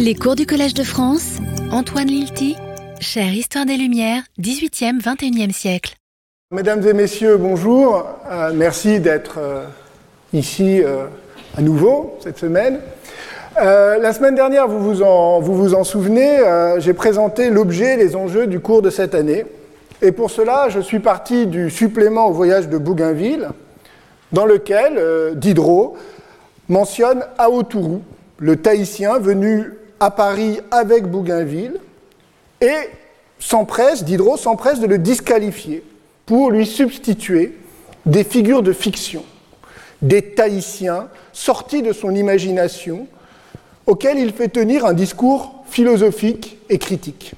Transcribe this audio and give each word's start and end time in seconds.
Les 0.00 0.14
cours 0.14 0.36
du 0.36 0.46
Collège 0.46 0.74
de 0.74 0.84
France, 0.84 1.38
Antoine 1.72 2.06
Lilti, 2.06 2.56
chère 3.00 3.32
Histoire 3.32 3.66
des 3.66 3.76
Lumières, 3.76 4.22
18e, 4.38 5.00
21e 5.00 5.50
siècle. 5.52 5.96
Mesdames 6.52 6.86
et 6.86 6.92
messieurs, 6.92 7.36
bonjour. 7.36 8.06
Euh, 8.30 8.52
merci 8.54 9.00
d'être 9.00 9.38
euh, 9.38 9.64
ici 10.32 10.82
euh, 10.84 11.06
à 11.56 11.62
nouveau 11.62 12.16
cette 12.20 12.38
semaine. 12.38 12.78
la 13.56 14.12
semaine 14.12 14.36
dernière, 14.36 14.68
vous 14.68 14.78
vous 14.78 15.02
en, 15.02 15.40
vous 15.40 15.56
vous 15.56 15.74
en 15.74 15.82
souvenez, 15.82 16.38
j'ai 16.78 16.94
présenté 16.94 17.50
l'objet, 17.50 17.96
les 17.96 18.14
enjeux 18.14 18.46
du 18.46 18.60
cours 18.60 18.82
de 18.82 18.90
cette 18.90 19.16
année. 19.16 19.46
Et 20.00 20.12
pour 20.12 20.30
cela, 20.30 20.68
je 20.68 20.78
suis 20.78 21.00
parti 21.00 21.48
du 21.48 21.70
supplément 21.70 22.28
au 22.28 22.32
voyage 22.32 22.68
de 22.68 22.78
Bougainville, 22.78 23.48
dans 24.30 24.46
lequel 24.46 25.34
Diderot 25.34 25.96
mentionne 26.68 27.24
Aotourou, 27.36 28.02
le 28.38 28.54
Tahitien 28.54 29.18
venu 29.18 29.72
à 30.00 30.10
Paris 30.10 30.60
avec 30.70 31.06
Bougainville, 31.06 31.78
et 32.60 32.90
s'empresse, 33.38 34.04
Diderot 34.04 34.36
s'empresse 34.36 34.80
de 34.80 34.86
le 34.86 34.98
disqualifier 34.98 35.82
pour 36.26 36.50
lui 36.50 36.66
substituer 36.66 37.56
des 38.04 38.24
figures 38.24 38.62
de 38.62 38.72
fiction, 38.72 39.24
des 40.02 40.20
Tahitiens 40.22 41.08
sortis 41.32 41.82
de 41.82 41.92
son 41.92 42.12
imagination, 42.14 43.06
auxquels 43.86 44.18
il 44.18 44.32
fait 44.32 44.48
tenir 44.48 44.84
un 44.84 44.92
discours 44.92 45.62
philosophique 45.66 46.58
et 46.68 46.78
critique. 46.78 47.32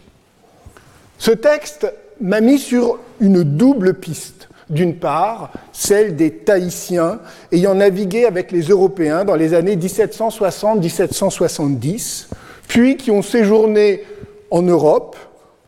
Ce 1.18 1.30
texte 1.30 1.87
m'a 2.20 2.40
mis 2.40 2.59
sur 2.59 2.98
une 3.20 3.45
double 3.45 3.95
piste. 3.95 4.48
D'une 4.68 4.96
part, 4.96 5.52
celle 5.73 6.16
des 6.16 6.30
Tahitiens 6.30 7.20
ayant 7.51 7.74
navigué 7.74 8.24
avec 8.24 8.52
les 8.52 8.62
Européens 8.62 9.24
dans 9.24 9.34
les 9.34 9.52
années 9.52 9.77
1760-1770, 9.77 12.29
puis 12.70 12.97
qui 12.97 13.10
ont 13.10 13.20
séjourné 13.20 14.05
en 14.52 14.62
Europe 14.62 15.16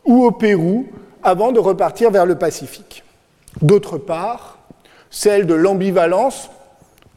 ou 0.05 0.23
au 0.23 0.31
Pérou 0.31 0.85
avant 1.21 1.51
de 1.51 1.59
repartir 1.59 2.11
vers 2.11 2.25
le 2.25 2.35
Pacifique. 2.35 3.03
D'autre 3.61 3.97
part, 3.97 4.57
celle 5.11 5.45
de 5.45 5.53
l'ambivalence, 5.53 6.49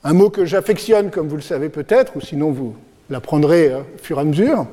un 0.03 0.12
mot 0.12 0.29
que 0.29 0.45
j'affectionne 0.45 1.11
comme 1.11 1.29
vous 1.29 1.37
le 1.37 1.42
savez 1.42 1.69
peut-être, 1.69 2.17
ou 2.17 2.20
sinon 2.20 2.51
vous 2.51 2.75
l'apprendrez 3.11 3.69
euh, 3.69 3.79
au 3.79 4.03
fur 4.03 4.19
et 4.19 4.23
à 4.23 4.25
mesure, 4.25 4.67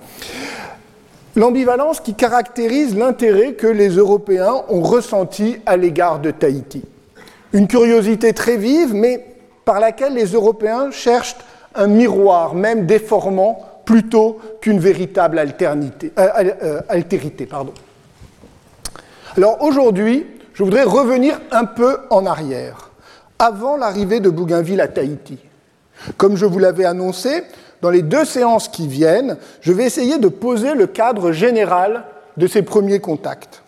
l'ambivalence 1.35 1.99
qui 1.99 2.15
caractérise 2.15 2.97
l'intérêt 2.97 3.53
que 3.53 3.67
les 3.67 3.89
Européens 3.89 4.63
ont 4.67 4.81
ressenti 4.81 5.57
à 5.67 5.77
l'égard 5.77 6.21
de 6.21 6.31
Tahiti. 6.31 6.81
Une 7.53 7.67
curiosité 7.67 8.33
très 8.33 8.57
vive, 8.57 8.95
mais 8.95 9.23
par 9.63 9.79
laquelle 9.79 10.15
les 10.15 10.31
Européens 10.33 10.89
cherchent 10.89 11.35
un 11.75 11.85
miroir, 11.85 12.55
même 12.55 12.87
déformant, 12.87 13.72
plutôt 13.85 14.39
qu'une 14.61 14.79
véritable 14.79 15.39
euh, 15.39 15.75
euh, 16.17 16.81
altérité. 16.89 17.47
Alors 19.35 19.61
aujourd'hui, 19.61 20.25
je 20.53 20.63
voudrais 20.63 20.83
revenir 20.83 21.39
un 21.51 21.65
peu 21.65 21.97
en 22.09 22.25
arrière, 22.25 22.91
avant 23.39 23.77
l'arrivée 23.77 24.19
de 24.19 24.29
Bougainville 24.29 24.81
à 24.81 24.87
Tahiti. 24.87 25.37
Comme 26.17 26.35
je 26.35 26.45
vous 26.45 26.59
l'avais 26.59 26.85
annoncé, 26.85 27.43
dans 27.81 27.89
les 27.89 28.01
deux 28.01 28.25
séances 28.25 28.69
qui 28.69 28.87
viennent, 28.87 29.37
je 29.61 29.73
vais 29.73 29.83
essayer 29.85 30.17
de 30.17 30.27
poser 30.27 30.73
le 30.73 30.87
cadre 30.87 31.31
général 31.31 32.03
de 32.37 32.47
ces 32.47 32.61
premiers 32.61 32.99
contacts. 32.99 33.61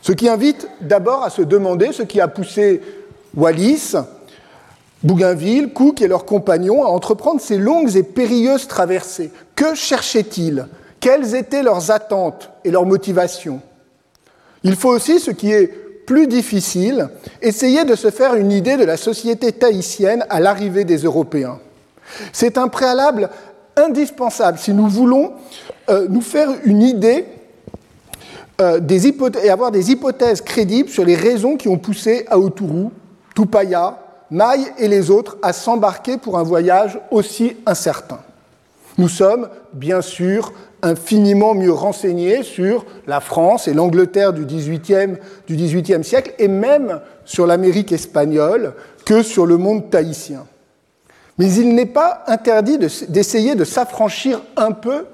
Ce 0.00 0.12
qui 0.12 0.28
invite 0.28 0.66
d'abord 0.80 1.22
à 1.22 1.30
se 1.30 1.42
demander 1.42 1.92
ce 1.92 2.02
qui 2.02 2.20
a 2.20 2.28
poussé 2.28 2.80
Wallis, 3.36 3.94
Bougainville, 5.02 5.72
Cook 5.72 6.00
et 6.00 6.08
leurs 6.08 6.24
compagnons 6.24 6.84
à 6.84 6.88
entreprendre 6.88 7.40
ces 7.40 7.58
longues 7.58 7.96
et 7.96 8.02
périlleuses 8.02 8.68
traversées. 8.68 9.30
Que 9.56 9.74
cherchaient-ils? 9.74 10.66
Quelles 11.00 11.34
étaient 11.34 11.62
leurs 11.62 11.90
attentes 11.90 12.50
et 12.64 12.70
leurs 12.70 12.86
motivations? 12.86 13.60
Il 14.62 14.76
faut 14.76 14.90
aussi, 14.90 15.18
ce 15.18 15.32
qui 15.32 15.50
est 15.50 15.66
plus 16.06 16.26
difficile, 16.26 17.08
essayer 17.40 17.84
de 17.84 17.94
se 17.96 18.10
faire 18.10 18.34
une 18.34 18.52
idée 18.52 18.76
de 18.76 18.84
la 18.84 18.96
société 18.96 19.52
tahitienne 19.52 20.24
à 20.28 20.40
l'arrivée 20.40 20.84
des 20.84 20.98
Européens. 20.98 21.58
C'est 22.32 22.58
un 22.58 22.68
préalable 22.68 23.30
indispensable 23.76 24.58
si 24.58 24.72
nous 24.72 24.88
voulons 24.88 25.32
euh, 25.88 26.06
nous 26.08 26.20
faire 26.20 26.50
une 26.64 26.82
idée 26.82 27.24
euh, 28.60 28.80
et 29.42 29.50
avoir 29.50 29.70
des 29.70 29.90
hypothèses 29.90 30.42
crédibles 30.42 30.88
sur 30.88 31.04
les 31.04 31.16
raisons 31.16 31.56
qui 31.56 31.68
ont 31.68 31.78
poussé 31.78 32.26
Aoturu, 32.30 32.88
Tupaya, 33.34 34.01
Maï 34.32 34.64
et 34.78 34.88
les 34.88 35.10
autres 35.10 35.36
à 35.42 35.52
s'embarquer 35.52 36.16
pour 36.16 36.38
un 36.38 36.42
voyage 36.42 36.98
aussi 37.10 37.56
incertain. 37.66 38.18
Nous 38.96 39.08
sommes, 39.08 39.48
bien 39.74 40.00
sûr, 40.00 40.54
infiniment 40.80 41.54
mieux 41.54 41.72
renseignés 41.72 42.42
sur 42.42 42.86
la 43.06 43.20
France 43.20 43.68
et 43.68 43.74
l'Angleterre 43.74 44.32
du 44.32 44.46
XVIIIe 44.46 46.04
siècle 46.04 46.34
et 46.38 46.48
même 46.48 47.00
sur 47.26 47.46
l'Amérique 47.46 47.92
espagnole 47.92 48.72
que 49.04 49.22
sur 49.22 49.44
le 49.44 49.58
monde 49.58 49.90
tahitien. 49.90 50.46
Mais 51.38 51.52
il 51.52 51.74
n'est 51.74 51.86
pas 51.86 52.24
interdit 52.26 52.78
d'essayer 52.78 53.54
de 53.54 53.64
s'affranchir 53.64 54.40
un 54.56 54.72
peu 54.72 55.06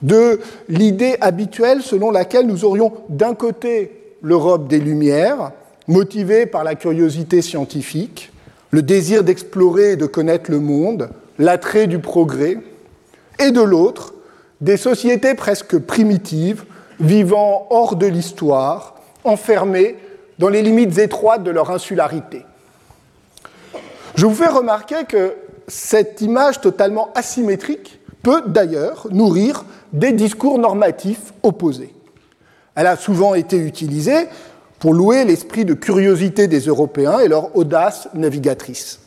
de 0.00 0.40
l'idée 0.68 1.16
habituelle 1.20 1.82
selon 1.82 2.10
laquelle 2.10 2.46
nous 2.46 2.64
aurions 2.64 2.92
d'un 3.10 3.34
côté 3.34 4.16
l'Europe 4.22 4.68
des 4.68 4.78
Lumières, 4.78 5.52
motivée 5.88 6.46
par 6.46 6.64
la 6.64 6.74
curiosité 6.74 7.42
scientifique, 7.42 8.32
le 8.70 8.82
désir 8.82 9.24
d'explorer 9.24 9.92
et 9.92 9.96
de 9.96 10.06
connaître 10.06 10.50
le 10.50 10.60
monde, 10.60 11.10
l'attrait 11.38 11.86
du 11.86 11.98
progrès, 11.98 12.58
et 13.38 13.50
de 13.50 13.60
l'autre, 13.60 14.14
des 14.60 14.76
sociétés 14.76 15.34
presque 15.34 15.78
primitives, 15.78 16.64
vivant 17.00 17.66
hors 17.70 17.96
de 17.96 18.06
l'histoire, 18.06 18.94
enfermées 19.24 19.96
dans 20.38 20.48
les 20.48 20.62
limites 20.62 20.98
étroites 20.98 21.42
de 21.42 21.50
leur 21.50 21.70
insularité. 21.70 22.44
Je 24.14 24.26
vous 24.26 24.34
fais 24.34 24.48
remarquer 24.48 25.04
que 25.08 25.34
cette 25.66 26.20
image 26.20 26.60
totalement 26.60 27.10
asymétrique 27.14 28.00
peut 28.22 28.42
d'ailleurs 28.46 29.08
nourrir 29.10 29.64
des 29.92 30.12
discours 30.12 30.58
normatifs 30.58 31.32
opposés. 31.42 31.94
Elle 32.74 32.86
a 32.86 32.96
souvent 32.96 33.34
été 33.34 33.56
utilisée 33.56 34.28
pour 34.82 34.94
louer 34.94 35.24
l'esprit 35.24 35.64
de 35.64 35.74
curiosité 35.74 36.48
des 36.48 36.62
Européens 36.62 37.20
et 37.20 37.28
leur 37.28 37.56
audace 37.56 38.08
navigatrice. 38.14 38.98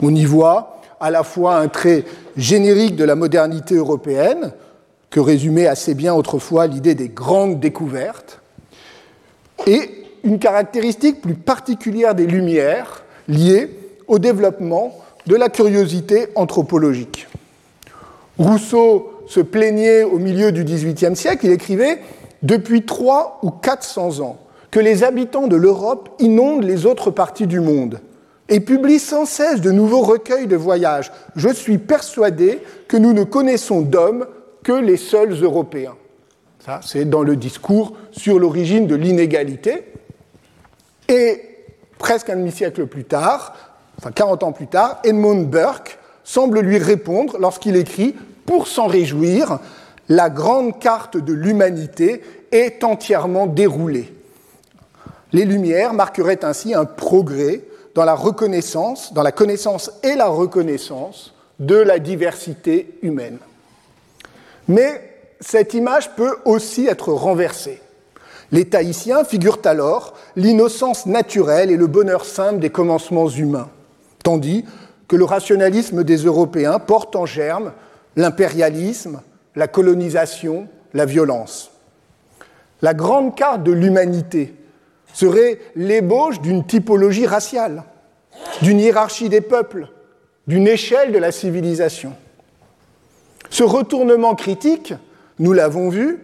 On 0.00 0.14
y 0.14 0.24
voit 0.24 0.80
à 1.00 1.10
la 1.10 1.24
fois 1.24 1.56
un 1.56 1.66
trait 1.66 2.04
générique 2.36 2.94
de 2.94 3.02
la 3.02 3.16
modernité 3.16 3.74
européenne, 3.74 4.52
que 5.10 5.18
résumait 5.18 5.66
assez 5.66 5.94
bien 5.94 6.14
autrefois 6.14 6.68
l'idée 6.68 6.94
des 6.94 7.08
grandes 7.08 7.58
découvertes, 7.58 8.40
et 9.66 9.90
une 10.22 10.38
caractéristique 10.38 11.20
plus 11.20 11.34
particulière 11.34 12.14
des 12.14 12.28
Lumières 12.28 13.02
liée 13.26 13.68
au 14.06 14.20
développement 14.20 14.94
de 15.26 15.34
la 15.34 15.48
curiosité 15.48 16.28
anthropologique. 16.36 17.26
Rousseau 18.38 19.24
se 19.26 19.40
plaignait 19.40 20.04
au 20.04 20.20
milieu 20.20 20.52
du 20.52 20.62
XVIIIe 20.62 21.16
siècle, 21.16 21.46
il 21.46 21.50
écrivait 21.50 21.98
Depuis 22.44 22.86
trois 22.86 23.40
ou 23.42 23.50
quatre 23.50 23.82
cents 23.82 24.20
ans, 24.20 24.38
que 24.70 24.80
les 24.80 25.02
habitants 25.02 25.46
de 25.46 25.56
l'Europe 25.56 26.10
inondent 26.18 26.64
les 26.64 26.86
autres 26.86 27.10
parties 27.10 27.46
du 27.46 27.60
monde 27.60 28.00
et 28.48 28.60
publient 28.60 28.98
sans 28.98 29.24
cesse 29.24 29.60
de 29.60 29.70
nouveaux 29.70 30.02
recueils 30.02 30.46
de 30.46 30.56
voyages. 30.56 31.12
Je 31.36 31.48
suis 31.48 31.78
persuadé 31.78 32.60
que 32.88 32.96
nous 32.96 33.12
ne 33.12 33.24
connaissons 33.24 33.80
d'hommes 33.80 34.26
que 34.62 34.72
les 34.72 34.96
seuls 34.96 35.42
Européens. 35.42 35.94
Ça, 36.64 36.80
c'est 36.84 37.04
dans 37.04 37.22
le 37.22 37.36
discours 37.36 37.94
sur 38.10 38.38
l'origine 38.38 38.86
de 38.86 38.94
l'inégalité. 38.94 39.84
Et 41.08 41.40
presque 41.98 42.28
un 42.28 42.36
demi-siècle 42.36 42.86
plus 42.86 43.04
tard, 43.04 43.54
enfin 43.98 44.10
40 44.10 44.42
ans 44.42 44.52
plus 44.52 44.66
tard, 44.66 45.00
Edmund 45.04 45.48
Burke 45.48 45.98
semble 46.24 46.60
lui 46.60 46.78
répondre 46.78 47.38
lorsqu'il 47.38 47.76
écrit 47.76 48.14
pour 48.46 48.66
s'en 48.66 48.88
réjouir, 48.88 49.60
la 50.08 50.28
grande 50.28 50.78
carte 50.80 51.16
de 51.16 51.32
l'humanité 51.32 52.20
est 52.50 52.82
entièrement 52.82 53.46
déroulée. 53.46 54.12
Les 55.32 55.44
Lumières 55.44 55.94
marqueraient 55.94 56.44
ainsi 56.44 56.74
un 56.74 56.84
progrès 56.84 57.62
dans 57.94 58.04
la 58.04 58.14
reconnaissance, 58.14 59.12
dans 59.12 59.22
la 59.22 59.32
connaissance 59.32 59.90
et 60.02 60.14
la 60.14 60.26
reconnaissance 60.26 61.34
de 61.58 61.76
la 61.76 61.98
diversité 61.98 62.98
humaine. 63.02 63.38
Mais 64.68 65.10
cette 65.40 65.74
image 65.74 66.14
peut 66.16 66.36
aussi 66.44 66.86
être 66.86 67.12
renversée. 67.12 67.80
Les 68.52 68.64
Tahitiens 68.64 69.24
figurent 69.24 69.60
alors 69.64 70.14
l'innocence 70.36 71.06
naturelle 71.06 71.70
et 71.70 71.76
le 71.76 71.86
bonheur 71.86 72.24
simple 72.24 72.58
des 72.58 72.70
commencements 72.70 73.28
humains, 73.28 73.68
tandis 74.24 74.64
que 75.06 75.16
le 75.16 75.24
rationalisme 75.24 76.04
des 76.04 76.18
Européens 76.18 76.78
porte 76.78 77.14
en 77.14 77.26
germe 77.26 77.72
l'impérialisme, 78.16 79.22
la 79.54 79.68
colonisation, 79.68 80.66
la 80.94 81.04
violence. 81.04 81.70
La 82.82 82.94
grande 82.94 83.36
carte 83.36 83.62
de 83.62 83.72
l'humanité 83.72 84.54
serait 85.20 85.58
l'ébauche 85.76 86.40
d'une 86.40 86.64
typologie 86.64 87.26
raciale, 87.26 87.84
d'une 88.62 88.80
hiérarchie 88.80 89.28
des 89.28 89.42
peuples, 89.42 89.88
d'une 90.46 90.66
échelle 90.66 91.12
de 91.12 91.18
la 91.18 91.30
civilisation. 91.30 92.14
Ce 93.50 93.62
retournement 93.62 94.34
critique, 94.34 94.94
nous 95.38 95.52
l'avons 95.52 95.90
vu, 95.90 96.20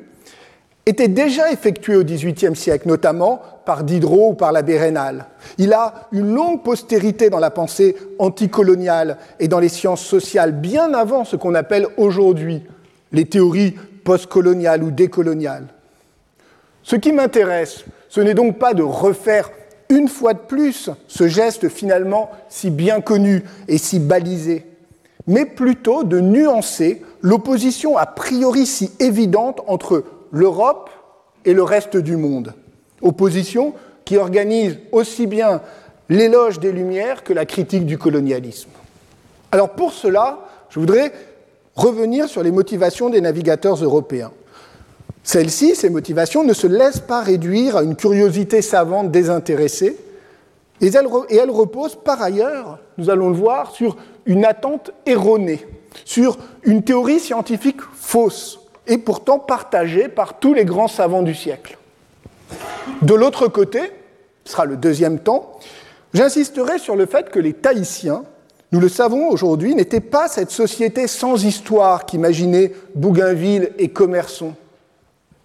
était 0.87 1.09
déjà 1.09 1.53
effectué 1.53 1.97
au 1.97 2.05
XVIIIe 2.05 2.57
siècle, 2.57 2.89
notamment 2.89 3.43
par 3.67 3.85
Diderot 3.85 4.31
ou 4.31 4.35
par 4.35 4.53
l'abbé 4.53 4.79
Rénal. 4.79 5.27
Il 5.59 5.75
a 5.75 6.09
une 6.13 6.33
longue 6.33 6.63
postérité 6.63 7.29
dans 7.29 7.41
la 7.41 7.51
pensée 7.51 7.97
anticoloniale 8.19 9.19
et 9.41 9.49
dans 9.49 9.59
les 9.59 9.69
sciences 9.69 10.05
sociales, 10.05 10.53
bien 10.53 10.95
avant 10.95 11.25
ce 11.25 11.37
qu'on 11.37 11.55
appelle 11.55 11.87
aujourd'hui 11.99 12.63
les 13.13 13.27
théories 13.27 13.75
postcoloniales 14.05 14.83
ou 14.83 14.91
décoloniales. 14.91 15.67
Ce 16.83 16.97
qui 16.97 17.13
m'intéresse, 17.13 17.85
ce 18.09 18.21
n'est 18.21 18.35
donc 18.35 18.59
pas 18.59 18.75
de 18.75 18.83
refaire 18.83 19.51
une 19.89 20.09
fois 20.09 20.35
de 20.35 20.41
plus 20.41 20.91
ce 21.07 21.29
geste 21.29 21.69
finalement 21.69 22.31
si 22.49 22.71
bien 22.71 23.01
connu 23.01 23.45
et 23.69 23.79
si 23.79 23.99
balisé, 23.99 24.67
mais 25.27 25.45
plutôt 25.45 26.05
de 26.05 26.21
nuancer 26.21 27.03
l'opposition 27.23 27.97
a 27.97 28.07
priori 28.07 28.67
si 28.67 28.91
évidente 28.99 29.61
entre 29.67 30.05
l'Europe 30.33 30.91
et 31.45 31.55
le 31.55 31.63
reste 31.63 31.97
du 31.97 32.17
monde. 32.17 32.55
Opposition 33.03 33.75
qui 34.05 34.17
organise 34.17 34.79
aussi 34.93 35.27
bien 35.27 35.61
l'éloge 36.09 36.61
des 36.61 36.73
Lumières 36.73 37.25
que 37.25 37.33
la 37.33 37.47
critique 37.47 37.87
du 37.87 37.99
colonialisme. 37.99 38.71
Alors 39.53 39.71
pour 39.71 39.93
cela, 39.93 40.41
je 40.71 40.81
voudrais 40.81 41.13
revenir 41.75 42.29
sur 42.29 42.43
les 42.43 42.51
motivations 42.51 43.11
des 43.11 43.21
navigateurs 43.21 43.83
européens. 43.83 44.33
Celles-ci, 45.27 45.75
ces 45.75 45.91
motivations, 45.91 46.45
ne 46.45 46.53
se 46.53 46.69
laissent 46.69 47.01
pas 47.01 47.21
réduire 47.21 47.77
à 47.77 47.83
une 47.83 47.97
curiosité 47.97 48.63
savante 48.63 49.11
désintéressée, 49.11 49.97
et 50.81 50.87
elles, 50.87 51.51
reposent 51.51 51.97
par 51.97 52.23
ailleurs, 52.23 52.79
nous 52.97 53.11
allons 53.11 53.31
le 53.31 53.35
voir, 53.35 53.73
sur 53.73 53.97
une 54.25 54.45
attente 54.45 54.93
erronée, 55.05 55.67
sur 56.05 56.39
une 56.63 56.85
théorie 56.85 57.19
scientifique 57.19 57.81
fausse, 57.93 58.61
et 58.87 58.99
pourtant 58.99 59.41
partagée 59.41 60.07
par 60.07 60.39
tous 60.39 60.55
les 60.55 60.65
grands 60.65 60.87
savants 60.87 61.23
du 61.23 61.35
siècle. 61.35 61.77
De 63.03 63.15
l'autre 63.15 63.49
côté, 63.49 63.81
ce 64.45 64.53
sera 64.53 64.65
le 64.65 64.77
deuxième 64.77 65.19
temps, 65.19 65.59
j'insisterai 66.15 66.79
sur 66.79 66.95
le 66.95 67.07
fait 67.07 67.31
que 67.31 67.41
les 67.41 67.53
Tahitiens, 67.53 68.23
nous 68.71 68.79
le 68.79 68.89
savons 68.89 69.29
aujourd'hui, 69.29 69.75
n'étaient 69.75 69.99
pas 69.99 70.29
cette 70.29 70.53
société 70.53 71.09
sans 71.09 71.45
histoire 71.45 72.07
qu'imaginait 72.07 72.73
Bougainville 72.95 73.73
et 73.77 73.89
Commerson. 73.89 74.55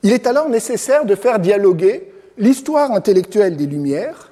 Il 0.03 0.13
est 0.13 0.27
alors 0.27 0.49
nécessaire 0.49 1.05
de 1.05 1.15
faire 1.15 1.39
dialoguer 1.39 2.11
l'histoire 2.37 2.91
intellectuelle 2.91 3.55
des 3.55 3.67
Lumières 3.67 4.31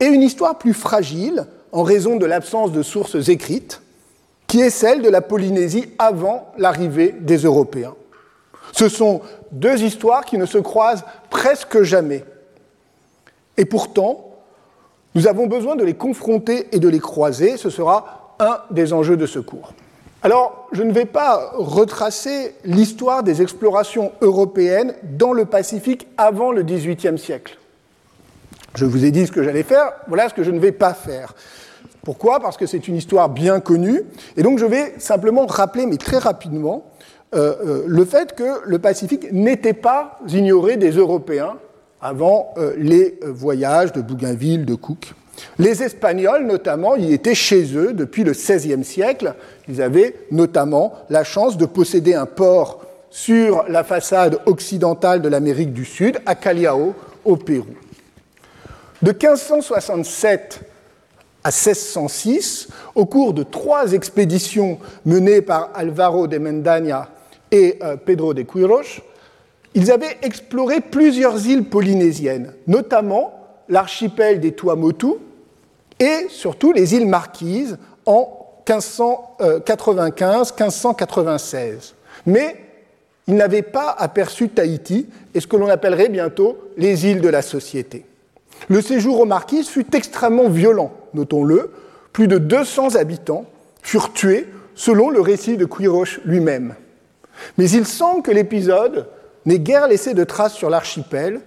et 0.00 0.06
une 0.06 0.22
histoire 0.22 0.58
plus 0.58 0.74
fragile, 0.74 1.46
en 1.70 1.82
raison 1.82 2.16
de 2.16 2.26
l'absence 2.26 2.72
de 2.72 2.82
sources 2.82 3.28
écrites, 3.28 3.82
qui 4.46 4.60
est 4.60 4.70
celle 4.70 5.02
de 5.02 5.08
la 5.08 5.20
Polynésie 5.20 5.88
avant 5.98 6.52
l'arrivée 6.58 7.14
des 7.20 7.38
Européens. 7.38 7.94
Ce 8.72 8.88
sont 8.88 9.20
deux 9.50 9.82
histoires 9.82 10.24
qui 10.24 10.38
ne 10.38 10.46
se 10.46 10.58
croisent 10.58 11.04
presque 11.30 11.82
jamais. 11.82 12.24
Et 13.56 13.64
pourtant, 13.64 14.32
nous 15.14 15.26
avons 15.26 15.46
besoin 15.46 15.76
de 15.76 15.84
les 15.84 15.94
confronter 15.94 16.68
et 16.72 16.78
de 16.78 16.88
les 16.88 17.00
croiser. 17.00 17.56
Ce 17.56 17.70
sera 17.70 18.34
un 18.38 18.60
des 18.70 18.92
enjeux 18.92 19.16
de 19.16 19.26
ce 19.26 19.38
cours. 19.38 19.74
Alors, 20.24 20.68
je 20.70 20.84
ne 20.84 20.92
vais 20.92 21.04
pas 21.04 21.50
retracer 21.54 22.54
l'histoire 22.64 23.24
des 23.24 23.42
explorations 23.42 24.12
européennes 24.20 24.94
dans 25.02 25.32
le 25.32 25.46
Pacifique 25.46 26.06
avant 26.16 26.52
le 26.52 26.62
XVIIIe 26.62 27.18
siècle. 27.18 27.58
Je 28.76 28.84
vous 28.84 29.04
ai 29.04 29.10
dit 29.10 29.26
ce 29.26 29.32
que 29.32 29.42
j'allais 29.42 29.64
faire, 29.64 29.92
voilà 30.06 30.28
ce 30.28 30.34
que 30.34 30.44
je 30.44 30.52
ne 30.52 30.60
vais 30.60 30.70
pas 30.70 30.94
faire. 30.94 31.34
Pourquoi? 32.04 32.38
Parce 32.38 32.56
que 32.56 32.66
c'est 32.66 32.86
une 32.86 32.96
histoire 32.96 33.28
bien 33.28 33.58
connue. 33.58 34.02
Et 34.36 34.42
donc 34.42 34.58
je 34.58 34.64
vais 34.64 34.94
simplement 34.98 35.44
rappeler, 35.46 35.86
mais 35.86 35.96
très 35.96 36.18
rapidement, 36.18 36.84
euh, 37.34 37.54
euh, 37.64 37.84
le 37.86 38.04
fait 38.04 38.34
que 38.34 38.60
le 38.64 38.78
Pacifique 38.78 39.32
n'était 39.32 39.72
pas 39.72 40.18
ignoré 40.28 40.76
des 40.76 40.92
Européens 40.92 41.56
avant 42.00 42.54
euh, 42.58 42.74
les 42.76 43.18
voyages 43.24 43.92
de 43.92 44.00
Bougainville, 44.00 44.66
de 44.66 44.74
Cook. 44.74 45.14
Les 45.58 45.82
Espagnols, 45.82 46.46
notamment, 46.46 46.96
y 46.96 47.12
étaient 47.12 47.34
chez 47.34 47.76
eux 47.76 47.92
depuis 47.92 48.24
le 48.24 48.32
XVIe 48.32 48.84
siècle. 48.84 49.34
Ils 49.68 49.82
avaient 49.82 50.14
notamment 50.30 50.94
la 51.10 51.24
chance 51.24 51.56
de 51.56 51.66
posséder 51.66 52.14
un 52.14 52.26
port 52.26 52.84
sur 53.10 53.64
la 53.68 53.84
façade 53.84 54.40
occidentale 54.46 55.20
de 55.20 55.28
l'Amérique 55.28 55.72
du 55.72 55.84
Sud, 55.84 56.18
à 56.24 56.34
Callao, 56.34 56.94
au 57.24 57.36
Pérou. 57.36 57.66
De 59.02 59.10
1567 59.10 60.60
à 61.44 61.48
1606, 61.48 62.68
au 62.94 63.04
cours 63.04 63.34
de 63.34 63.42
trois 63.42 63.92
expéditions 63.92 64.78
menées 65.04 65.42
par 65.42 65.70
Alvaro 65.74 66.28
de 66.28 66.38
Mendaña 66.38 67.08
et 67.50 67.78
euh, 67.82 67.96
Pedro 67.96 68.32
de 68.32 68.42
Quiros, 68.42 69.02
ils 69.74 69.90
avaient 69.90 70.18
exploré 70.22 70.80
plusieurs 70.80 71.46
îles 71.46 71.64
polynésiennes, 71.64 72.52
notamment 72.66 73.32
l'archipel 73.68 74.38
des 74.40 74.52
Tuamotu 74.52 75.14
et 76.02 76.28
surtout 76.28 76.72
les 76.72 76.94
îles 76.96 77.06
Marquises 77.06 77.78
en 78.06 78.40
1595-1596. 78.66 81.54
Euh, 81.54 81.78
Mais 82.26 82.56
ils 83.28 83.36
n'avaient 83.36 83.62
pas 83.62 83.94
aperçu 83.96 84.48
Tahiti 84.48 85.06
et 85.32 85.38
ce 85.40 85.46
que 85.46 85.56
l'on 85.56 85.68
appellerait 85.68 86.08
bientôt 86.08 86.58
les 86.76 87.06
îles 87.06 87.20
de 87.20 87.28
la 87.28 87.42
société. 87.42 88.04
Le 88.68 88.82
séjour 88.82 89.20
aux 89.20 89.26
Marquises 89.26 89.68
fut 89.68 89.94
extrêmement 89.94 90.48
violent, 90.48 90.90
notons-le. 91.14 91.70
Plus 92.12 92.26
de 92.26 92.38
200 92.38 92.96
habitants 92.96 93.44
furent 93.80 94.12
tués 94.12 94.48
selon 94.74 95.08
le 95.08 95.20
récit 95.20 95.56
de 95.56 95.66
Quiroche 95.66 96.18
lui-même. 96.24 96.74
Mais 97.58 97.70
il 97.70 97.86
semble 97.86 98.22
que 98.22 98.32
l'épisode 98.32 99.06
n'ait 99.46 99.60
guère 99.60 99.86
laissé 99.86 100.14
de 100.14 100.24
traces 100.24 100.54
sur 100.54 100.68
l'archipel, 100.68 101.42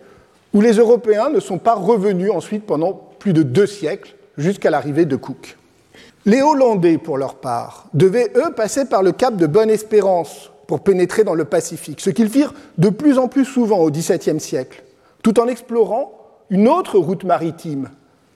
où 0.54 0.62
les 0.62 0.78
Européens 0.78 1.28
ne 1.30 1.42
sont 1.42 1.58
pas 1.58 1.76
revenus 1.76 2.32
ensuite 2.32 2.66
pendant 2.66 2.94
plus 3.20 3.34
de 3.34 3.44
deux 3.44 3.68
siècles, 3.68 4.15
jusqu'à 4.38 4.70
l'arrivée 4.70 5.06
de 5.06 5.16
Cook. 5.16 5.58
Les 6.26 6.42
Hollandais, 6.42 6.98
pour 6.98 7.18
leur 7.18 7.36
part, 7.36 7.86
devaient, 7.94 8.32
eux, 8.36 8.52
passer 8.56 8.86
par 8.86 9.04
le 9.04 9.12
cap 9.12 9.36
de 9.36 9.46
Bonne-Espérance 9.46 10.52
pour 10.68 10.80
pénétrer 10.80 11.24
dans 11.24 11.36
le 11.36 11.46
Pacifique, 11.46 12.02
ce 12.02 12.10
qu'ils 12.10 12.30
firent 12.30 12.54
de 12.78 12.90
plus 12.90 13.20
en 13.20 13.28
plus 13.28 13.46
souvent 13.46 13.80
au 13.80 13.92
XVIIe 13.92 14.40
siècle, 14.40 14.84
tout 15.22 15.40
en 15.40 15.48
explorant 15.48 16.12
une 16.50 16.68
autre 16.68 16.98
route 16.98 17.24
maritime, 17.24 17.90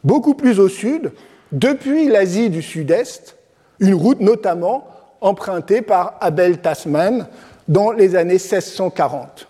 beaucoup 0.03 0.35
plus 0.35 0.59
au 0.59 0.69
sud, 0.69 1.11
depuis 1.51 2.07
l'Asie 2.07 2.49
du 2.49 2.61
Sud-Est, 2.61 3.35
une 3.79 3.95
route 3.95 4.19
notamment 4.19 4.87
empruntée 5.21 5.81
par 5.81 6.17
Abel 6.21 6.59
Tasman 6.59 7.27
dans 7.67 7.91
les 7.91 8.15
années 8.15 8.33
1640. 8.33 9.47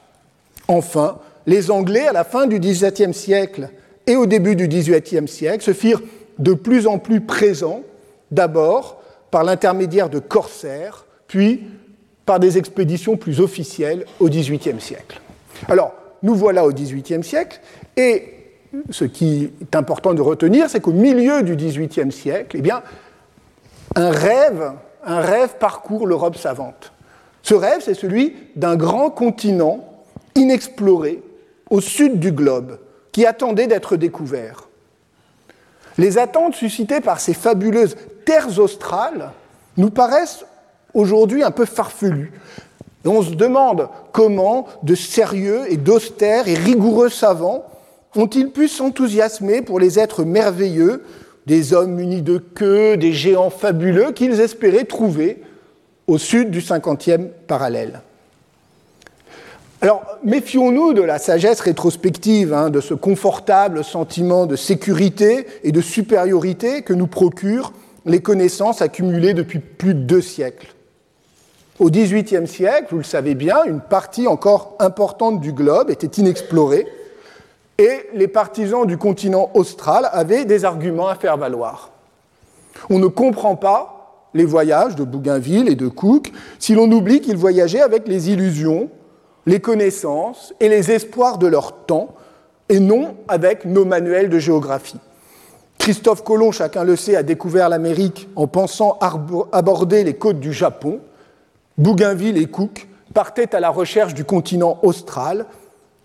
Enfin, 0.68 1.20
les 1.46 1.72
Anglais, 1.72 2.08
à 2.08 2.14
la 2.14 2.24
fin 2.24 2.48
du 2.48 2.60
XVIIe 2.60 3.14
siècle 3.14 3.70
et 4.08 4.16
au 4.16 4.26
début 4.26 4.56
du 4.56 4.68
XVIIIe 4.68 5.28
siècle, 5.28 5.64
se 5.64 5.74
firent 5.74 6.02
de 6.40 6.54
plus 6.54 6.88
en 6.88 6.98
plus 6.98 7.22
présents, 7.22 7.82
d'abord 8.32 9.02
par 9.30 9.44
l'intermédiaire 9.44 10.10
de 10.10 10.20
corsaires, 10.20 11.06
puis 11.28 11.64
par 12.26 12.40
des 12.40 12.58
expéditions 12.58 13.18
plus 13.18 13.40
officielles 13.42 14.06
au 14.20 14.30
XVIIIe 14.30 14.80
siècle. 14.80 15.22
Alors, 15.68 15.94
nous 16.24 16.36
voilà 16.36 16.66
au 16.66 16.72
XVIIIe 16.72 17.24
siècle, 17.24 17.60
et 17.98 18.34
ce 18.90 19.06
qui 19.06 19.52
est 19.62 19.76
important 19.76 20.14
de 20.14 20.22
retenir, 20.22 20.70
c'est 20.70 20.80
qu'au 20.80 20.92
milieu 20.92 21.44
du 21.44 21.56
XVIIIe 21.56 22.12
siècle, 22.12 22.58
eh 22.58 22.62
bien, 22.62 22.84
un 23.96 24.12
rêve, 24.12 24.74
un 25.04 25.22
rêve 25.22 25.56
parcourt 25.60 26.06
l'Europe 26.06 26.38
savante. 26.38 26.94
Ce 27.42 27.56
rêve, 27.56 27.82
c'est 27.82 27.94
celui 27.94 28.36
d'un 28.56 28.76
grand 28.76 29.10
continent 29.10 29.86
inexploré 30.36 31.22
au 31.70 31.82
sud 31.82 32.20
du 32.20 32.32
globe, 32.32 32.80
qui 33.12 33.26
attendait 33.26 33.68
d'être 33.68 33.98
découvert. 33.98 34.69
Les 36.00 36.18
attentes 36.18 36.56
suscitées 36.56 37.02
par 37.02 37.20
ces 37.20 37.34
fabuleuses 37.34 37.98
terres 38.24 38.58
australes 38.58 39.32
nous 39.76 39.90
paraissent 39.90 40.46
aujourd'hui 40.94 41.44
un 41.44 41.52
peu 41.52 41.66
farfelues. 41.66 42.32
on 43.04 43.22
se 43.22 43.32
demande 43.32 43.90
comment 44.14 44.66
de 44.82 44.96
sérieux 44.96 45.64
et 45.68 45.76
d'austères 45.76 46.48
et 46.48 46.54
rigoureux 46.54 47.10
savants 47.10 47.66
ont-ils 48.16 48.50
pu 48.50 48.70
s'enthousiasmer 48.70 49.62
pour 49.62 49.78
les 49.78 50.00
êtres 50.00 50.24
merveilleux, 50.24 51.04
des 51.48 51.74
hommes 51.74 51.96
munis 51.96 52.22
de 52.22 52.38
queues, 52.38 52.96
des 52.96 53.12
géants 53.12 53.50
fabuleux 53.50 54.14
qu'ils 54.14 54.40
espéraient 54.40 54.86
trouver 54.86 55.44
au 56.08 56.18
sud 56.18 56.50
du 56.50 56.62
cinquantième 56.62 57.28
parallèle. 57.46 58.00
Alors, 59.82 60.04
méfions-nous 60.26 60.92
de 60.92 61.02
la 61.02 61.20
sagesse 61.20 61.62
rétrospective, 61.62 62.54
hein, 62.54 62.70
de 62.70 62.82
ce 62.82 62.94
confortable 62.94 63.86
sentiment 63.86 64.46
de 64.46 64.58
sécurité 64.58 65.48
et 65.64 65.72
de 65.72 65.80
supériorité 65.80 66.82
que 66.82 66.94
nous 66.94 67.08
procurent 67.08 67.72
les 68.06 68.20
connaissances 68.20 68.82
accumulées 68.82 69.34
depuis 69.34 69.60
plus 69.60 69.94
de 69.94 70.02
deux 70.02 70.22
siècles. 70.22 70.76
Au 71.80 71.90
XVIIIe 71.90 72.46
siècle, 72.46 72.88
vous 72.92 72.98
le 72.98 73.04
savez 73.04 73.36
bien, 73.36 73.64
une 73.64 73.80
partie 73.80 74.28
encore 74.28 74.76
importante 74.80 75.40
du 75.40 75.54
globe 75.54 75.90
était 75.90 76.22
inexplorée 76.22 76.86
et 77.78 78.02
les 78.14 78.28
partisans 78.28 78.86
du 78.86 78.98
continent 78.98 79.50
austral 79.54 80.10
avaient 80.12 80.44
des 80.44 80.66
arguments 80.66 81.08
à 81.08 81.16
faire 81.16 81.38
valoir. 81.38 81.92
On 82.90 83.00
ne 83.00 83.08
comprend 83.08 83.56
pas 83.56 84.28
les 84.34 84.44
voyages 84.44 84.98
de 84.98 85.06
Bougainville 85.06 85.70
et 85.70 85.76
de 85.76 85.88
Cook 85.88 86.34
si 86.60 86.76
l'on 86.76 86.92
oublie 86.92 87.22
qu'ils 87.22 87.38
voyageaient 87.38 87.82
avec 87.82 88.10
les 88.10 88.30
illusions, 88.30 88.90
les 89.50 89.60
connaissances 89.60 90.54
et 90.60 90.70
les 90.70 90.92
espoirs 90.92 91.40
de 91.40 91.48
leur 91.48 91.86
temps, 91.86 92.14
et 92.70 92.80
non 92.80 93.16
avec 93.28 93.66
nos 93.66 93.84
manuels 93.84 94.30
de 94.30 94.38
géographie. 94.38 95.00
Christophe 95.80 96.24
Colomb, 96.24 96.52
chacun 96.52 96.84
le 96.84 96.96
sait, 96.96 97.16
a 97.16 97.24
découvert 97.24 97.68
l'Amérique 97.68 98.30
en 98.36 98.46
pensant 98.46 99.00
aborder 99.52 100.04
les 100.04 100.14
côtes 100.14 100.40
du 100.40 100.54
Japon. 100.54 101.00
Bougainville 101.80 102.38
et 102.38 102.46
Cook 102.46 102.88
partaient 103.16 103.56
à 103.56 103.60
la 103.60 103.72
recherche 103.72 104.14
du 104.14 104.24
continent 104.24 104.78
austral, 104.84 105.48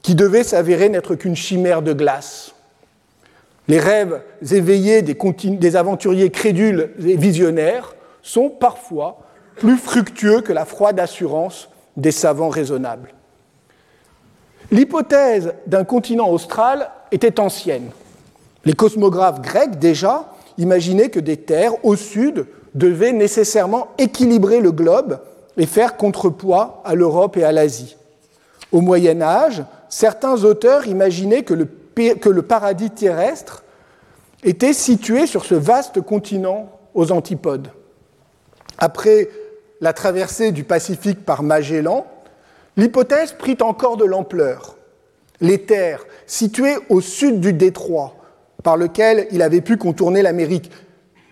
qui 0.01 0.15
devait 0.15 0.45
s'avérer 0.45 0.89
n'être 0.89 1.15
qu'une 1.15 1.37
chimère 1.37 1.83
de 1.83 1.93
glace. 1.93 2.55
Les 3.69 3.79
rêves 3.79 4.23
éveillés 4.53 5.03
des, 5.03 5.77
aventuriers 5.77 6.31
crédules 6.31 6.93
et 6.99 7.17
visionnaires 7.17 7.95
sont 8.23 8.49
parfois 8.49 9.19
plus 9.57 9.77
fructueux 9.77 10.41
que 10.41 10.55
la 10.55 10.65
froide 10.65 10.99
assurance 10.99 11.69
des 11.99 12.11
savants 12.11 12.49
raisonnables. 12.49 13.13
L'hypothèse 14.71 15.55
d'un 15.67 15.85
continent 15.85 16.31
austral 16.31 16.91
était 17.13 17.41
ancienne. 17.41 17.91
Les 18.65 18.73
cosmographes 18.73 19.41
grecs, 19.41 19.79
déjà, 19.79 20.33
imaginaient 20.59 21.11
que 21.11 21.21
des 21.21 21.37
terres 21.37 21.85
au 21.85 21.97
sud 21.97 22.47
devaient 22.75 23.13
nécessairement 23.13 23.89
équilibrer 23.99 24.61
le 24.61 24.73
globe 24.73 25.21
et 25.57 25.67
faire 25.67 25.97
contrepoids 25.97 26.83
à 26.85 26.95
l'Europe 26.95 27.37
et 27.37 27.45
à 27.45 27.53
l'Asie. 27.53 27.97
Au 28.73 28.81
Moyen 28.81 29.23
Âge, 29.23 29.65
certains 29.89 30.43
auteurs 30.45 30.87
imaginaient 30.87 31.45
que 31.45 31.55
le, 31.55 31.69
que 32.15 32.29
le 32.29 32.43
paradis 32.43 32.91
terrestre 32.91 33.63
était 34.43 34.73
situé 34.73 35.27
sur 35.27 35.45
ce 35.45 35.55
vaste 35.55 36.01
continent 36.01 36.71
aux 36.95 37.13
antipodes. 37.13 37.69
Après 38.79 39.29
la 39.81 39.93
traversée 39.93 40.51
du 40.51 40.65
Pacifique 40.65 41.25
par 41.25 41.43
Magellan, 41.43 42.07
l'hypothèse 42.77 43.33
prit 43.33 43.59
encore 43.61 43.97
de 43.97 44.05
l'ampleur. 44.05 44.77
Les 45.41 45.63
terres 45.63 46.05
situées 46.27 46.77
au 46.89 47.01
sud 47.01 47.41
du 47.41 47.53
détroit, 47.53 48.15
par 48.63 48.77
lequel 48.77 49.27
il 49.31 49.43
avait 49.43 49.61
pu 49.61 49.77
contourner 49.77 50.23
l'Amérique, 50.23 50.71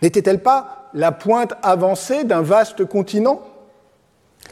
n'était-elle 0.03 0.43
pas 0.43 0.91
la 0.95 1.13
pointe 1.13 1.55
avancée 1.63 2.25
d'un 2.25 2.43
vaste 2.43 2.85
continent? 2.85 3.43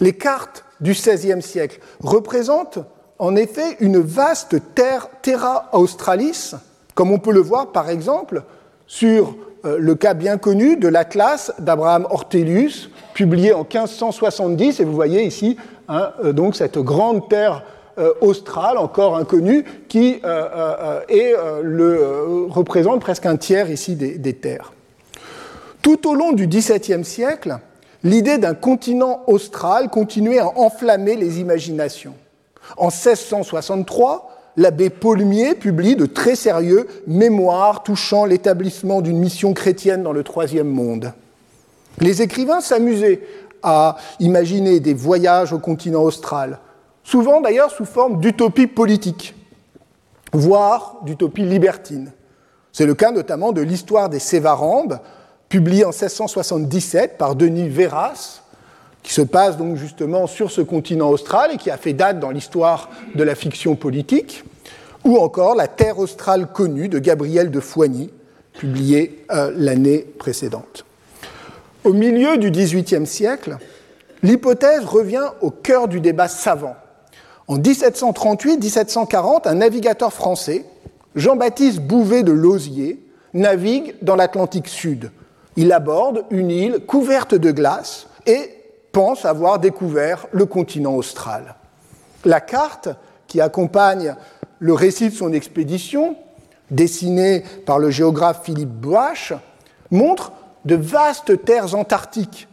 Les 0.00 0.14
cartes 0.14 0.64
du 0.80 0.92
XVIe 0.92 1.42
siècle 1.42 1.80
représentent 2.00 2.78
en 3.18 3.36
effet 3.36 3.76
une 3.80 3.98
vaste 3.98 4.56
terre, 4.74 5.08
terra 5.20 5.68
australis, 5.72 6.54
comme 6.94 7.12
on 7.12 7.18
peut 7.18 7.32
le 7.32 7.40
voir 7.40 7.72
par 7.72 7.90
exemple 7.90 8.42
sur 8.86 9.36
euh, 9.66 9.76
le 9.78 9.94
cas 9.94 10.14
bien 10.14 10.38
connu 10.38 10.76
de 10.76 10.88
l'Atlas 10.88 11.52
d'Abraham 11.58 12.06
Ortelius, 12.08 12.90
publié 13.26 13.52
en 13.52 13.64
1570, 13.64 14.80
et 14.80 14.84
vous 14.84 14.94
voyez 14.94 15.24
ici 15.24 15.58
hein, 15.88 16.12
euh, 16.24 16.32
donc 16.32 16.56
cette 16.56 16.78
grande 16.78 17.28
terre 17.28 17.62
euh, 17.98 18.14
australe, 18.22 18.78
encore 18.78 19.14
inconnue, 19.14 19.66
qui 19.90 20.22
le, 20.22 22.46
représente 22.48 23.02
presque 23.02 23.26
un 23.26 23.36
tiers 23.36 23.70
ici 23.70 23.94
des, 23.94 24.16
des 24.16 24.32
terres. 24.32 24.72
Tout 25.82 26.08
au 26.08 26.14
long 26.14 26.32
du 26.32 26.46
XVIIe 26.46 27.04
siècle, 27.04 27.58
l'idée 28.02 28.38
d'un 28.38 28.54
continent 28.54 29.20
austral 29.26 29.90
continuait 29.90 30.38
à 30.38 30.58
enflammer 30.58 31.16
les 31.16 31.40
imaginations. 31.40 32.14
En 32.78 32.86
1663, 32.86 34.54
l'abbé 34.56 34.88
Paulmier 34.88 35.54
publie 35.54 35.94
de 35.94 36.06
très 36.06 36.36
sérieux 36.36 36.86
mémoires 37.06 37.82
touchant 37.82 38.24
l'établissement 38.24 39.02
d'une 39.02 39.18
mission 39.18 39.52
chrétienne 39.52 40.02
dans 40.02 40.12
le 40.12 40.24
troisième 40.24 40.68
monde. 40.68 41.12
Les 41.98 42.22
écrivains 42.22 42.60
s'amusaient 42.60 43.22
à 43.62 43.96
imaginer 44.20 44.80
des 44.80 44.94
voyages 44.94 45.52
au 45.52 45.58
continent 45.58 46.02
austral, 46.02 46.60
souvent 47.02 47.40
d'ailleurs 47.40 47.70
sous 47.70 47.84
forme 47.84 48.20
d'utopie 48.20 48.66
politique, 48.66 49.34
voire 50.32 50.96
d'utopie 51.02 51.44
libertine. 51.44 52.12
C'est 52.72 52.86
le 52.86 52.94
cas 52.94 53.10
notamment 53.10 53.52
de 53.52 53.60
l'histoire 53.60 54.08
des 54.08 54.18
Sévarambes, 54.18 55.00
publiée 55.48 55.84
en 55.84 55.88
1677 55.88 57.18
par 57.18 57.34
Denis 57.34 57.68
Véras, 57.68 58.42
qui 59.02 59.12
se 59.12 59.22
passe 59.22 59.56
donc 59.56 59.76
justement 59.76 60.26
sur 60.26 60.50
ce 60.50 60.60
continent 60.60 61.10
austral 61.10 61.50
et 61.52 61.56
qui 61.56 61.70
a 61.70 61.76
fait 61.76 61.92
date 61.92 62.20
dans 62.20 62.30
l'histoire 62.30 62.88
de 63.14 63.22
la 63.22 63.34
fiction 63.34 63.74
politique, 63.74 64.44
ou 65.04 65.16
encore 65.18 65.54
La 65.54 65.66
Terre 65.66 65.98
australe 65.98 66.52
connue 66.52 66.88
de 66.88 66.98
Gabriel 66.98 67.50
de 67.50 67.60
Foigny, 67.60 68.10
publié 68.52 69.24
euh, 69.32 69.52
l'année 69.56 70.00
précédente. 70.18 70.84
Au 71.82 71.94
milieu 71.94 72.36
du 72.36 72.50
XVIIIe 72.50 73.06
siècle, 73.06 73.56
l'hypothèse 74.22 74.84
revient 74.84 75.30
au 75.40 75.50
cœur 75.50 75.88
du 75.88 76.00
débat 76.00 76.28
savant. 76.28 76.76
En 77.48 77.58
1738-1740, 77.58 79.48
un 79.48 79.54
navigateur 79.54 80.12
français, 80.12 80.66
Jean-Baptiste 81.14 81.80
Bouvet 81.80 82.22
de 82.22 82.32
Lausier, 82.32 83.02
navigue 83.32 83.94
dans 84.02 84.14
l'Atlantique 84.14 84.68
Sud. 84.68 85.10
Il 85.56 85.72
aborde 85.72 86.24
une 86.30 86.50
île 86.50 86.80
couverte 86.86 87.34
de 87.34 87.50
glace 87.50 88.08
et 88.26 88.50
pense 88.92 89.24
avoir 89.24 89.58
découvert 89.58 90.26
le 90.32 90.44
continent 90.44 90.94
austral. 90.94 91.54
La 92.26 92.42
carte 92.42 92.90
qui 93.26 93.40
accompagne 93.40 94.16
le 94.58 94.74
récit 94.74 95.08
de 95.08 95.14
son 95.14 95.32
expédition, 95.32 96.16
dessinée 96.70 97.42
par 97.64 97.78
le 97.78 97.90
géographe 97.90 98.42
Philippe 98.44 98.68
Boache, 98.68 99.32
montre 99.90 100.32
de 100.64 100.74
vastes 100.74 101.44
terres 101.44 101.74
antarctiques. 101.74 102.48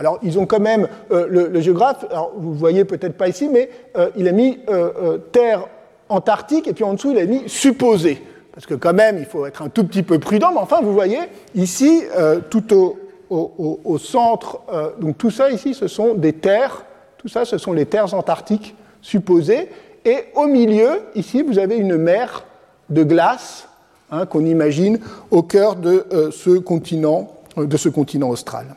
Alors, 0.00 0.18
ils 0.22 0.38
ont 0.38 0.46
quand 0.46 0.60
même, 0.60 0.88
euh, 1.10 1.26
le, 1.28 1.60
géographe, 1.60 2.06
vous 2.34 2.54
voyez 2.54 2.86
peut-être 2.86 3.18
pas 3.18 3.28
ici, 3.28 3.50
mais 3.50 3.68
euh, 3.98 4.08
il 4.16 4.28
a 4.28 4.32
mis 4.32 4.58
euh, 4.70 5.18
terre 5.18 5.66
antarctique 6.08 6.66
et 6.68 6.72
puis 6.72 6.84
en 6.84 6.94
dessous, 6.94 7.10
il 7.10 7.18
a 7.18 7.26
mis 7.26 7.42
supposé. 7.48 8.22
Parce 8.54 8.64
que 8.64 8.72
quand 8.72 8.94
même, 8.94 9.18
il 9.18 9.26
faut 9.26 9.44
être 9.44 9.60
un 9.60 9.68
tout 9.68 9.84
petit 9.84 10.02
peu 10.02 10.18
prudent, 10.18 10.52
mais 10.52 10.60
enfin, 10.60 10.80
vous 10.82 10.94
voyez, 10.94 11.18
ici, 11.54 12.02
tout 12.48 12.96
au, 13.30 13.98
centre, 13.98 14.60
donc 14.98 15.18
tout 15.18 15.30
ça 15.30 15.50
ici, 15.50 15.72
ce 15.72 15.86
sont 15.86 16.14
des 16.14 16.32
terres, 16.32 16.84
tout 17.18 17.28
ça, 17.28 17.44
ce 17.44 17.58
sont 17.58 17.72
les 17.72 17.86
terres 17.86 18.12
antarctiques 18.12 18.74
supposées, 19.02 19.68
et 20.04 20.24
au 20.34 20.46
milieu, 20.46 21.02
ici, 21.14 21.42
vous 21.42 21.58
avez 21.58 21.76
une 21.76 21.96
mer 21.96 22.44
de 22.88 23.04
glace 23.04 23.68
hein, 24.10 24.26
qu'on 24.26 24.44
imagine 24.44 24.98
au 25.30 25.42
cœur 25.42 25.76
de, 25.76 26.30
ce 26.32 26.58
continent, 26.58 27.30
de 27.56 27.76
ce 27.76 27.88
continent 27.88 28.28
austral. 28.28 28.74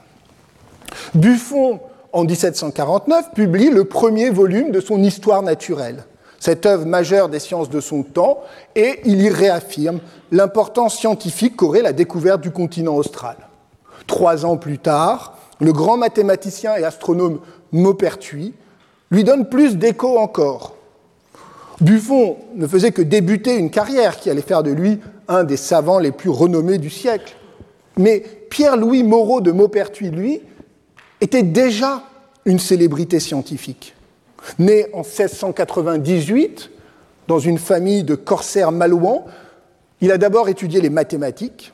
Buffon, 1.15 1.80
en 2.12 2.24
1749, 2.24 3.32
publie 3.34 3.70
le 3.70 3.86
premier 3.86 4.30
volume 4.30 4.72
de 4.72 4.80
son 4.80 5.01
Histoire 5.01 5.42
naturelle, 5.42 6.06
cette 6.39 6.65
œuvre 6.65 6.86
majeure 6.86 7.30
des 7.30 7.39
sciences 7.39 7.70
de 7.70 7.80
son 7.80 8.03
temps, 8.03 8.42
et 8.75 9.00
il 9.06 9.22
y 9.22 9.30
réaffirme 9.30 10.00
l'importance 10.32 10.96
scientifique 10.96 11.56
qu'aurait 11.56 11.82
la 11.82 11.94
découverte 11.94 12.42
du 12.42 12.51
continent 12.51 12.96
austral. 12.96 13.38
Trois 14.08 14.46
ans 14.46 14.58
plus 14.58 14.80
tard, 14.80 15.38
le 15.60 15.72
grand 15.72 15.98
mathématicien 15.98 16.75
et 16.75 16.84
astronome 16.84 17.39
Maupertuis 17.72 18.53
lui 19.12 19.24
donne 19.24 19.48
plus 19.48 19.77
d'écho 19.77 20.18
encore. 20.18 20.75
Buffon 21.82 22.38
ne 22.56 22.68
faisait 22.68 22.92
que 22.92 23.01
débuter 23.01 23.56
une 23.58 23.70
carrière 23.70 24.18
qui 24.20 24.30
allait 24.30 24.42
faire 24.42 24.63
de 24.63 24.72
lui 24.72 25.00
un 25.27 25.44
des 25.44 25.58
savants 25.58 26.00
les 26.00 26.12
plus 26.12 26.30
renommés 26.30 26.77
du 26.77 26.89
siècle. 26.89 27.36
Mais 27.97 28.23
Pierre-Louis 28.50 29.03
Moreau 29.03 29.41
de 29.41 29.51
Maupertuis, 29.51 30.09
lui, 30.09 30.41
était 31.21 31.43
déjà 31.43 32.03
une 32.45 32.59
célébrité 32.59 33.19
scientifique. 33.19 33.95
Né 34.59 34.88
en 34.93 35.01
1698 35.01 36.69
dans 37.27 37.39
une 37.39 37.57
famille 37.57 38.03
de 38.03 38.15
corsaires 38.15 38.71
malouans, 38.71 39.25
il 40.01 40.12
a 40.12 40.17
d'abord 40.17 40.50
étudié 40.50 40.81
les 40.81 40.89
mathématiques, 40.89 41.73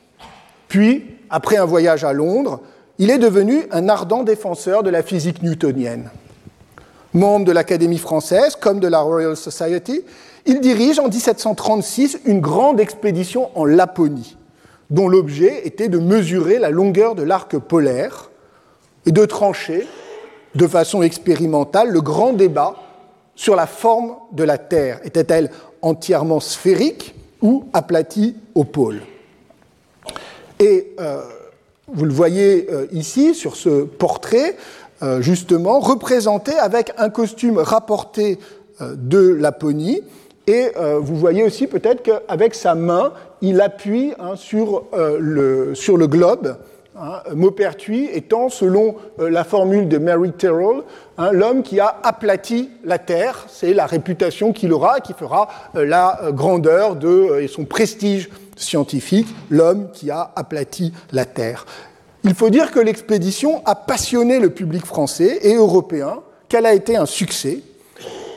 puis 0.68 1.18
après 1.32 1.58
un 1.58 1.66
voyage 1.66 2.04
à 2.04 2.14
Londres, 2.14 2.62
il 3.00 3.10
est 3.10 3.18
devenu 3.18 3.66
un 3.72 3.90
ardent 3.90 4.24
défenseur 4.24 4.84
de 4.84 4.90
la 4.90 5.02
physique 5.02 5.42
newtonienne. 5.42 6.12
Membre 7.14 7.46
de 7.46 7.52
l'Académie 7.52 7.98
française 7.98 8.56
comme 8.56 8.80
de 8.80 8.88
la 8.88 9.00
Royal 9.00 9.36
Society, 9.36 10.04
il 10.46 10.60
dirige 10.60 11.00
en 11.00 11.08
1736 11.08 12.20
une 12.26 12.40
grande 12.40 12.80
expédition 12.80 13.50
en 13.56 13.66
Laponie, 13.66 14.38
dont 14.90 15.08
l'objet 15.08 15.68
était 15.68 15.88
de 15.88 16.00
mesurer 16.00 16.60
la 16.60 16.70
longueur 16.70 17.16
de 17.16 17.24
l'arc 17.24 17.58
polaire 17.58 18.32
et 19.06 19.12
de 19.12 19.26
trancher, 19.26 19.88
de 20.56 20.68
façon 20.68 21.02
expérimentale, 21.02 21.90
le 21.90 22.02
grand 22.02 22.34
débat 22.34 22.76
sur 23.36 23.56
la 23.56 23.68
forme 23.68 24.16
de 24.32 24.44
la 24.44 24.58
Terre. 24.58 25.00
Était-elle 25.04 25.52
entièrement 25.82 26.40
sphérique 26.40 27.16
ou 27.42 27.66
aplatie 27.74 28.36
au 28.56 28.64
pôle? 28.64 29.02
Et 30.60 30.94
euh, 31.00 31.22
vous 31.88 32.06
le 32.06 32.14
voyez 32.14 32.68
euh, 32.70 32.88
ici 32.92 33.34
sur 33.34 33.56
ce 33.56 33.84
portrait, 33.84 34.58
euh, 35.02 35.22
justement, 35.22 35.80
représenté 35.80 36.54
avec 36.54 36.92
un 36.98 37.10
costume 37.10 37.58
rapporté 37.58 38.40
de 38.82 39.20
Laponie. 39.20 40.02
Et 40.48 40.72
vous 41.00 41.16
voyez 41.16 41.44
aussi 41.44 41.68
peut-être 41.68 42.02
qu'avec 42.02 42.56
sa 42.56 42.74
main, 42.74 43.14
il 43.42 43.62
appuie 43.62 44.14
hein, 44.20 44.36
sur, 44.36 44.84
le, 44.94 45.74
sur, 45.76 45.98
le, 45.98 46.08
globe 46.08 46.58
Hein, 47.02 47.22
Maupertuis 47.34 48.10
étant, 48.12 48.50
selon 48.50 48.96
euh, 49.20 49.30
la 49.30 49.46
formule 49.46 49.88
de 49.88 49.98
Mary 49.98 50.34
Terrell, 50.34 50.82
hein, 51.18 51.32
l'homme 51.32 51.64
qui 51.64 51.80
a 51.80 51.96
aplati 52.04 52.72
la 52.84 52.98
Terre. 52.98 53.46
C'est 53.48 53.74
la 53.74 53.86
réputation 53.86 54.52
qu'il 54.52 54.74
aura, 54.74 55.00
qui 55.00 55.14
fera 55.14 55.48
euh, 55.76 55.86
la 55.86 56.22
euh, 56.24 56.32
grandeur 56.34 56.98
de, 56.98 57.40
et 57.40 57.48
son 57.48 57.64
prestige 57.64 58.30
scientifique, 58.58 59.28
l'homme 59.50 59.92
qui 59.94 60.12
a 60.12 60.34
aplati 60.36 60.92
la 61.14 61.24
Terre. 61.24 61.66
Il 62.26 62.34
faut 62.34 62.50
dire 62.50 62.72
que 62.72 62.82
l'expédition 62.82 63.62
a 63.66 63.76
passionné 63.76 64.40
le 64.40 64.50
public 64.50 64.86
français 64.86 65.40
et 65.44 65.56
européen, 65.56 66.20
qu'elle 66.50 66.66
a 66.66 66.74
été 66.74 66.98
un 66.98 67.06
succès, 67.06 67.60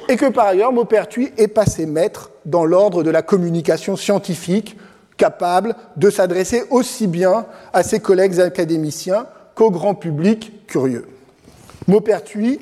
et 0.09 0.15
que 0.15 0.27
par 0.27 0.47
ailleurs 0.47 0.73
Maupertuis 0.73 1.33
est 1.37 1.49
passé 1.49 1.85
maître 1.85 2.31
dans 2.45 2.65
l'ordre 2.65 3.03
de 3.03 3.11
la 3.11 3.23
communication 3.23 3.97
scientifique, 3.97 4.77
capable 5.23 5.77
de 5.97 6.11
s'adresser 6.11 6.65
aussi 6.71 7.07
bien 7.07 7.47
à 7.73 7.85
ses 7.85 8.01
collègues 8.01 8.41
académiciens 8.41 9.27
qu'au 9.55 9.71
grand 9.71 9.95
public 9.95 10.67
curieux. 10.67 11.07
Maupertuis 11.87 12.59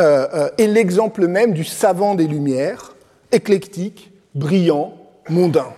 euh, 0.00 0.26
euh, 0.34 0.48
est 0.58 0.66
l'exemple 0.66 1.28
même 1.28 1.52
du 1.52 1.62
savant 1.62 2.16
des 2.16 2.26
Lumières, 2.26 2.96
éclectique, 3.30 4.10
brillant, 4.34 4.94
mondain. 5.28 5.68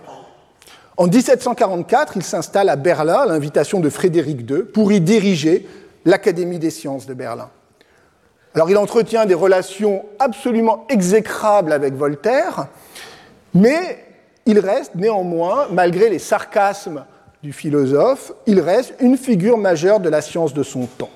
En 0.97 1.05
1744, 1.05 2.13
il 2.17 2.23
s'installe 2.23 2.69
à 2.69 2.75
Berlin 2.75 3.19
à 3.19 3.25
l'invitation 3.27 3.79
de 3.79 3.91
Frédéric 3.91 4.39
II 4.49 4.63
pour 4.63 4.91
y 4.91 4.99
diriger 4.99 5.67
l'Académie 6.03 6.57
des 6.57 6.71
sciences 6.71 7.05
de 7.05 7.13
Berlin. 7.13 7.51
Alors 8.55 8.71
il 8.71 8.77
entretient 8.77 9.27
des 9.27 9.35
relations 9.35 10.03
absolument 10.17 10.87
exécrables 10.89 11.73
avec 11.73 11.93
Voltaire, 11.93 12.69
mais 13.53 14.06
il 14.47 14.59
reste 14.59 14.95
néanmoins, 14.95 15.67
malgré 15.71 16.09
les 16.09 16.19
sarcasmes 16.19 17.03
du 17.43 17.51
philosophe, 17.51 18.31
il 18.47 18.61
reste 18.61 18.95
une 19.01 19.17
figure 19.17 19.57
majeure 19.57 19.99
de 19.99 20.09
la 20.09 20.21
science 20.21 20.53
de 20.53 20.63
son 20.63 20.85
temps. 20.85 21.09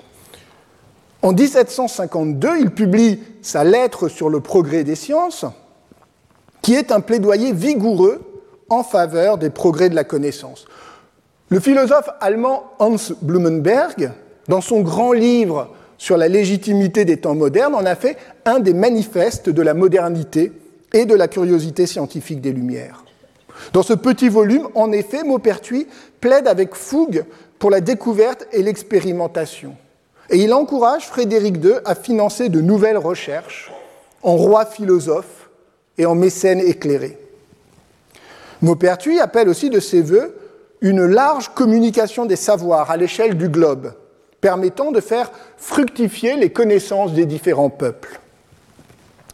En 1.21 1.31
1752, 1.31 2.59
il 2.59 2.71
publie 2.71 3.19
sa 3.41 3.63
lettre 3.63 4.09
sur 4.09 4.29
le 4.29 4.41
progrès 4.41 4.83
des 4.83 4.95
sciences, 4.95 5.45
qui 6.61 6.75
est 6.75 6.91
un 6.91 6.99
plaidoyer 6.99 7.53
vigoureux 7.53 8.21
en 8.69 8.83
faveur 8.83 9.37
des 9.37 9.49
progrès 9.49 9.89
de 9.89 9.95
la 9.95 10.03
connaissance. 10.03 10.65
Le 11.49 11.59
philosophe 11.59 12.09
allemand 12.19 12.65
Hans 12.79 12.95
Blumenberg, 13.21 14.11
dans 14.49 14.61
son 14.61 14.81
grand 14.81 15.13
livre 15.13 15.69
sur 15.97 16.17
la 16.17 16.27
légitimité 16.27 17.05
des 17.05 17.17
temps 17.17 17.35
modernes, 17.35 17.75
en 17.75 17.85
a 17.85 17.95
fait 17.95 18.17
un 18.43 18.59
des 18.59 18.73
manifestes 18.73 19.49
de 19.49 19.61
la 19.61 19.73
modernité 19.73 20.51
et 20.93 21.05
de 21.05 21.15
la 21.15 21.29
curiosité 21.29 21.85
scientifique 21.85 22.41
des 22.41 22.51
Lumières. 22.51 23.05
Dans 23.73 23.83
ce 23.83 23.93
petit 23.93 24.29
volume, 24.29 24.67
en 24.75 24.91
effet, 24.91 25.23
Maupertuis 25.23 25.87
plaide 26.19 26.47
avec 26.47 26.75
fougue 26.75 27.25
pour 27.59 27.69
la 27.69 27.81
découverte 27.81 28.47
et 28.51 28.63
l'expérimentation. 28.63 29.75
Et 30.29 30.37
il 30.37 30.53
encourage 30.53 31.07
Frédéric 31.07 31.63
II 31.63 31.73
à 31.85 31.95
financer 31.95 32.49
de 32.49 32.61
nouvelles 32.61 32.97
recherches 32.97 33.71
en 34.23 34.35
roi 34.35 34.65
philosophe 34.65 35.49
et 35.97 36.05
en 36.05 36.15
mécène 36.15 36.59
éclairé. 36.59 37.17
Maupertuis 38.61 39.19
appelle 39.19 39.49
aussi 39.49 39.69
de 39.69 39.79
ses 39.79 40.01
voeux 40.01 40.35
une 40.81 41.05
large 41.05 41.49
communication 41.49 42.25
des 42.25 42.35
savoirs 42.35 42.89
à 42.89 42.97
l'échelle 42.97 43.37
du 43.37 43.49
globe, 43.49 43.93
permettant 44.39 44.91
de 44.91 44.99
faire 44.99 45.31
fructifier 45.57 46.35
les 46.35 46.51
connaissances 46.51 47.13
des 47.13 47.25
différents 47.25 47.69
peuples. 47.69 48.19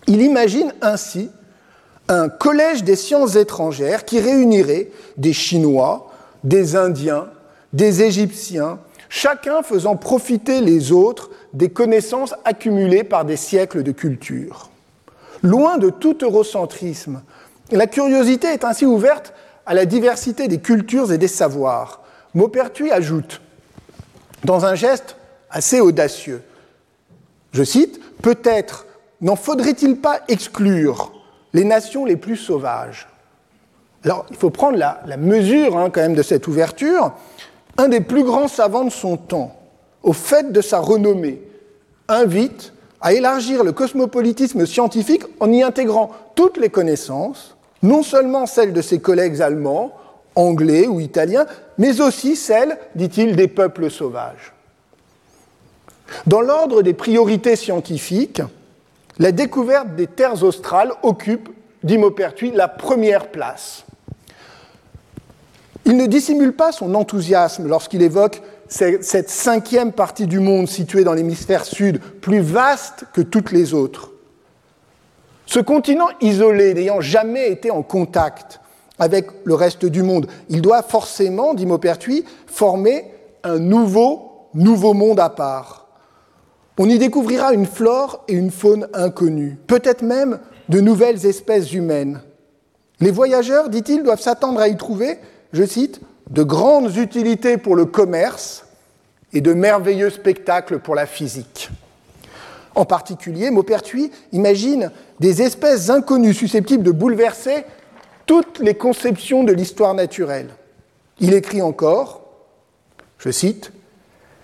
Il 0.07 0.22
imagine 0.22 0.74
ainsi 0.81 1.29
un 2.09 2.29
collège 2.29 2.83
des 2.83 2.95
sciences 2.95 3.35
étrangères 3.35 4.05
qui 4.05 4.19
réunirait 4.19 4.89
des 5.17 5.33
Chinois, 5.33 6.11
des 6.43 6.75
Indiens, 6.75 7.27
des 7.73 8.03
Égyptiens, 8.03 8.79
chacun 9.09 9.61
faisant 9.63 9.95
profiter 9.95 10.61
les 10.61 10.91
autres 10.91 11.29
des 11.53 11.69
connaissances 11.69 12.35
accumulées 12.45 13.03
par 13.03 13.25
des 13.25 13.35
siècles 13.35 13.83
de 13.83 13.91
culture. 13.91 14.69
Loin 15.43 15.77
de 15.77 15.89
tout 15.89 16.23
eurocentrisme, 16.23 17.21
la 17.71 17.88
curiosité 17.88 18.47
est 18.47 18.63
ainsi 18.63 18.86
ouverte 18.86 19.34
à 19.65 19.73
la 19.73 19.86
diversité 19.86 20.47
des 20.47 20.60
cultures 20.60 21.12
et 21.12 21.17
des 21.17 21.27
savoirs. 21.27 22.01
Maupertuis 22.34 22.91
ajoute, 22.91 23.41
dans 24.45 24.65
un 24.65 24.75
geste 24.75 25.17
assez 25.49 25.82
audacieux, 25.82 26.41
je 27.51 27.63
cite, 27.63 27.99
Peut-être 28.21 28.88
n'en 29.21 29.36
faudrait-il 29.36 29.97
pas 29.97 30.21
exclure 30.27 31.12
les 31.58 31.63
nations 31.63 32.06
les 32.06 32.17
plus 32.17 32.38
sauvages. 32.38 33.08
Alors, 34.04 34.28
il 34.30 34.36
faut 34.36 34.52
prendre 34.52 34.78
la, 34.78 35.17
mesure 35.17 35.76
hein, 35.76 35.89
quand 35.89 36.02
même 36.02 36.13
de 36.13 36.22
cette 36.22 36.48
ouverture. 36.48 37.13
Un 37.78 37.88
des 37.88 38.00
plus 38.00 38.24
grands 38.24 38.48
savants 38.48 38.86
de 38.86 38.91
son 38.91 39.17
temps, 39.17 39.60
au 40.04 40.13
fait 40.13 40.52
de 40.52 40.62
sa 40.62 40.78
renommée, 40.78 41.41
invite 42.08 42.74
à 43.02 43.13
élargir 43.13 43.63
le 43.63 43.72
cosmopolitisme 43.72 44.67
scientifique 44.67 45.24
en 45.39 45.52
y 45.52 45.63
intégrant 45.63 46.12
toutes 46.36 46.58
les 46.58 46.70
connaissances, 46.70 47.58
non 47.82 48.04
seulement 48.04 48.46
celles 48.46 48.74
de 48.74 48.82
ses 48.82 49.00
collègues 49.00 49.41
allemands, 49.41 49.93
anglais 50.36 50.86
ou 50.86 51.00
italiens, 51.00 51.48
mais 51.80 52.02
aussi 52.02 52.36
celles, 52.36 52.78
dit-il, 52.93 53.36
des 53.36 53.48
peuples 53.48 53.89
sauvages. 53.89 54.54
Dans 56.28 56.41
l'ordre 56.41 56.84
des 56.84 56.93
priorités 56.93 57.56
scientifiques, 57.56 58.43
la 59.19 59.32
découverte 59.32 59.95
des 59.95 60.08
terres 60.08 60.43
australes 60.43 60.91
occupe, 61.03 61.49
dit 61.84 61.97
Maupertuis, 61.97 62.51
la 62.51 62.67
première 62.67 63.27
place. 63.27 63.86
Il 65.86 65.95
ne 65.95 66.06
dissimule 66.06 66.53
pas 66.53 66.71
son 66.71 66.93
enthousiasme 66.95 67.67
lorsqu'il 67.67 68.01
évoque 68.01 68.41
cette 68.67 69.30
cinquième 69.30 69.93
partie 69.93 70.27
du 70.27 70.39
monde 70.39 70.67
située 70.67 71.06
dans 71.06 71.13
l'hémisphère 71.13 71.63
sud, 71.63 72.01
plus 72.01 72.41
vaste 72.41 73.06
que 73.13 73.21
toutes 73.21 73.51
les 73.51 73.73
autres. 73.73 74.12
Ce 75.45 75.60
continent 75.60 76.10
isolé, 76.19 76.73
n'ayant 76.73 76.99
jamais 76.99 77.49
été 77.49 77.71
en 77.71 77.84
contact 77.84 78.60
avec 78.99 79.27
le 79.45 79.53
reste 79.53 79.86
du 79.86 80.03
monde, 80.03 80.27
il 80.49 80.62
doit 80.62 80.82
forcément, 80.82 81.53
dit 81.53 81.65
Maupertuis, 81.65 82.25
former 82.47 83.06
un 83.43 83.58
nouveau, 83.58 84.49
nouveau 84.53 84.93
monde 84.93 85.19
à 85.21 85.30
part. 85.30 85.87
On 86.77 86.87
y 86.89 86.99
découvrira 86.99 87.53
une 87.53 87.65
flore 87.65 88.23
et 88.27 88.33
une 88.33 88.51
faune 88.51 88.87
inconnues, 88.93 89.57
peut-être 89.65 90.03
même 90.03 90.39
de 90.69 90.79
nouvelles 90.79 91.25
espèces 91.25 91.73
humaines. 91.73 92.21
Les 92.99 93.11
voyageurs, 93.11 93.69
dit-il, 93.69 94.03
doivent 94.03 94.21
s'attendre 94.21 94.59
à 94.59 94.67
y 94.67 94.77
trouver, 94.77 95.17
je 95.53 95.63
cite, 95.63 96.01
de 96.29 96.43
grandes 96.43 96.95
utilités 96.97 97.57
pour 97.57 97.75
le 97.75 97.85
commerce 97.85 98.65
et 99.33 99.41
de 99.41 99.53
merveilleux 99.53 100.09
spectacles 100.09 100.79
pour 100.79 100.93
la 100.93 101.05
physique. 101.05 101.69
En 102.75 102.85
particulier, 102.85 103.49
Maupertuis 103.49 104.11
imagine 104.31 104.91
des 105.19 105.41
espèces 105.41 105.89
inconnues 105.89 106.33
susceptibles 106.33 106.83
de 106.83 106.91
bouleverser 106.91 107.65
toutes 108.27 108.59
les 108.59 108.75
conceptions 108.75 109.43
de 109.43 109.53
l'histoire 109.53 109.95
naturelle. 109.95 110.49
Il 111.19 111.33
écrit 111.33 111.63
encore, 111.63 112.21
je 113.17 113.31
cite, 113.31 113.71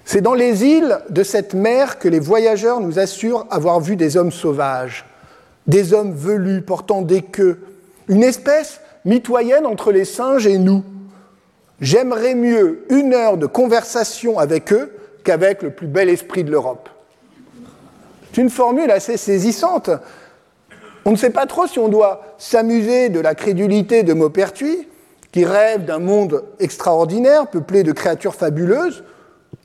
c'est 0.05 0.21
dans 0.21 0.33
les 0.33 0.65
îles 0.65 0.99
de 1.09 1.23
cette 1.23 1.53
mer 1.53 1.97
que 1.97 2.07
les 2.07 2.19
voyageurs 2.19 2.81
nous 2.81 2.99
assurent 2.99 3.47
avoir 3.49 3.79
vu 3.79 3.95
des 3.95 4.17
hommes 4.17 4.31
sauvages, 4.31 5.05
des 5.67 5.93
hommes 5.93 6.13
velus 6.13 6.61
portant 6.61 7.01
des 7.01 7.21
queues, 7.21 7.59
une 8.07 8.23
espèce 8.23 8.81
mitoyenne 9.05 9.65
entre 9.65 9.91
les 9.91 10.05
singes 10.05 10.47
et 10.47 10.57
nous. 10.57 10.83
J'aimerais 11.79 12.35
mieux 12.35 12.85
une 12.89 13.13
heure 13.13 13.37
de 13.37 13.45
conversation 13.45 14.39
avec 14.39 14.71
eux 14.73 14.91
qu'avec 15.23 15.63
le 15.63 15.71
plus 15.71 15.87
bel 15.87 16.09
esprit 16.09 16.43
de 16.43 16.51
l'Europe. 16.51 16.89
C'est 18.31 18.41
une 18.41 18.49
formule 18.49 18.91
assez 18.91 19.17
saisissante. 19.17 19.89
On 21.05 21.11
ne 21.11 21.15
sait 21.15 21.29
pas 21.29 21.45
trop 21.45 21.67
si 21.67 21.79
on 21.79 21.87
doit 21.87 22.35
s'amuser 22.37 23.09
de 23.09 23.19
la 23.19 23.35
crédulité 23.35 24.03
de 24.03 24.13
Maupertuis, 24.13 24.87
qui 25.31 25.45
rêve 25.45 25.85
d'un 25.85 25.99
monde 25.99 26.43
extraordinaire, 26.59 27.47
peuplé 27.47 27.83
de 27.83 27.91
créatures 27.91 28.35
fabuleuses, 28.35 29.03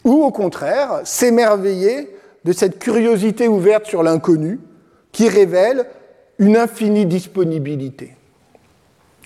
ou 0.08 0.24
au 0.24 0.30
contraire 0.30 1.02
s'émerveiller 1.04 2.14
de 2.44 2.52
cette 2.52 2.78
curiosité 2.78 3.46
ouverte 3.46 3.86
sur 3.86 4.02
l'inconnu 4.02 4.58
qui 5.12 5.28
révèle 5.28 5.86
une 6.38 6.56
infinie 6.56 7.06
disponibilité. 7.06 8.16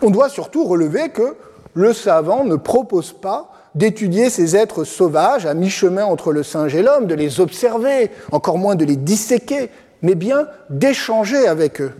On 0.00 0.10
doit 0.10 0.28
surtout 0.28 0.64
relever 0.64 1.10
que 1.10 1.36
le 1.74 1.92
savant 1.92 2.44
ne 2.44 2.56
propose 2.56 3.12
pas 3.12 3.52
d'étudier 3.74 4.28
ces 4.28 4.56
êtres 4.56 4.84
sauvages 4.84 5.46
à 5.46 5.54
mi-chemin 5.54 6.04
entre 6.04 6.32
le 6.32 6.42
singe 6.42 6.74
et 6.74 6.82
l'homme, 6.82 7.06
de 7.06 7.14
les 7.14 7.40
observer, 7.40 8.10
encore 8.32 8.58
moins 8.58 8.74
de 8.74 8.84
les 8.84 8.96
disséquer, 8.96 9.70
mais 10.02 10.14
bien 10.14 10.48
d'échanger 10.68 11.46
avec 11.46 11.80
eux, 11.80 11.92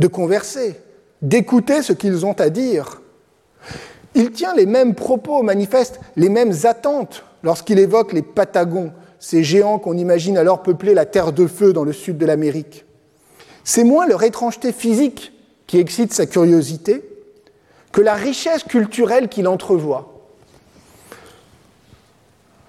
de 0.00 0.06
converser, 0.06 0.80
d'écouter 1.22 1.82
ce 1.82 1.92
qu'ils 1.92 2.26
ont 2.26 2.38
à 2.38 2.50
dire. 2.50 3.00
Il 4.14 4.32
tient 4.32 4.54
les 4.54 4.66
mêmes 4.66 4.94
propos, 4.94 5.42
manifeste 5.42 6.00
les 6.16 6.28
mêmes 6.28 6.54
attentes 6.64 7.24
lorsqu'il 7.42 7.78
évoque 7.78 8.12
les 8.12 8.22
Patagons, 8.22 8.92
ces 9.18 9.42
géants 9.42 9.78
qu'on 9.78 9.96
imagine 9.96 10.38
alors 10.38 10.62
peupler 10.62 10.94
la 10.94 11.06
terre 11.06 11.32
de 11.32 11.46
feu 11.46 11.72
dans 11.72 11.84
le 11.84 11.92
sud 11.92 12.18
de 12.18 12.26
l'Amérique. 12.26 12.84
C'est 13.64 13.84
moins 13.84 14.06
leur 14.06 14.22
étrangeté 14.22 14.72
physique 14.72 15.32
qui 15.66 15.78
excite 15.78 16.12
sa 16.12 16.26
curiosité 16.26 17.04
que 17.92 18.00
la 18.00 18.14
richesse 18.14 18.64
culturelle 18.64 19.28
qu'il 19.28 19.48
entrevoit. 19.48 20.14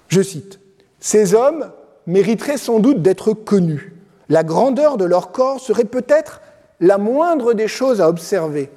Je 0.08 0.22
cite, 0.22 0.60
Ces 0.98 1.34
hommes 1.34 1.70
mériteraient 2.06 2.56
sans 2.58 2.80
doute 2.80 3.00
d'être 3.00 3.32
connus. 3.32 3.94
La 4.28 4.42
grandeur 4.44 4.96
de 4.96 5.04
leur 5.04 5.32
corps 5.32 5.60
serait 5.60 5.84
peut-être 5.84 6.40
la 6.80 6.98
moindre 6.98 7.52
des 7.52 7.68
choses 7.68 8.00
à 8.00 8.08
observer. 8.08 8.70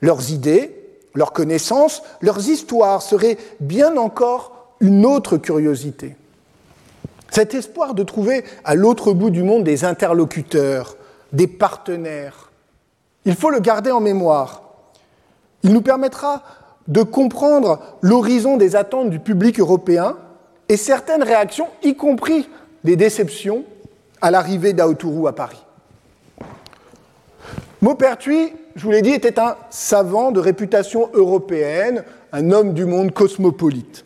Leurs 0.00 0.30
idées, 0.30 0.76
leurs 1.14 1.32
connaissances, 1.32 2.02
leurs 2.20 2.48
histoires 2.48 3.02
seraient 3.02 3.38
bien 3.60 3.96
encore 3.96 4.61
une 4.82 5.06
autre 5.06 5.38
curiosité. 5.38 6.16
Cet 7.30 7.54
espoir 7.54 7.94
de 7.94 8.02
trouver 8.02 8.44
à 8.64 8.74
l'autre 8.74 9.14
bout 9.14 9.30
du 9.30 9.42
monde 9.42 9.64
des 9.64 9.86
interlocuteurs, 9.86 10.96
des 11.32 11.46
partenaires, 11.46 12.50
il 13.24 13.34
faut 13.34 13.48
le 13.48 13.60
garder 13.60 13.90
en 13.90 14.00
mémoire. 14.00 14.62
Il 15.62 15.72
nous 15.72 15.80
permettra 15.80 16.42
de 16.88 17.02
comprendre 17.02 17.80
l'horizon 18.02 18.56
des 18.56 18.76
attentes 18.76 19.08
du 19.08 19.20
public 19.20 19.60
européen 19.60 20.18
et 20.68 20.76
certaines 20.76 21.22
réactions, 21.22 21.68
y 21.82 21.94
compris 21.94 22.50
des 22.84 22.96
déceptions, 22.96 23.64
à 24.20 24.30
l'arrivée 24.30 24.72
d'Aotourou 24.72 25.26
à 25.26 25.34
Paris. 25.34 25.62
Maupertuis, 27.80 28.52
je 28.76 28.84
vous 28.84 28.90
l'ai 28.90 29.02
dit, 29.02 29.10
était 29.10 29.40
un 29.40 29.56
savant 29.70 30.30
de 30.30 30.38
réputation 30.38 31.10
européenne, 31.14 32.04
un 32.32 32.52
homme 32.52 32.74
du 32.74 32.84
monde 32.84 33.12
cosmopolite, 33.12 34.04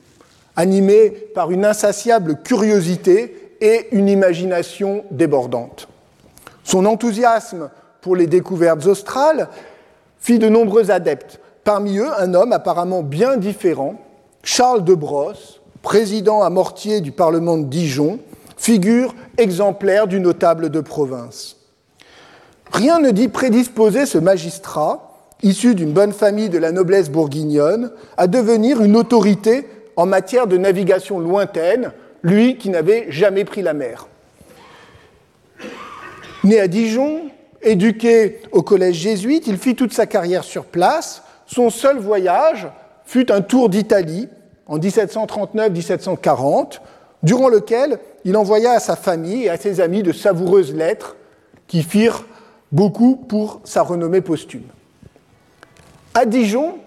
animé 0.57 1.11
par 1.35 1.51
une 1.51 1.65
insatiable 1.65 2.41
curiosité 2.43 3.55
et 3.61 3.89
une 3.93 4.09
imagination 4.09 5.05
débordante. 5.11 5.89
Son 6.65 6.87
enthousiasme 6.87 7.71
pour 8.01 8.17
les 8.17 8.27
découvertes 8.27 8.87
australes 8.87 9.49
fit 10.19 10.39
de 10.39 10.49
nombreux 10.49 10.91
adeptes, 10.91 11.41
parmi 11.63 11.99
eux 11.99 12.11
un 12.19 12.35
homme 12.35 12.53
apparemment 12.53 13.03
bien 13.03 13.37
différent, 13.37 13.95
Charles 14.43 14.85
de 14.85 14.95
Brosse, 14.95 15.61
président 15.83 16.43
à 16.43 16.51
mortier 16.51 17.01
du 17.01 17.13
Parlement 17.13 17.59
de 17.59 17.65
Dijon, 17.65 18.19
figure 18.57 19.15
exemplaire 19.39 20.07
du 20.07 20.21
notable 20.21 20.71
de 20.71 20.81
province. 20.81 21.57
Rien 22.73 22.99
ne 22.99 23.11
dit 23.11 23.29
prédisposer 23.29 24.07
ce 24.07 24.19
magistrat, 24.19 25.13
issu 25.43 25.75
d'une 25.75 25.93
bonne 25.93 26.13
famille 26.13 26.49
de 26.49 26.59
la 26.59 26.73
noblesse 26.73 27.11
bourguignonne, 27.11 27.93
à 28.17 28.27
devenir 28.27 28.83
une 28.83 28.97
autorité 28.97 29.69
en 29.97 30.07
matière 30.07 30.47
de 30.47 30.57
navigation 30.57 31.19
lointaine, 31.19 31.93
lui 32.23 32.59
qui 32.59 32.71
n'avait 32.71 33.07
jamais 33.11 33.45
pris 33.45 33.63
la 33.63 33.73
mer. 33.73 34.07
Né 36.45 36.61
à 36.61 36.69
Dijon, 36.69 37.23
éduqué 37.63 38.41
au 38.53 38.63
collège 38.63 38.97
jésuite, 38.97 39.47
il 39.47 39.59
fit 39.59 39.75
toute 39.75 39.93
sa 39.93 40.07
carrière 40.07 40.45
sur 40.45 40.65
place. 40.65 41.23
Son 41.47 41.71
seul 41.71 41.99
voyage 41.99 42.69
fut 43.05 43.33
un 43.33 43.41
tour 43.41 43.69
d'Italie 43.69 44.29
en 44.67 44.79
1739-1740, 44.79 46.81
durant 47.23 47.49
lequel 47.49 47.99
il 48.25 48.37
envoya 48.37 48.73
à 48.73 48.81
sa 48.81 48.97
famille 48.97 49.45
et 49.45 49.51
à 49.51 49.57
ses 49.57 49.81
amis 49.81 50.03
de 50.03 50.13
savoureuses 50.13 50.75
lettres 50.75 51.17
qui 51.67 51.83
firent 51.83 52.25
beaucoup 52.73 53.17
pour 53.17 53.61
sa 53.65 53.83
renommée 53.83 54.21
posthume. 54.21 54.67
À 56.15 56.27
Dijon, 56.27 56.79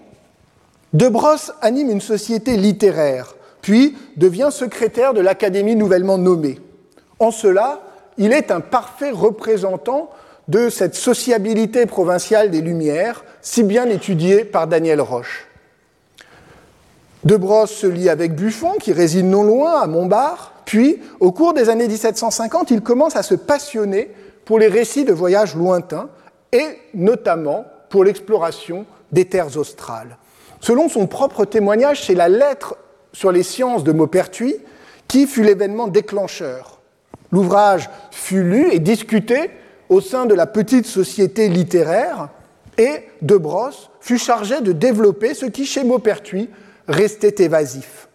De 0.92 1.08
Brosse 1.08 1.52
anime 1.60 1.90
une 1.90 2.00
société 2.00 2.56
littéraire, 2.56 3.36
puis 3.62 3.96
devient 4.16 4.48
secrétaire 4.50 5.14
de 5.14 5.20
l'Académie 5.20 5.76
nouvellement 5.76 6.18
nommée. 6.18 6.58
En 7.20 7.30
cela, 7.30 7.80
il 8.18 8.32
est 8.32 8.50
un 8.50 8.60
parfait 8.60 9.10
représentant 9.10 10.10
de 10.48 10.68
cette 10.68 10.96
sociabilité 10.96 11.86
provinciale 11.86 12.50
des 12.50 12.60
Lumières, 12.60 13.24
si 13.40 13.62
bien 13.62 13.88
étudiée 13.88 14.44
par 14.44 14.66
Daniel 14.66 15.00
Roche. 15.00 15.46
De 17.22 17.36
Brosse 17.36 17.70
se 17.70 17.86
lie 17.86 18.08
avec 18.08 18.34
Buffon, 18.34 18.72
qui 18.80 18.92
réside 18.92 19.26
non 19.26 19.44
loin, 19.44 19.80
à 19.80 19.86
Montbard, 19.86 20.54
puis, 20.64 21.00
au 21.18 21.32
cours 21.32 21.52
des 21.52 21.68
années 21.68 21.88
1750, 21.88 22.70
il 22.70 22.80
commence 22.80 23.16
à 23.16 23.22
se 23.22 23.34
passionner 23.34 24.10
pour 24.44 24.58
les 24.58 24.68
récits 24.68 25.04
de 25.04 25.12
voyages 25.12 25.54
lointains 25.54 26.08
et 26.52 26.78
notamment 26.94 27.64
pour 27.88 28.04
l'exploration 28.04 28.86
des 29.12 29.24
terres 29.24 29.56
australes. 29.56 30.16
Selon 30.60 30.88
son 30.88 31.06
propre 31.06 31.44
témoignage, 31.44 32.06
c'est 32.06 32.14
la 32.14 32.28
lettre 32.28 32.76
sur 33.12 33.32
les 33.32 33.42
sciences 33.42 33.84
de 33.84 33.92
Maupertuis 33.92 34.56
qui 35.08 35.26
fut 35.26 35.42
l'événement 35.42 35.88
déclencheur. 35.88 36.80
L'ouvrage 37.32 37.88
fut 38.10 38.42
lu 38.42 38.72
et 38.72 38.78
discuté 38.78 39.50
au 39.88 40.00
sein 40.00 40.26
de 40.26 40.34
la 40.34 40.46
petite 40.46 40.86
société 40.86 41.48
littéraire 41.48 42.28
et 42.78 43.04
De 43.22 43.36
Brosse 43.36 43.90
fut 44.00 44.18
chargé 44.18 44.60
de 44.60 44.72
développer 44.72 45.34
ce 45.34 45.46
qui, 45.46 45.66
chez 45.66 45.84
Maupertuis, 45.84 46.48
restait 46.88 47.42
évasif. 47.44 48.08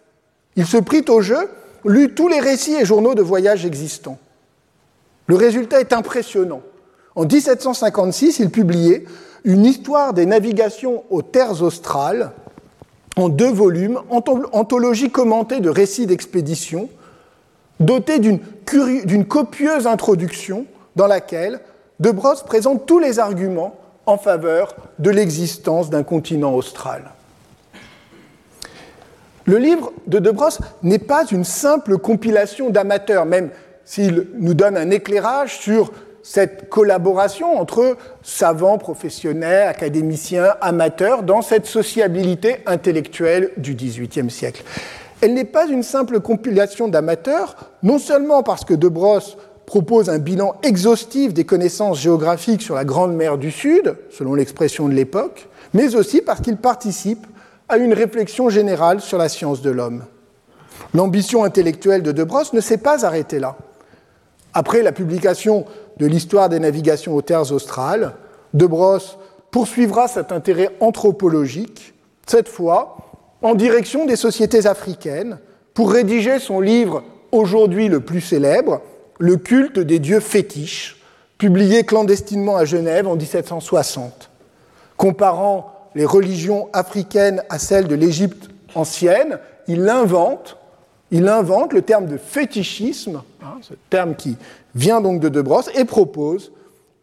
Il 0.56 0.66
se 0.66 0.78
prit 0.78 1.04
au 1.08 1.20
jeu, 1.20 1.50
lut 1.84 2.14
tous 2.14 2.28
les 2.28 2.40
récits 2.40 2.74
et 2.74 2.84
journaux 2.84 3.14
de 3.14 3.22
voyage 3.22 3.66
existants. 3.66 4.18
Le 5.26 5.36
résultat 5.36 5.80
est 5.80 5.92
impressionnant. 5.92 6.62
En 7.16 7.24
1756, 7.24 8.38
il 8.40 8.50
publiait 8.50 9.04
une 9.44 9.64
histoire 9.64 10.12
des 10.12 10.26
navigations 10.26 11.04
aux 11.08 11.22
terres 11.22 11.62
australes 11.62 12.32
en 13.16 13.30
deux 13.30 13.50
volumes, 13.50 14.00
anthologie 14.10 15.10
commentée 15.10 15.60
de 15.60 15.70
récits 15.70 16.06
d'expédition, 16.06 16.90
dotée 17.80 18.18
d'une 18.18 19.24
copieuse 19.24 19.86
introduction 19.86 20.66
dans 20.94 21.06
laquelle 21.06 21.60
De 22.00 22.10
Brosse 22.10 22.42
présente 22.42 22.84
tous 22.84 22.98
les 22.98 23.18
arguments 23.18 23.76
en 24.04 24.18
faveur 24.18 24.76
de 24.98 25.08
l'existence 25.08 25.88
d'un 25.88 26.02
continent 26.02 26.54
austral. 26.54 27.12
Le 29.46 29.56
livre 29.56 29.92
de 30.06 30.18
De 30.18 30.30
Brosse 30.30 30.58
n'est 30.82 30.98
pas 30.98 31.24
une 31.24 31.44
simple 31.44 31.96
compilation 31.96 32.68
d'amateurs, 32.68 33.24
même 33.24 33.48
s'il 33.86 34.26
nous 34.38 34.52
donne 34.52 34.76
un 34.76 34.90
éclairage 34.90 35.58
sur 35.58 35.92
cette 36.26 36.68
collaboration 36.68 37.56
entre 37.56 37.96
savants, 38.20 38.78
professionnels, 38.78 39.68
académiciens, 39.68 40.56
amateurs 40.60 41.22
dans 41.22 41.40
cette 41.40 41.66
sociabilité 41.66 42.56
intellectuelle 42.66 43.52
du 43.58 43.76
XVIIIe 43.76 44.28
siècle. 44.28 44.64
Elle 45.20 45.34
n'est 45.34 45.44
pas 45.44 45.68
une 45.68 45.84
simple 45.84 46.18
compilation 46.18 46.88
d'amateurs, 46.88 47.54
non 47.84 48.00
seulement 48.00 48.42
parce 48.42 48.64
que 48.64 48.74
De 48.74 48.88
Brosse 48.88 49.36
propose 49.66 50.10
un 50.10 50.18
bilan 50.18 50.56
exhaustif 50.64 51.32
des 51.32 51.44
connaissances 51.44 52.00
géographiques 52.00 52.62
sur 52.62 52.74
la 52.74 52.84
Grande 52.84 53.14
Mer 53.14 53.38
du 53.38 53.52
Sud, 53.52 53.94
selon 54.10 54.34
l'expression 54.34 54.88
de 54.88 54.94
l'époque, 54.94 55.48
mais 55.74 55.94
aussi 55.94 56.22
parce 56.22 56.40
qu'il 56.40 56.56
participe 56.56 57.24
à 57.68 57.76
une 57.76 57.94
réflexion 57.94 58.48
générale 58.48 59.00
sur 59.00 59.16
la 59.16 59.28
science 59.28 59.62
de 59.62 59.70
l'homme. 59.70 60.02
L'ambition 60.92 61.44
intellectuelle 61.44 62.02
de 62.02 62.10
De 62.10 62.24
Brosse 62.24 62.52
ne 62.52 62.60
s'est 62.60 62.78
pas 62.78 63.06
arrêtée 63.06 63.38
là. 63.38 63.56
Après 64.54 64.82
la 64.82 64.90
publication 64.90 65.66
de 65.96 66.06
l'histoire 66.06 66.48
des 66.48 66.60
navigations 66.60 67.14
aux 67.14 67.22
terres 67.22 67.52
australes, 67.52 68.14
De 68.54 68.66
Brosse 68.66 69.18
poursuivra 69.50 70.08
cet 70.08 70.32
intérêt 70.32 70.70
anthropologique, 70.80 71.94
cette 72.26 72.48
fois 72.48 72.96
en 73.42 73.54
direction 73.54 74.06
des 74.06 74.16
sociétés 74.16 74.66
africaines, 74.66 75.38
pour 75.74 75.92
rédiger 75.92 76.38
son 76.38 76.60
livre 76.60 77.04
aujourd'hui 77.32 77.88
le 77.88 78.00
plus 78.00 78.20
célèbre, 78.20 78.80
Le 79.18 79.36
culte 79.36 79.78
des 79.78 79.98
dieux 79.98 80.20
fétiches, 80.20 81.02
publié 81.38 81.84
clandestinement 81.84 82.56
à 82.56 82.66
Genève 82.66 83.08
en 83.08 83.16
1760. 83.16 84.30
Comparant 84.96 85.72
les 85.94 86.04
religions 86.04 86.68
africaines 86.74 87.42
à 87.48 87.58
celles 87.58 87.88
de 87.88 87.94
l'Égypte 87.94 88.50
ancienne, 88.74 89.38
il 89.68 89.88
invente 89.88 90.58
il 91.10 91.28
invente 91.28 91.72
le 91.72 91.82
terme 91.82 92.06
de 92.06 92.16
fétichisme, 92.16 93.22
hein, 93.46 93.58
ce 93.62 93.74
terme 93.90 94.14
qui 94.14 94.36
vient 94.74 95.00
donc 95.00 95.20
de 95.20 95.28
De 95.28 95.40
Brosse, 95.40 95.70
et 95.74 95.84
propose 95.84 96.52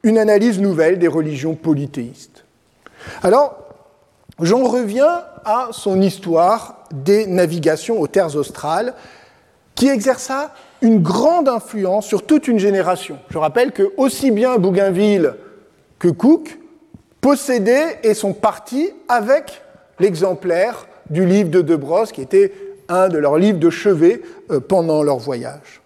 une 0.04 0.18
analyse 0.18 0.60
nouvelle 0.60 1.00
des 1.00 1.08
religions 1.08 1.56
polythéistes. 1.56 2.44
Alors, 3.22 3.58
j'en 4.42 4.64
reviens 4.64 5.24
à 5.46 5.70
son 5.72 6.02
histoire 6.02 6.84
des 6.92 7.26
navigations 7.28 8.00
aux 8.00 8.08
terres 8.08 8.36
australes, 8.36 8.94
qui 9.76 9.88
exerça 9.88 10.54
une 10.82 11.02
grande 11.02 11.50
influence 11.50 12.06
sur 12.06 12.26
toute 12.26 12.48
une 12.48 12.60
génération. 12.60 13.18
Je 13.30 13.38
rappelle 13.38 13.72
que 13.72 13.92
aussi 13.98 14.32
bien 14.32 14.58
Bougainville 14.58 15.34
que 15.98 16.10
Cook 16.10 16.60
possédaient 17.22 18.00
et 18.04 18.14
sont 18.14 18.34
partis 18.34 18.92
avec 19.08 19.62
l'exemplaire 20.00 20.88
du 21.10 21.26
livre 21.26 21.50
de 21.50 21.62
De 21.62 21.76
Brosse, 21.76 22.12
qui 22.12 22.22
était 22.22 22.54
un 22.90 23.08
de 23.08 23.18
leurs 23.18 23.38
livres 23.38 23.60
de 23.60 23.70
chevet 23.70 24.22
euh, 24.52 24.60
pendant 24.60 25.04
leur 25.04 25.18
voyage. 25.18 25.83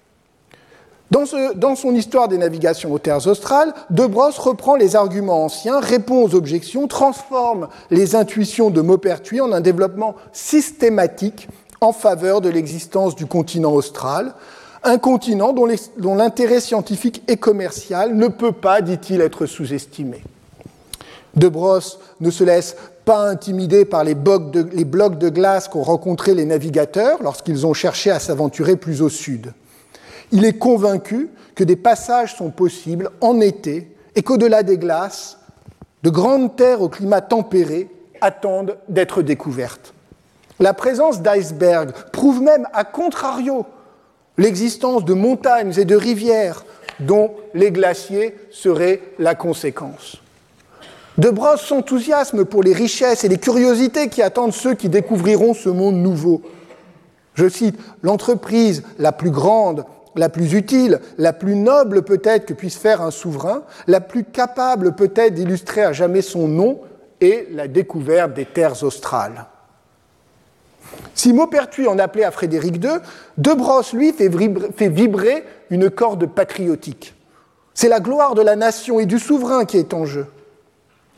Dans, 1.09 1.75
son 1.75 1.95
histoire 1.95 2.27
des 2.27 2.37
navigations 2.37 2.91
aux 2.91 2.99
terres 2.99 3.27
australes, 3.27 3.73
De 3.89 4.05
Brosse 4.05 4.37
reprend 4.39 4.75
les 4.75 4.97
arguments 4.97 5.45
anciens, 5.45 5.79
répond 5.79 6.23
aux 6.23 6.35
objections, 6.35 6.87
transforme 6.87 7.69
les 7.91 8.15
intuitions 8.15 8.69
de 8.69 8.81
Maupertuis 8.81 9.39
en 9.39 9.53
un 9.53 9.61
développement 9.61 10.15
systématique 10.33 11.47
en 11.79 11.93
faveur 11.93 12.41
de 12.41 12.49
l'existence 12.49 13.15
du 13.15 13.25
continent 13.25 13.71
austral, 13.71 14.33
un 14.83 14.97
continent 14.97 15.53
dont 15.53 16.15
l'intérêt 16.15 16.59
scientifique 16.59 17.23
et 17.29 17.37
commercial 17.37 18.15
ne 18.15 18.27
peut 18.27 18.51
pas, 18.51 18.81
dit-il, 18.81 19.21
être 19.21 19.45
sous-estimé. 19.45 20.23
De 21.35 21.47
Brosse 21.47 21.99
ne 22.19 22.31
se 22.31 22.43
laisse 22.43 22.75
pas 23.05 23.29
intimidé 23.29 23.85
par 23.85 24.03
les 24.03 24.15
blocs 24.15 24.51
de 24.51 25.29
glace 25.29 25.69
qu'ont 25.69 25.83
rencontrés 25.83 26.33
les 26.33 26.45
navigateurs 26.45 27.19
lorsqu'ils 27.23 27.65
ont 27.65 27.73
cherché 27.73 28.11
à 28.11 28.19
s'aventurer 28.19 28.75
plus 28.75 29.01
au 29.01 29.07
sud. 29.07 29.53
Il 30.31 30.45
est 30.45 30.57
convaincu 30.57 31.29
que 31.55 31.63
des 31.63 31.75
passages 31.75 32.35
sont 32.35 32.49
possibles 32.49 33.09
en 33.21 33.39
été 33.39 33.95
et 34.15 34.23
qu'au-delà 34.23 34.63
des 34.63 34.77
glaces, 34.77 35.37
de 36.03 36.09
grandes 36.09 36.55
terres 36.55 36.81
au 36.81 36.89
climat 36.89 37.21
tempéré 37.21 37.89
attendent 38.21 38.77
d'être 38.89 39.21
découvertes. 39.21 39.93
La 40.59 40.73
présence 40.73 41.21
d'icebergs 41.21 41.93
prouve 42.11 42.41
même, 42.41 42.67
à 42.73 42.83
contrario, 42.83 43.65
l'existence 44.37 45.05
de 45.05 45.13
montagnes 45.13 45.73
et 45.77 45.85
de 45.85 45.95
rivières 45.95 46.65
dont 46.99 47.31
les 47.53 47.71
glaciers 47.71 48.35
seraient 48.51 49.01
la 49.19 49.35
conséquence. 49.35 50.17
De 51.17 51.29
Brosse 51.29 51.61
s'enthousiasme 51.61 52.45
pour 52.45 52.63
les 52.63 52.73
richesses 52.73 53.23
et 53.23 53.27
les 53.27 53.37
curiosités 53.37 54.09
qui 54.09 54.21
attendent 54.21 54.53
ceux 54.53 54.75
qui 54.75 54.89
découvriront 54.89 55.53
ce 55.53 55.69
monde 55.69 55.95
nouveau. 55.95 56.41
Je 57.33 57.49
cite, 57.49 57.77
l'entreprise 58.03 58.83
la 58.99 59.11
plus 59.11 59.31
grande, 59.31 59.85
la 60.17 60.29
plus 60.29 60.53
utile, 60.53 60.99
la 61.17 61.33
plus 61.33 61.55
noble 61.55 62.03
peut-être 62.03 62.45
que 62.45 62.53
puisse 62.53 62.77
faire 62.77 63.01
un 63.01 63.11
souverain, 63.11 63.63
la 63.87 64.01
plus 64.01 64.23
capable 64.23 64.95
peut-être 64.95 65.33
d'illustrer 65.33 65.83
à 65.83 65.93
jamais 65.93 66.21
son 66.21 66.47
nom, 66.47 66.79
est 67.21 67.47
la 67.51 67.67
découverte 67.67 68.33
des 68.33 68.45
terres 68.45 68.83
australes. 68.83 69.45
Si 71.13 71.33
Maupertuis 71.33 71.87
en 71.87 71.99
appelait 71.99 72.23
à 72.23 72.31
Frédéric 72.31 72.83
II, 72.83 72.99
De 73.37 73.53
Brosse, 73.53 73.93
lui, 73.93 74.13
fait 74.13 74.89
vibrer 74.89 75.43
une 75.69 75.89
corde 75.89 76.27
patriotique. 76.27 77.15
C'est 77.73 77.89
la 77.89 77.99
gloire 77.99 78.35
de 78.35 78.41
la 78.41 78.55
nation 78.55 78.99
et 78.99 79.05
du 79.05 79.19
souverain 79.19 79.65
qui 79.65 79.77
est 79.77 79.93
en 79.93 80.05
jeu. 80.05 80.27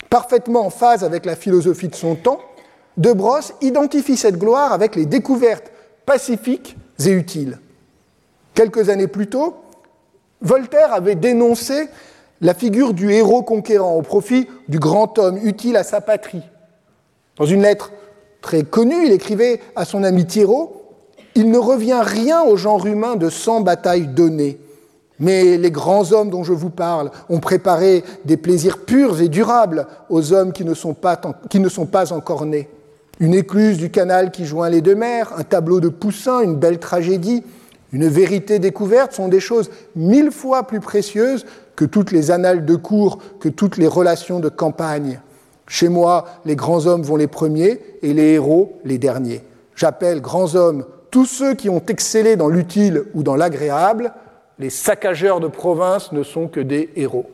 Parfaitement 0.09 0.65
en 0.65 0.69
phase 0.69 1.03
avec 1.03 1.25
la 1.25 1.35
philosophie 1.35 1.89
de 1.89 1.95
son 1.95 2.15
temps, 2.15 2.39
De 2.97 3.13
Brosse 3.13 3.53
identifie 3.61 4.17
cette 4.17 4.37
gloire 4.37 4.73
avec 4.73 4.95
les 4.95 5.05
découvertes 5.05 5.71
pacifiques 6.05 6.75
et 7.05 7.11
utiles. 7.11 7.59
Quelques 8.59 8.89
années 8.89 9.07
plus 9.07 9.27
tôt, 9.27 9.55
Voltaire 10.41 10.91
avait 10.91 11.15
dénoncé 11.15 11.87
la 12.41 12.53
figure 12.53 12.93
du 12.93 13.09
héros 13.09 13.41
conquérant 13.41 13.95
au 13.95 14.01
profit 14.01 14.49
du 14.67 14.79
grand 14.79 15.17
homme 15.17 15.39
utile 15.41 15.77
à 15.77 15.83
sa 15.85 16.01
patrie. 16.01 16.43
Dans 17.37 17.45
une 17.45 17.61
lettre 17.61 17.93
très 18.41 18.63
connue, 18.63 19.05
il 19.05 19.13
écrivait 19.13 19.61
à 19.77 19.85
son 19.85 20.03
ami 20.03 20.25
Thierot 20.25 20.93
Il 21.35 21.51
ne 21.51 21.57
revient 21.57 22.01
rien 22.03 22.43
au 22.43 22.57
genre 22.57 22.85
humain 22.85 23.15
de 23.15 23.29
cent 23.29 23.61
batailles 23.61 24.07
données. 24.07 24.59
Mais 25.19 25.55
les 25.55 25.71
grands 25.71 26.11
hommes 26.11 26.29
dont 26.29 26.43
je 26.43 26.51
vous 26.51 26.69
parle 26.69 27.11
ont 27.29 27.39
préparé 27.39 28.03
des 28.25 28.35
plaisirs 28.35 28.79
purs 28.79 29.21
et 29.21 29.29
durables 29.29 29.87
aux 30.09 30.33
hommes 30.33 30.51
qui 30.51 30.65
ne 30.65 30.73
sont 30.73 30.95
pas 30.95 32.11
encore 32.11 32.45
nés. 32.45 32.67
Une 33.21 33.35
écluse 33.35 33.77
du 33.77 33.89
canal 33.89 34.31
qui 34.31 34.45
joint 34.45 34.69
les 34.69 34.81
deux 34.81 34.95
mers, 34.95 35.31
un 35.37 35.43
tableau 35.43 35.79
de 35.79 35.87
Poussin, 35.87 36.41
une 36.41 36.57
belle 36.57 36.79
tragédie, 36.79 37.45
une 37.91 38.07
vérité 38.07 38.59
découverte 38.59 39.13
sont 39.13 39.27
des 39.27 39.39
choses 39.39 39.69
mille 39.95 40.31
fois 40.31 40.63
plus 40.63 40.79
précieuses 40.79 41.45
que 41.75 41.85
toutes 41.85 42.11
les 42.11 42.31
annales 42.31 42.65
de 42.65 42.75
cours, 42.75 43.19
que 43.39 43.49
toutes 43.49 43.77
les 43.77 43.87
relations 43.87 44.39
de 44.39 44.49
campagne. 44.49 45.19
Chez 45.67 45.89
moi, 45.89 46.25
les 46.45 46.55
grands 46.55 46.85
hommes 46.85 47.03
vont 47.03 47.15
les 47.15 47.27
premiers 47.27 47.79
et 48.01 48.13
les 48.13 48.33
héros 48.33 48.79
les 48.83 48.97
derniers. 48.97 49.43
J'appelle 49.75 50.21
grands 50.21 50.55
hommes 50.55 50.85
tous 51.11 51.25
ceux 51.25 51.55
qui 51.55 51.69
ont 51.69 51.81
excellé 51.87 52.35
dans 52.35 52.49
l'utile 52.49 53.05
ou 53.13 53.23
dans 53.23 53.35
l'agréable, 53.35 54.13
les 54.59 54.69
saccageurs 54.69 55.39
de 55.39 55.47
province 55.47 56.11
ne 56.11 56.23
sont 56.23 56.47
que 56.47 56.59
des 56.59 56.89
héros. 56.95 57.25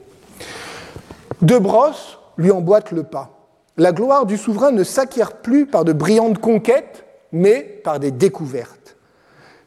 De 1.41 1.57
Brosse 1.57 2.19
lui 2.37 2.51
emboîte 2.51 2.91
le 2.91 3.03
pas. 3.03 3.31
La 3.77 3.91
gloire 3.91 4.25
du 4.25 4.37
souverain 4.37 4.71
ne 4.71 4.83
s'acquiert 4.83 5.33
plus 5.33 5.65
par 5.65 5.83
de 5.83 5.91
brillantes 5.91 6.39
conquêtes, 6.39 7.03
mais 7.33 7.61
par 7.83 7.99
des 7.99 8.11
découvertes. 8.11 8.95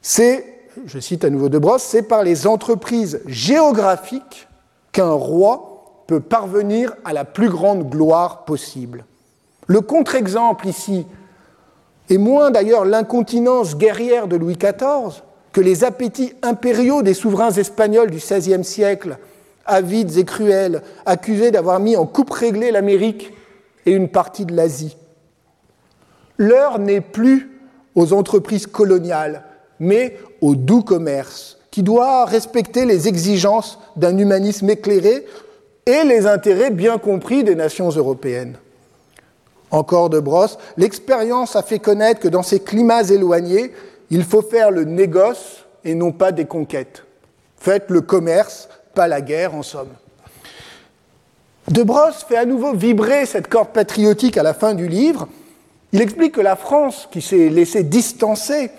C'est, 0.00 0.57
je 0.86 0.98
cite 0.98 1.24
à 1.24 1.30
nouveau 1.30 1.48
De 1.48 1.58
Brosse, 1.58 1.82
c'est 1.82 2.02
par 2.02 2.22
les 2.22 2.46
entreprises 2.46 3.20
géographiques 3.26 4.48
qu'un 4.92 5.12
roi 5.12 6.02
peut 6.06 6.20
parvenir 6.20 6.94
à 7.04 7.12
la 7.12 7.24
plus 7.24 7.48
grande 7.48 7.88
gloire 7.88 8.44
possible. 8.44 9.04
Le 9.66 9.80
contre-exemple 9.80 10.66
ici 10.66 11.06
est 12.08 12.18
moins 12.18 12.50
d'ailleurs 12.50 12.84
l'incontinence 12.84 13.76
guerrière 13.76 14.28
de 14.28 14.36
Louis 14.36 14.56
XIV, 14.56 15.22
que 15.52 15.60
les 15.60 15.84
appétits 15.84 16.34
impériaux 16.42 17.02
des 17.02 17.14
souverains 17.14 17.50
espagnols 17.50 18.10
du 18.10 18.18
XVIe 18.18 18.64
siècle, 18.64 19.18
avides 19.66 20.16
et 20.16 20.24
cruels, 20.24 20.82
accusés 21.04 21.50
d'avoir 21.50 21.80
mis 21.80 21.96
en 21.96 22.06
coupe 22.06 22.30
réglée 22.30 22.70
l'Amérique 22.70 23.32
et 23.84 23.92
une 23.92 24.08
partie 24.08 24.46
de 24.46 24.54
l'Asie. 24.54 24.96
L'heure 26.38 26.78
n'est 26.78 27.00
plus 27.00 27.60
aux 27.94 28.12
entreprises 28.12 28.66
coloniales, 28.66 29.42
mais 29.80 30.16
au 30.40 30.54
doux 30.54 30.82
commerce, 30.82 31.58
qui 31.70 31.82
doit 31.82 32.24
respecter 32.24 32.84
les 32.84 33.08
exigences 33.08 33.78
d'un 33.96 34.16
humanisme 34.18 34.68
éclairé 34.70 35.24
et 35.86 36.04
les 36.04 36.26
intérêts 36.26 36.70
bien 36.70 36.98
compris 36.98 37.44
des 37.44 37.54
nations 37.54 37.90
européennes. 37.90 38.56
Encore 39.70 40.10
de 40.10 40.20
brosse, 40.20 40.58
l'expérience 40.76 41.56
a 41.56 41.62
fait 41.62 41.78
connaître 41.78 42.20
que 42.20 42.28
dans 42.28 42.42
ces 42.42 42.60
climats 42.60 43.02
éloignés, 43.02 43.72
il 44.10 44.24
faut 44.24 44.42
faire 44.42 44.70
le 44.70 44.84
négoce 44.84 45.64
et 45.84 45.94
non 45.94 46.12
pas 46.12 46.32
des 46.32 46.46
conquêtes. 46.46 47.04
Faites 47.58 47.90
le 47.90 48.00
commerce, 48.00 48.68
pas 48.94 49.08
la 49.08 49.20
guerre 49.20 49.54
en 49.54 49.62
somme. 49.62 49.90
De 51.68 51.82
Brosse 51.82 52.24
fait 52.26 52.36
à 52.36 52.46
nouveau 52.46 52.72
vibrer 52.72 53.26
cette 53.26 53.48
corde 53.48 53.68
patriotique 53.68 54.38
à 54.38 54.42
la 54.42 54.54
fin 54.54 54.74
du 54.74 54.88
livre. 54.88 55.28
Il 55.92 56.00
explique 56.00 56.32
que 56.32 56.40
la 56.40 56.56
France, 56.56 57.08
qui 57.10 57.20
s'est 57.20 57.50
laissée 57.50 57.82
distancer, 57.82 58.70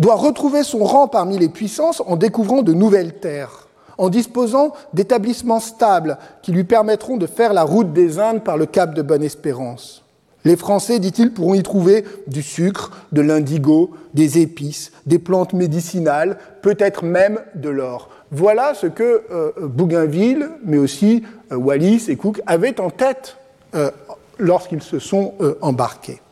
doit 0.00 0.16
retrouver 0.16 0.64
son 0.64 0.82
rang 0.82 1.06
parmi 1.06 1.38
les 1.38 1.48
puissances 1.48 2.02
en 2.04 2.16
découvrant 2.16 2.62
de 2.62 2.72
nouvelles 2.72 3.20
terres, 3.20 3.68
en 3.98 4.08
disposant 4.08 4.72
d'établissements 4.94 5.60
stables 5.60 6.18
qui 6.42 6.50
lui 6.50 6.64
permettront 6.64 7.18
de 7.18 7.26
faire 7.26 7.52
la 7.52 7.62
route 7.62 7.92
des 7.92 8.18
Indes 8.18 8.42
par 8.42 8.56
le 8.56 8.66
cap 8.66 8.94
de 8.94 9.02
Bonne-Espérance. 9.02 10.02
Les 10.44 10.56
Français, 10.56 11.00
dit-il, 11.00 11.34
pourront 11.34 11.52
y 11.52 11.62
trouver 11.62 12.04
du 12.26 12.42
sucre, 12.42 12.92
de 13.12 13.20
l'indigo, 13.20 13.90
des 14.14 14.38
épices, 14.38 14.90
des 15.04 15.18
plantes 15.18 15.52
médicinales, 15.52 16.38
peut-être 16.62 17.04
même 17.04 17.40
de 17.54 17.68
l'or. 17.68 18.08
Voilà 18.32 18.72
ce 18.74 18.86
que 18.86 19.24
euh, 19.30 19.52
Bougainville, 19.60 20.48
mais 20.64 20.78
aussi 20.78 21.24
euh, 21.52 21.56
Wallis 21.56 22.06
et 22.08 22.16
Cook 22.16 22.40
avaient 22.46 22.80
en 22.80 22.88
tête 22.88 23.36
euh, 23.74 23.90
lorsqu'ils 24.38 24.82
se 24.82 24.98
sont 24.98 25.34
embarqués. 25.60 26.22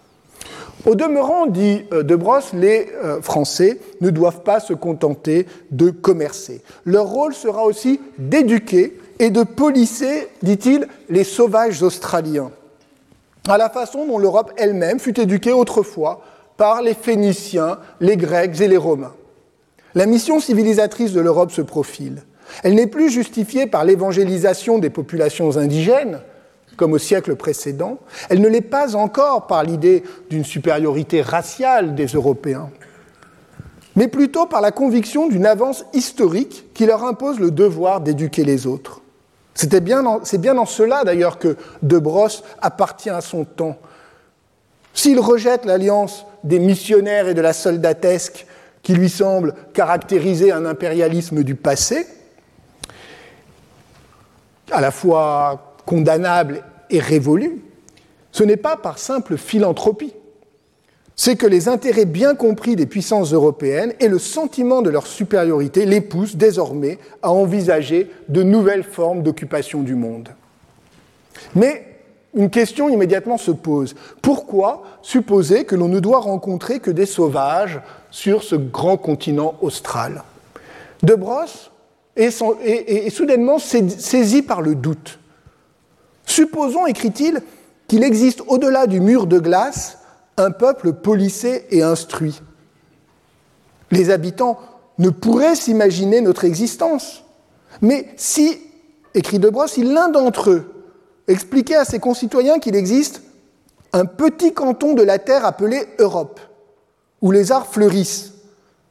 Au 0.89 0.95
demeurant, 0.95 1.47
dit 1.47 1.85
De 1.93 2.17
Brosse, 2.17 2.55
les 2.55 2.89
Français 3.21 3.79
ne 4.01 4.09
doivent 4.09 4.43
pas 4.43 4.59
se 4.59 4.73
contenter 4.73 5.47
de 5.71 5.91
commercer. 5.91 6.63
Leur 6.87 7.07
rôle 7.07 7.35
sera 7.35 7.65
aussi 7.65 8.01
d'éduquer 8.17 8.99
et 9.19 9.29
de 9.29 9.43
polisser, 9.43 10.29
dit-il, 10.43 10.89
les 11.11 11.25
sauvages 11.25 11.83
australiens 11.83 12.51
à 13.49 13.59
la 13.59 13.71
façon 13.71 14.07
dont 14.07 14.19
l'Europe 14.19 14.53
elle-même 14.57 15.01
fut 15.01 15.19
éduquée 15.19 15.53
autrefois 15.53 16.21
par 16.57 16.83
les 16.83 16.95
Phéniciens, 16.95 17.79
les 18.01 18.17
Grecs 18.17 18.61
et 18.61 18.69
les 18.69 18.77
Romains. 18.77 19.15
La 19.95 20.07
mission 20.07 20.39
civilisatrice 20.39 21.13
de 21.13 21.21
l'Europe 21.21 21.51
se 21.51 21.63
profile. 21.63 22.23
Elle 22.63 22.75
n'est 22.75 22.87
plus 22.87 23.11
justifiée 23.11 23.67
par 23.67 23.85
l'évangélisation 23.85 24.79
des 24.79 24.91
populations 24.91 25.57
indigènes, 25.57 26.21
comme 26.79 26.95
au 26.95 26.99
siècle 26.99 27.37
précédent. 27.37 27.99
Elle 28.31 28.41
ne 28.41 28.49
l'est 28.49 28.63
pas 28.63 28.97
encore 28.97 29.47
par 29.47 29.65
l'idée 29.65 30.05
d'une 30.31 30.45
supériorité 30.45 31.21
raciale 31.21 31.95
des 31.95 32.07
Européens, 32.07 32.71
mais 33.97 34.09
plutôt 34.09 34.47
par 34.47 34.63
la 34.63 34.71
conviction 34.71 35.29
d'une 35.29 35.45
avance 35.45 35.85
historique 35.93 36.73
qui 36.73 36.87
leur 36.87 37.05
impose 37.05 37.41
le 37.41 37.51
devoir 37.51 38.01
d'éduquer 38.01 38.45
les 38.45 38.67
autres. 38.67 39.03
C'est 39.55 39.83
bien, 39.83 40.05
dans 40.05 40.67
cela 40.67 41.03
d'ailleurs 41.03 41.41
que 41.41 41.57
De 41.83 41.99
Brosse 41.99 42.45
appartient 42.63 43.11
à 43.11 43.21
son 43.21 43.45
temps. 43.45 43.77
S'il 44.95 45.19
rejette 45.19 45.65
l'alliance 45.65 46.27
des 46.45 46.61
missionnaires 46.61 47.29
et 47.29 47.35
de 47.35 47.41
la 47.41 47.53
soldatesque 47.53 48.47
qui 48.85 48.95
lui 48.95 49.11
semble 49.11 49.55
caractériser 49.75 50.53
un 50.53 50.65
impérialisme 50.65 51.43
du 51.43 51.57
passé, 51.57 52.07
à 54.71 54.81
la 54.81 54.93
fois 54.93 55.68
condamnable 55.89 56.63
et 56.91 57.01
révolu, 57.01 57.63
ce 58.31 58.45
n'est 58.45 58.59
pas 58.59 58.77
par 58.77 58.99
simple 58.99 59.39
philanthropie 59.39 60.13
c'est 61.21 61.35
que 61.35 61.49
les 61.49 61.67
intérêts 61.67 62.05
bien 62.05 62.37
compris 62.37 62.77
des 62.77 62.87
puissances 62.87 63.33
européennes 63.33 63.93
et 63.99 64.07
le 64.07 64.21
sentiment 64.21 64.83
de 64.83 64.89
leur 64.89 65.09
supériorité 65.09 65.85
les 65.85 66.01
poussent 66.01 66.37
désormais 66.37 66.99
à 67.23 67.33
envisager 67.33 68.09
de 68.29 68.45
nouvelles 68.45 68.85
formes 68.85 69.25
d'occupation 69.25 69.83
du 69.83 69.97
monde. 69.97 70.29
Mais 71.57 71.85
une 72.37 72.51
question 72.51 72.89
immédiatement 72.89 73.37
se 73.37 73.51
pose. 73.51 73.97
Pourquoi 74.23 74.85
supposer 75.03 75.65
que 75.65 75.75
l'on 75.75 75.89
ne 75.89 75.99
doit 75.99 76.21
rencontrer 76.21 76.79
que 76.79 76.93
des 76.93 77.07
sauvages 77.07 77.81
sur 78.13 78.45
ce 78.45 78.55
grand 78.55 78.97
continent 78.97 79.57
austral? 79.61 80.23
De 81.03 81.17
Brosse 81.17 81.73
est 82.15 83.11
soudainement 83.11 83.59
saisi 83.59 84.43
par 84.43 84.63
le 84.63 84.77
doute. 84.77 85.19
Supposons, 86.39 86.87
écrit-il, 86.87 87.43
qu'il 87.89 88.05
existe 88.05 88.43
au-delà 88.47 88.87
du 88.87 89.01
mur 89.01 89.27
de 89.27 89.41
glace 89.41 89.99
un 90.37 90.53
peuple 90.53 90.93
policé 90.93 91.67
et 91.71 91.83
instruit. 91.83 92.41
Les 93.91 94.11
habitants 94.11 94.61
ne 94.99 95.11
pourraient 95.11 95.57
s'imaginer 95.57 96.21
notre 96.21 96.45
existence. 96.45 97.25
Mais 97.83 98.07
si, 98.17 98.57
écrit 99.15 99.41
De 99.41 99.51
si 99.67 99.83
l'un 99.83 100.11
d'entre 100.11 100.51
eux 100.51 100.73
expliquait 101.27 101.75
à 101.75 101.85
ses 101.85 101.99
concitoyens 101.99 102.61
qu'il 102.61 102.77
existe 102.77 103.21
un 103.93 104.05
petit 104.05 104.55
canton 104.55 104.95
de 104.95 105.03
la 105.03 105.19
Terre 105.19 105.45
appelé 105.45 105.89
Europe, 105.99 106.39
où 107.21 107.33
les 107.33 107.51
arts 107.51 107.67
fleurissent, 107.67 108.35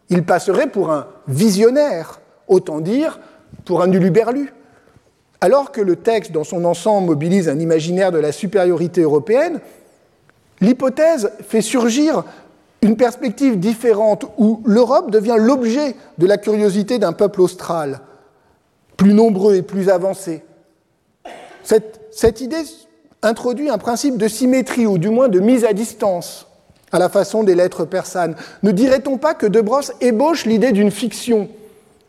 il 0.09 0.25
passerait 0.25 0.69
pour 0.69 0.91
un 0.91 1.07
visionnaire, 1.29 2.19
autant 2.49 2.81
dire 2.81 3.21
pour 3.63 3.81
un 3.81 3.89
uluberlu. 3.89 4.51
Alors 5.41 5.71
que 5.71 5.81
le 5.81 5.95
texte 5.95 6.31
dans 6.31 6.43
son 6.43 6.65
ensemble 6.65 7.07
mobilise 7.07 7.49
un 7.49 7.59
imaginaire 7.59 8.11
de 8.11 8.17
la 8.17 8.31
supériorité 8.31 9.01
européenne, 9.01 9.59
l'hypothèse 10.61 11.31
fait 11.47 11.61
surgir 11.61 12.23
une 12.81 12.97
perspective 12.97 13.59
différente 13.59 14.25
où 14.37 14.61
l'Europe 14.65 15.11
devient 15.11 15.35
l'objet 15.37 15.95
de 16.17 16.27
la 16.27 16.37
curiosité 16.37 16.99
d'un 16.99 17.13
peuple 17.13 17.41
austral, 17.41 18.01
plus 18.95 19.13
nombreux 19.13 19.55
et 19.55 19.61
plus 19.61 19.89
avancé. 19.89 20.43
Cette, 21.63 22.41
idée 22.41 22.63
introduit 23.21 23.69
un 23.69 23.77
principe 23.77 24.17
de 24.17 24.27
symétrie, 24.27 24.87
ou 24.87 24.97
du 24.97 25.09
moins 25.09 25.27
de 25.27 25.39
mise 25.39 25.65
à 25.65 25.73
distance, 25.73 26.47
à 26.91 26.99
la 26.99 27.09
façon 27.09 27.43
des 27.43 27.55
lettres 27.55 27.85
persanes. 27.85 28.35
Ne 28.63 28.71
dirait-on 28.71 29.17
pas 29.17 29.33
que 29.33 29.45
De 29.45 29.61
Brosse 29.61 29.91
ébauche 30.01 30.45
l'idée 30.45 30.71
d'une 30.71 30.91
fiction 30.91 31.49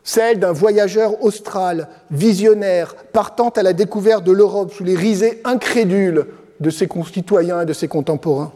celle 0.04 0.38
d'un 0.38 0.52
voyageur 0.52 1.22
austral, 1.22 1.88
visionnaire, 2.10 2.94
partant 3.12 3.50
à 3.50 3.62
la 3.62 3.72
découverte 3.72 4.24
de 4.24 4.32
l'Europe 4.32 4.72
sous 4.72 4.84
les 4.84 4.96
risées 4.96 5.40
incrédules 5.44 6.26
de 6.60 6.70
ses 6.70 6.86
concitoyens 6.86 7.62
et 7.62 7.66
de 7.66 7.72
ses 7.72 7.88
contemporains. 7.88 8.52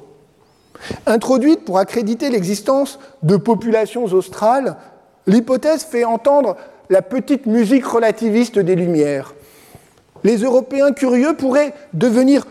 Introduite 1.06 1.64
pour 1.64 1.78
accréditer 1.78 2.30
l'existence 2.30 2.98
de 3.22 3.36
populations 3.36 4.04
australes, 4.04 4.76
l'hypothèse 5.26 5.84
fait 5.84 6.04
entendre 6.04 6.56
la 6.90 7.02
petite 7.02 7.46
musique 7.46 7.86
relativiste 7.86 8.58
des 8.58 8.74
Lumières. 8.74 9.34
Les 10.24 10.38
Européens 10.38 10.92
curieux 10.92 11.34
pourraient 11.34 11.74
devenir 11.92 12.46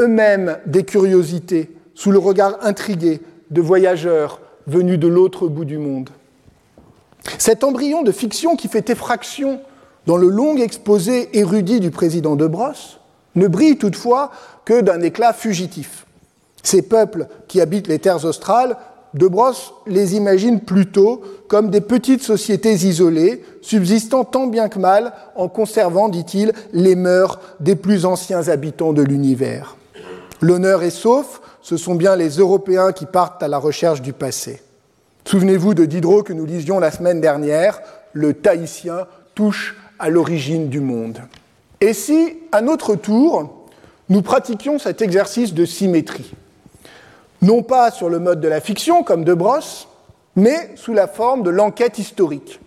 eux-mêmes 0.00 0.58
des 0.66 0.84
curiosités 0.84 1.70
sous 1.94 2.10
le 2.10 2.18
regard 2.18 2.58
intrigué 2.62 3.20
de 3.50 3.60
voyageurs 3.60 4.40
venus 4.66 4.98
de 4.98 5.08
l'autre 5.08 5.48
bout 5.48 5.64
du 5.64 5.78
monde. 5.78 6.10
Cet 7.38 7.64
embryon 7.64 8.02
de 8.02 8.12
fiction 8.12 8.56
qui 8.56 8.68
fait 8.68 8.90
effraction 8.90 9.60
dans 10.06 10.16
le 10.16 10.28
long 10.28 10.56
exposé 10.56 11.38
érudit 11.38 11.80
du 11.80 11.90
président 11.90 12.36
de 12.36 12.46
Brosse 12.46 13.00
ne 13.34 13.46
brille 13.46 13.78
toutefois 13.78 14.30
que 14.64 14.80
d'un 14.80 15.00
éclat 15.00 15.32
fugitif. 15.32 16.06
Ces 16.62 16.82
peuples 16.82 17.28
qui 17.48 17.60
habitent 17.60 17.88
les 17.88 17.98
terres 17.98 18.24
australes, 18.24 18.76
de 19.14 19.26
Brosse 19.26 19.72
les 19.86 20.14
imagine 20.14 20.60
plutôt 20.60 21.22
comme 21.48 21.70
des 21.70 21.80
petites 21.80 22.22
sociétés 22.22 22.74
isolées, 22.74 23.42
subsistant 23.60 24.24
tant 24.24 24.46
bien 24.46 24.68
que 24.68 24.78
mal 24.78 25.12
en 25.34 25.48
conservant, 25.48 26.08
dit-il, 26.08 26.52
les 26.72 26.94
mœurs 26.94 27.40
des 27.58 27.76
plus 27.76 28.04
anciens 28.04 28.48
habitants 28.48 28.92
de 28.92 29.02
l'univers. 29.02 29.76
L'honneur 30.40 30.82
est 30.82 30.90
sauf, 30.90 31.40
ce 31.60 31.76
sont 31.76 31.94
bien 31.94 32.16
les 32.16 32.38
Européens 32.38 32.92
qui 32.92 33.04
partent 33.04 33.42
à 33.42 33.48
la 33.48 33.58
recherche 33.58 34.00
du 34.00 34.12
passé. 34.12 34.62
Souvenez-vous 35.24 35.74
de 35.74 35.84
Diderot 35.84 36.22
que 36.22 36.32
nous 36.32 36.46
lisions 36.46 36.80
la 36.80 36.90
semaine 36.90 37.20
dernière, 37.20 37.80
le 38.12 38.34
Tahitien 38.34 39.06
touche 39.34 39.76
à 39.98 40.08
l'origine 40.08 40.68
du 40.68 40.80
monde. 40.80 41.20
Et 41.80 41.92
si, 41.92 42.38
à 42.52 42.60
notre 42.60 42.94
tour, 42.96 43.68
nous 44.08 44.22
pratiquions 44.22 44.78
cet 44.78 45.02
exercice 45.02 45.54
de 45.54 45.64
symétrie? 45.64 46.32
Non 47.42 47.62
pas 47.62 47.90
sur 47.90 48.08
le 48.08 48.18
mode 48.18 48.40
de 48.40 48.48
la 48.48 48.60
fiction, 48.60 49.02
comme 49.02 49.24
De 49.24 49.34
Brosse, 49.34 49.88
mais 50.36 50.72
sous 50.76 50.92
la 50.94 51.06
forme 51.06 51.42
de 51.42 51.50
l'enquête 51.50 51.98
historique. 51.98 52.60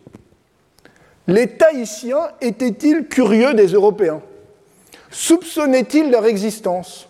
Les 1.27 1.47
Tahitiens 1.47 2.29
étaient-ils 2.41 3.07
curieux 3.07 3.53
des 3.53 3.67
Européens? 3.67 4.21
Soupçonnaient-ils 5.11 6.09
leur 6.09 6.25
existence? 6.25 7.07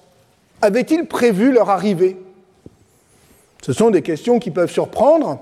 Avaient-ils 0.62 1.06
prévu 1.06 1.52
leur 1.52 1.70
arrivée? 1.70 2.18
Ce 3.64 3.72
sont 3.72 3.92
des 3.92 4.02
questions 4.02 4.40
qui 4.40 4.52
peuvent 4.52 4.72
surprendre, 4.72 5.40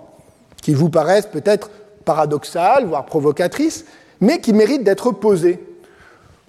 qui 0.61 0.75
vous 0.75 0.89
paraissent 0.89 1.25
peut-être 1.25 1.71
paradoxales, 2.05 2.85
voire 2.85 3.05
provocatrices, 3.05 3.85
mais 4.19 4.39
qui 4.39 4.53
méritent 4.53 4.83
d'être 4.83 5.11
posées. 5.11 5.59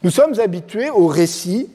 Nous 0.02 0.10
sommes 0.10 0.38
habitués 0.38 0.90
au 0.90 1.06
récit 1.06 1.70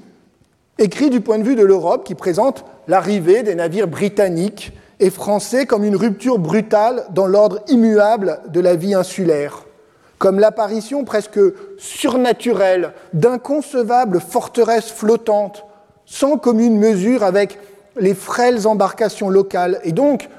écrit 0.77 1.10
du 1.10 1.21
point 1.21 1.39
de 1.39 1.43
vue 1.43 1.55
de 1.55 1.63
l'Europe 1.63 2.03
qui 2.05 2.13
présente 2.13 2.63
l'arrivée 2.88 3.41
des 3.41 3.55
navires 3.55 3.88
britanniques 3.88 4.71
et 4.99 5.10
français 5.10 5.65
comme 5.65 5.83
une 5.83 5.95
rupture 5.95 6.38
brutale 6.38 7.05
dans 7.10 7.25
l'ordre 7.25 7.63
immuable 7.67 8.39
de 8.49 8.60
la 8.60 8.75
vie 8.75 8.93
insulaire, 8.93 9.65
comme 10.19 10.39
l'apparition 10.39 11.05
presque 11.05 11.39
surnaturelle 11.79 12.93
d'inconcevables 13.13 14.19
forteresses 14.19 14.91
flottantes, 14.91 15.65
sans 16.05 16.38
commune 16.38 16.77
mesure 16.77 17.23
avec 17.23 17.57
les 17.99 18.13
frêles 18.13 18.67
embarcations 18.67 19.29
locales, 19.29 19.79
et 19.83 19.91
donc 19.91 20.29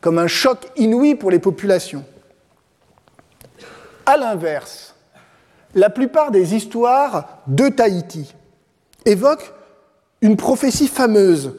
comme 0.00 0.18
un 0.18 0.26
choc 0.26 0.58
inouï 0.76 1.14
pour 1.14 1.30
les 1.30 1.38
populations. 1.38 2.04
A 4.06 4.16
l'inverse, 4.16 4.94
la 5.74 5.90
plupart 5.90 6.30
des 6.30 6.54
histoires 6.54 7.40
de 7.46 7.68
Tahiti 7.68 8.34
évoquent 9.04 9.52
une 10.22 10.36
prophétie 10.36 10.88
fameuse 10.88 11.56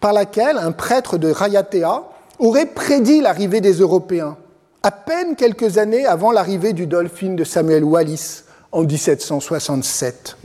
par 0.00 0.12
laquelle 0.12 0.58
un 0.58 0.72
prêtre 0.72 1.16
de 1.16 1.30
Rayatea 1.30 2.02
aurait 2.38 2.66
prédit 2.66 3.20
l'arrivée 3.20 3.60
des 3.60 3.74
Européens, 3.74 4.36
à 4.82 4.90
peine 4.90 5.36
quelques 5.36 5.78
années 5.78 6.06
avant 6.06 6.32
l'arrivée 6.32 6.72
du 6.72 6.86
Dolphin 6.86 7.34
de 7.34 7.44
Samuel 7.44 7.84
Wallis 7.84 8.42
en 8.72 8.82
1767. 8.82 10.36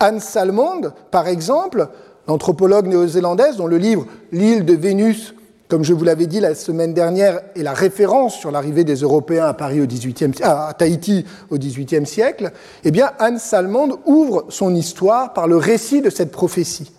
Anne 0.00 0.20
Salmond, 0.20 0.92
par 1.10 1.28
exemple, 1.28 1.88
l'anthropologue 2.28 2.86
néo-zélandaise 2.86 3.56
dont 3.56 3.66
le 3.66 3.78
livre 3.78 4.06
L'île 4.32 4.64
de 4.64 4.74
Vénus, 4.74 5.34
comme 5.68 5.84
je 5.84 5.92
vous 5.92 6.04
l'avais 6.04 6.26
dit 6.26 6.40
la 6.40 6.54
semaine 6.54 6.94
dernière, 6.94 7.40
est 7.56 7.62
la 7.62 7.72
référence 7.72 8.34
sur 8.34 8.50
l'arrivée 8.50 8.84
des 8.84 8.96
Européens 8.96 9.46
à, 9.46 9.54
Paris 9.54 9.80
au 9.80 9.86
18e, 9.86 10.42
à 10.42 10.72
Tahiti 10.74 11.24
au 11.50 11.58
XVIIIe 11.58 12.06
siècle, 12.06 12.52
eh 12.84 12.92
Anne 13.18 13.38
Salmond 13.38 13.98
ouvre 14.06 14.46
son 14.48 14.74
histoire 14.74 15.32
par 15.32 15.48
le 15.48 15.56
récit 15.56 16.00
de 16.00 16.10
cette 16.10 16.30
prophétie 16.30 16.90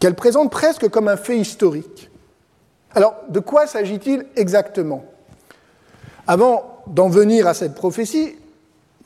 qu'elle 0.00 0.14
présente 0.14 0.50
presque 0.50 0.88
comme 0.88 1.08
un 1.08 1.16
fait 1.16 1.38
historique. 1.38 2.10
Alors, 2.94 3.14
de 3.28 3.38
quoi 3.38 3.66
s'agit-il 3.66 4.26
exactement? 4.34 5.04
Avant 6.26 6.82
d'en 6.86 7.08
venir 7.08 7.46
à 7.46 7.54
cette 7.54 7.74
prophétie, 7.74 8.34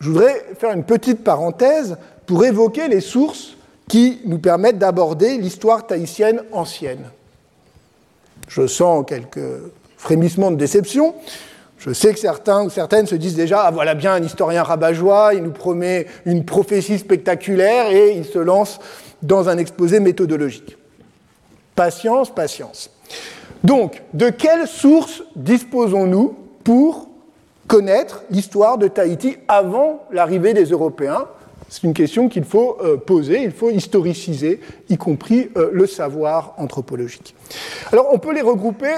je 0.01 0.11
voudrais 0.11 0.47
faire 0.59 0.71
une 0.71 0.85
petite 0.85 1.23
parenthèse 1.23 1.97
pour 2.27 2.45
évoquer 2.45 2.89
les 2.89 3.01
sources 3.01 3.57
qui 3.89 4.21
nous 4.25 4.39
permettent 4.39 4.79
d'aborder 4.79 5.39
l'histoire 5.39 5.87
tahitienne 5.87 6.43
ancienne. 6.53 7.11
Je 8.49 8.67
sens 8.67 9.05
quelques 9.07 9.39
frémissements 9.97 10.51
de 10.51 10.57
déception. 10.57 11.15
Je 11.79 11.93
sais 11.93 12.13
que 12.15 12.19
certains 12.19 12.65
ou 12.65 12.71
certaines 12.71 13.07
se 13.07 13.15
disent 13.15 13.37
déjà, 13.37 13.63
ah 13.65 13.71
voilà 13.71 13.95
bien 13.95 14.15
un 14.15 14.23
historien 14.23 14.63
rabat-joie, 14.63 15.35
il 15.35 15.43
nous 15.43 15.51
promet 15.51 16.07
une 16.25 16.45
prophétie 16.45 16.99
spectaculaire 16.99 17.91
et 17.91 18.17
il 18.17 18.25
se 18.25 18.39
lance 18.39 18.79
dans 19.23 19.49
un 19.49 19.59
exposé 19.59 20.01
méthodologique. 20.01 20.77
Patience, 21.75 22.35
patience. 22.35 22.91
Donc, 23.65 24.03
de 24.13 24.31
quelles 24.31 24.69
sources 24.69 25.23
disposons-nous 25.37 26.37
pour 26.63 27.09
connaître 27.67 28.23
l'histoire 28.31 28.79
de 28.79 28.89
Tahiti 28.89 29.37
avant 29.49 30.05
l'arrivée 30.11 30.55
des 30.55 30.67
Européens 30.67 31.27
C'est 31.75 31.83
une 31.83 31.93
question 31.93 32.29
qu'il 32.29 32.45
faut 32.45 32.79
euh, 32.85 32.97
poser, 32.97 33.43
il 33.43 33.51
faut 33.51 33.69
historiciser, 33.69 34.61
y 34.89 34.97
compris 34.97 35.51
euh, 35.57 35.71
le 35.73 35.89
savoir 35.89 36.55
anthropologique. 36.57 37.35
Alors, 37.91 38.11
on 38.13 38.21
peut 38.21 38.33
les 38.33 38.43
regrouper, 38.43 38.93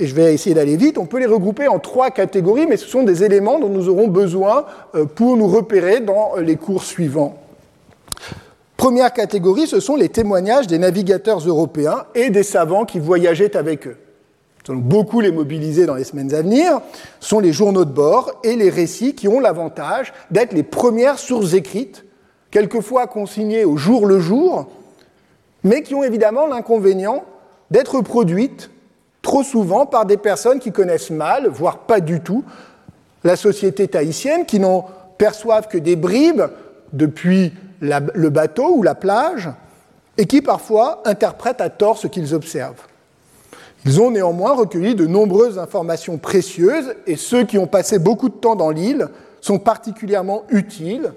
et 0.00 0.06
je 0.06 0.14
vais 0.14 0.32
essayer 0.32 0.54
d'aller 0.54 0.78
vite, 0.78 0.96
on 0.96 1.04
peut 1.04 1.18
les 1.18 1.26
regrouper 1.26 1.68
en 1.68 1.78
trois 1.78 2.10
catégories, 2.10 2.64
mais 2.66 2.78
ce 2.78 2.86
sont 2.86 3.02
des 3.02 3.22
éléments 3.22 3.60
dont 3.60 3.68
nous 3.68 3.90
aurons 3.90 4.08
besoin 4.08 4.64
euh, 4.94 5.04
pour 5.04 5.36
nous 5.36 5.46
repérer 5.46 6.00
dans 6.00 6.36
les 6.36 6.56
cours 6.56 6.84
suivants. 6.84 7.36
Première 8.78 9.12
catégorie, 9.12 9.66
ce 9.66 9.78
sont 9.78 9.96
les 9.96 10.08
témoignages 10.08 10.66
des 10.66 10.78
navigateurs 10.78 11.46
européens 11.46 12.06
et 12.14 12.30
des 12.30 12.44
savants 12.44 12.86
qui 12.86 12.98
voyageaient 12.98 13.58
avec 13.58 13.86
eux. 13.86 13.98
Nous 14.66 14.72
allons 14.72 14.80
beaucoup 14.80 15.20
les 15.20 15.32
mobiliser 15.32 15.84
dans 15.84 15.96
les 15.96 16.04
semaines 16.04 16.32
à 16.32 16.40
venir. 16.40 16.80
Ce 17.20 17.28
sont 17.28 17.40
les 17.40 17.52
journaux 17.52 17.84
de 17.84 17.92
bord 17.92 18.40
et 18.42 18.56
les 18.56 18.70
récits 18.70 19.14
qui 19.14 19.28
ont 19.28 19.38
l'avantage 19.38 20.14
d'être 20.30 20.54
les 20.54 20.62
premières 20.62 21.18
sources 21.18 21.52
écrites, 21.52 22.06
quelquefois 22.52 23.08
consignées 23.08 23.64
au 23.64 23.76
jour 23.76 24.06
le 24.06 24.20
jour, 24.20 24.68
mais 25.64 25.82
qui 25.82 25.96
ont 25.96 26.04
évidemment 26.04 26.46
l'inconvénient 26.46 27.24
d'être 27.72 28.00
produites 28.02 28.70
trop 29.22 29.42
souvent 29.42 29.86
par 29.86 30.04
des 30.06 30.16
personnes 30.16 30.60
qui 30.60 30.70
connaissent 30.70 31.10
mal, 31.10 31.48
voire 31.48 31.78
pas 31.78 32.00
du 32.00 32.20
tout, 32.20 32.44
la 33.24 33.36
société 33.36 33.88
tahitienne, 33.88 34.46
qui 34.46 34.60
n'en 34.60 34.86
perçoivent 35.18 35.68
que 35.68 35.78
des 35.78 35.96
bribes 35.96 36.42
depuis 36.92 37.52
le 37.80 38.28
bateau 38.28 38.76
ou 38.76 38.82
la 38.82 38.94
plage, 38.94 39.48
et 40.18 40.26
qui 40.26 40.42
parfois 40.42 41.02
interprètent 41.04 41.60
à 41.60 41.70
tort 41.70 41.98
ce 41.98 42.06
qu'ils 42.06 42.34
observent. 42.34 42.86
Ils 43.86 44.00
ont 44.00 44.10
néanmoins 44.10 44.54
recueilli 44.54 44.94
de 44.94 45.06
nombreuses 45.06 45.58
informations 45.58 46.18
précieuses 46.18 46.94
et 47.06 47.16
ceux 47.16 47.44
qui 47.44 47.58
ont 47.58 47.66
passé 47.66 47.98
beaucoup 47.98 48.28
de 48.28 48.34
temps 48.34 48.54
dans 48.54 48.70
l'île 48.70 49.08
sont 49.40 49.58
particulièrement 49.58 50.44
utiles, 50.50 51.12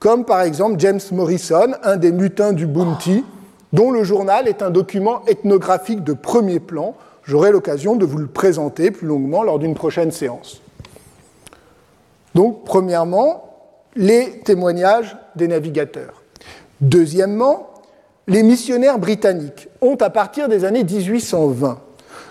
comme 0.00 0.24
par 0.24 0.40
exemple 0.40 0.76
James 0.78 1.00
Morrison, 1.12 1.74
un 1.84 1.96
des 1.96 2.10
mutins 2.10 2.52
du 2.52 2.66
Bounty, 2.66 3.24
dont 3.72 3.92
le 3.92 4.02
journal 4.02 4.48
est 4.48 4.62
un 4.62 4.70
document 4.70 5.22
ethnographique 5.26 6.02
de 6.02 6.14
premier 6.14 6.58
plan. 6.58 6.94
J'aurai 7.22 7.52
l'occasion 7.52 7.94
de 7.94 8.06
vous 8.06 8.18
le 8.18 8.26
présenter 8.26 8.90
plus 8.90 9.06
longuement 9.06 9.42
lors 9.42 9.58
d'une 9.58 9.74
prochaine 9.74 10.10
séance. 10.10 10.62
Donc, 12.34 12.64
premièrement, 12.64 13.44
les 13.94 14.40
témoignages 14.40 15.16
des 15.36 15.48
navigateurs. 15.48 16.22
Deuxièmement, 16.80 17.68
les 18.26 18.42
missionnaires 18.42 18.98
britanniques 18.98 19.68
ont, 19.82 19.96
à 19.96 20.08
partir 20.08 20.48
des 20.48 20.64
années 20.64 20.84
1820, 20.84 21.78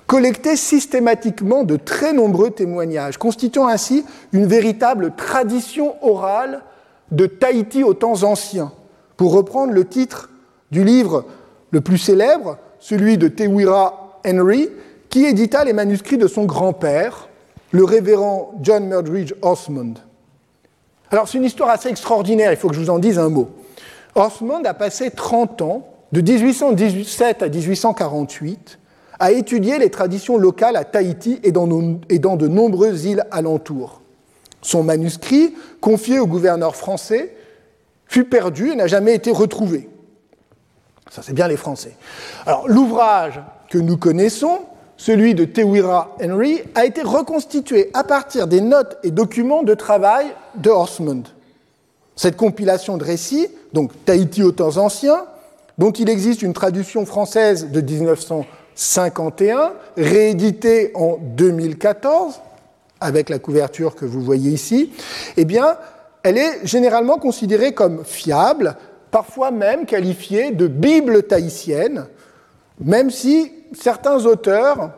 collecté 0.07 0.55
systématiquement 0.55 1.63
de 1.63 1.75
très 1.75 2.13
nombreux 2.13 2.49
témoignages, 2.49 3.17
constituant 3.17 3.67
ainsi 3.67 4.05
une 4.33 4.47
véritable 4.47 5.13
tradition 5.15 5.95
orale 6.01 6.63
de 7.11 7.25
Tahiti 7.25 7.83
aux 7.83 7.93
temps 7.93 8.23
anciens. 8.23 8.71
Pour 9.17 9.33
reprendre 9.33 9.73
le 9.73 9.85
titre 9.85 10.29
du 10.71 10.83
livre 10.83 11.25
le 11.71 11.81
plus 11.81 11.97
célèbre, 11.97 12.57
celui 12.79 13.17
de 13.17 13.27
Tewira 13.27 14.19
Henry, 14.25 14.69
qui 15.09 15.25
édita 15.25 15.63
les 15.63 15.73
manuscrits 15.73 16.17
de 16.17 16.27
son 16.27 16.45
grand-père, 16.45 17.29
le 17.71 17.83
révérend 17.83 18.53
John 18.61 18.85
Murdridge 18.85 19.33
Osmond. 19.41 19.95
Alors 21.11 21.27
c'est 21.27 21.37
une 21.37 21.43
histoire 21.43 21.69
assez 21.69 21.89
extraordinaire, 21.89 22.51
il 22.51 22.57
faut 22.57 22.69
que 22.69 22.75
je 22.75 22.79
vous 22.79 22.89
en 22.89 22.99
dise 22.99 23.17
un 23.17 23.29
mot. 23.29 23.49
Osmond 24.15 24.63
a 24.65 24.73
passé 24.73 25.11
30 25.11 25.61
ans, 25.61 25.85
de 26.11 26.21
1817 26.21 27.43
à 27.43 27.49
1848, 27.49 28.79
à 29.19 29.31
étudier 29.31 29.77
les 29.77 29.89
traditions 29.89 30.37
locales 30.37 30.75
à 30.75 30.85
Tahiti 30.85 31.39
et 31.43 31.51
dans, 31.51 31.67
de 31.67 32.47
nombreuses 32.47 33.05
îles 33.05 33.25
alentours. 33.31 34.01
Son 34.61 34.83
manuscrit, 34.83 35.53
confié 35.81 36.19
au 36.19 36.27
gouverneur 36.27 36.75
français, 36.75 37.35
fut 38.07 38.25
perdu 38.25 38.71
et 38.71 38.75
n'a 38.75 38.87
jamais 38.87 39.15
été 39.15 39.31
retrouvé. 39.31 39.89
Ça, 41.09 41.21
c'est 41.23 41.33
bien 41.33 41.47
les 41.47 41.57
Français. 41.57 41.95
Alors, 42.45 42.67
l'ouvrage 42.67 43.41
que 43.69 43.77
nous 43.77 43.97
connaissons, 43.97 44.59
celui 44.97 45.33
de 45.33 45.45
Tewira 45.45 46.15
Henry, 46.21 46.61
a 46.75 46.85
été 46.85 47.01
reconstitué 47.01 47.89
à 47.93 48.03
partir 48.03 48.47
des 48.47 48.61
notes 48.61 48.97
et 49.03 49.11
documents 49.11 49.63
de 49.63 49.73
travail 49.73 50.27
de 50.55 50.69
Horsmond. 50.69 51.23
Cette 52.15 52.35
compilation 52.35 52.97
de 52.97 53.03
récits, 53.03 53.47
donc 53.73 53.91
Tahiti 54.05 54.43
aux 54.43 54.51
temps 54.51 54.77
anciens, 54.77 55.25
dont 55.77 55.91
il 55.91 56.09
existe 56.09 56.41
une 56.41 56.53
traduction 56.53 57.05
française 57.05 57.71
de 57.71 57.79
1951, 57.79 59.71
rééditée 59.95 60.91
en 60.95 61.17
2014, 61.21 62.41
avec 63.01 63.29
la 63.29 63.39
couverture 63.39 63.95
que 63.95 64.05
vous 64.05 64.21
voyez 64.21 64.51
ici, 64.51 64.91
eh 65.37 65.45
bien, 65.45 65.77
elle 66.23 66.37
est 66.37 66.65
généralement 66.65 67.17
considérée 67.17 67.73
comme 67.73 68.03
fiable, 68.03 68.75
parfois 69.11 69.51
même 69.51 69.85
qualifiée 69.85 70.51
de 70.51 70.67
Bible 70.67 71.23
tahitienne, 71.23 72.05
même 72.79 73.09
si 73.09 73.51
certains 73.73 74.25
auteurs 74.25 74.91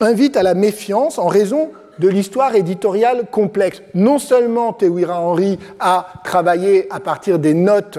invitent 0.00 0.36
à 0.36 0.42
la 0.42 0.54
méfiance 0.54 1.18
en 1.18 1.26
raison 1.26 1.70
de 1.98 2.08
l'histoire 2.08 2.54
éditoriale 2.54 3.26
complexe. 3.30 3.82
Non 3.94 4.18
seulement 4.18 4.72
Tewira 4.72 5.20
Henry 5.20 5.58
a 5.80 6.06
travaillé 6.24 6.86
à 6.90 7.00
partir 7.00 7.38
des 7.38 7.54
notes 7.54 7.98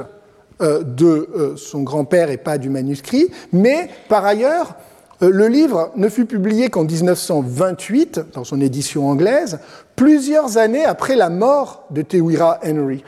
euh, 0.62 0.84
de 0.84 1.30
euh, 1.36 1.56
son 1.56 1.82
grand-père 1.82 2.30
et 2.30 2.38
pas 2.38 2.58
du 2.58 2.70
manuscrit, 2.70 3.30
mais 3.52 3.89
par 4.10 4.26
ailleurs, 4.26 4.76
le 5.22 5.47
livre 5.47 5.91
ne 5.95 6.09
fut 6.09 6.26
publié 6.26 6.70
qu'en 6.70 6.84
1928, 6.84 8.22
dans 8.34 8.43
son 8.43 8.61
édition 8.61 9.09
anglaise, 9.09 9.59
plusieurs 9.95 10.57
années 10.57 10.86
après 10.86 11.15
la 11.15 11.30
mort 11.30 11.86
de 11.89 12.01
Tewira 12.03 12.59
Henry. 12.63 13.03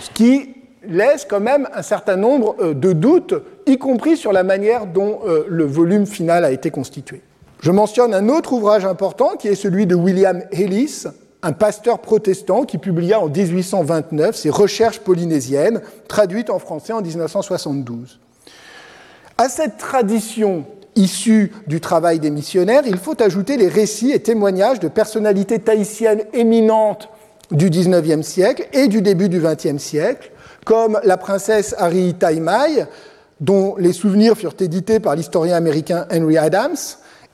Ce 0.00 0.10
qui 0.10 0.54
laisse 0.86 1.26
quand 1.28 1.40
même 1.40 1.68
un 1.74 1.82
certain 1.82 2.16
nombre 2.16 2.56
euh, 2.60 2.74
de 2.74 2.92
doutes, 2.92 3.34
y 3.66 3.78
compris 3.78 4.16
sur 4.16 4.32
la 4.32 4.42
manière 4.42 4.86
dont 4.86 5.20
euh, 5.26 5.44
le 5.48 5.64
volume 5.64 6.06
final 6.06 6.44
a 6.44 6.50
été 6.50 6.70
constitué. 6.70 7.22
Je 7.60 7.70
mentionne 7.70 8.12
un 8.14 8.28
autre 8.28 8.52
ouvrage 8.52 8.84
important 8.84 9.36
qui 9.38 9.48
est 9.48 9.54
celui 9.54 9.86
de 9.86 9.94
William 9.94 10.42
Ellis, 10.52 11.04
un 11.42 11.52
pasteur 11.52 12.00
protestant 12.00 12.64
qui 12.64 12.78
publia 12.78 13.20
en 13.20 13.28
1829 13.28 14.36
ses 14.36 14.50
Recherches 14.50 15.00
polynésiennes, 15.00 15.80
traduites 16.08 16.50
en 16.50 16.58
français 16.58 16.92
en 16.92 17.00
1972. 17.00 18.20
À 19.36 19.48
cette 19.48 19.78
tradition 19.78 20.64
issue 20.94 21.52
du 21.66 21.80
travail 21.80 22.20
des 22.20 22.30
missionnaires, 22.30 22.84
il 22.86 22.98
faut 22.98 23.20
ajouter 23.20 23.56
les 23.56 23.66
récits 23.66 24.12
et 24.12 24.20
témoignages 24.20 24.78
de 24.78 24.86
personnalités 24.86 25.58
tahitiennes 25.58 26.22
éminentes 26.32 27.08
du 27.50 27.68
XIXe 27.68 28.24
siècle 28.24 28.68
et 28.72 28.86
du 28.86 29.02
début 29.02 29.28
du 29.28 29.40
XXe 29.40 29.82
siècle, 29.82 30.30
comme 30.64 31.00
la 31.02 31.16
princesse 31.16 31.74
Harry 31.78 32.14
Taimai, 32.14 32.86
dont 33.40 33.74
les 33.76 33.92
souvenirs 33.92 34.36
furent 34.36 34.54
édités 34.60 35.00
par 35.00 35.16
l'historien 35.16 35.56
américain 35.56 36.06
Henry 36.12 36.38
Adams, 36.38 36.76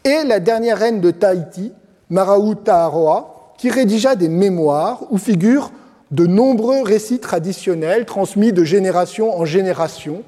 et 0.05 0.25
la 0.25 0.41
dernière 0.41 0.79
reine 0.79 1.03
de 1.03 1.11
Tahiti, 1.11 1.75
Maraou 2.09 2.55
Taharoa, 2.55 3.53
qui 3.59 3.69
rédigea 3.69 4.17
des 4.17 4.31
mémoires 4.31 5.03
où 5.11 5.19
figurent 5.19 5.71
de 6.11 6.27
nombreux 6.27 6.83
récits 6.83 7.19
traditionnels 7.19 8.07
transmis 8.07 8.55
de 8.55 8.65
génération 8.65 9.39
en 9.39 9.45
génération, 9.45 10.23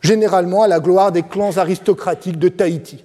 généralement 0.00 0.62
à 0.62 0.68
la 0.68 0.80
gloire 0.80 1.12
des 1.12 1.22
clans 1.22 1.56
aristocratiques 1.56 2.38
de 2.38 2.48
Tahiti. 2.48 3.04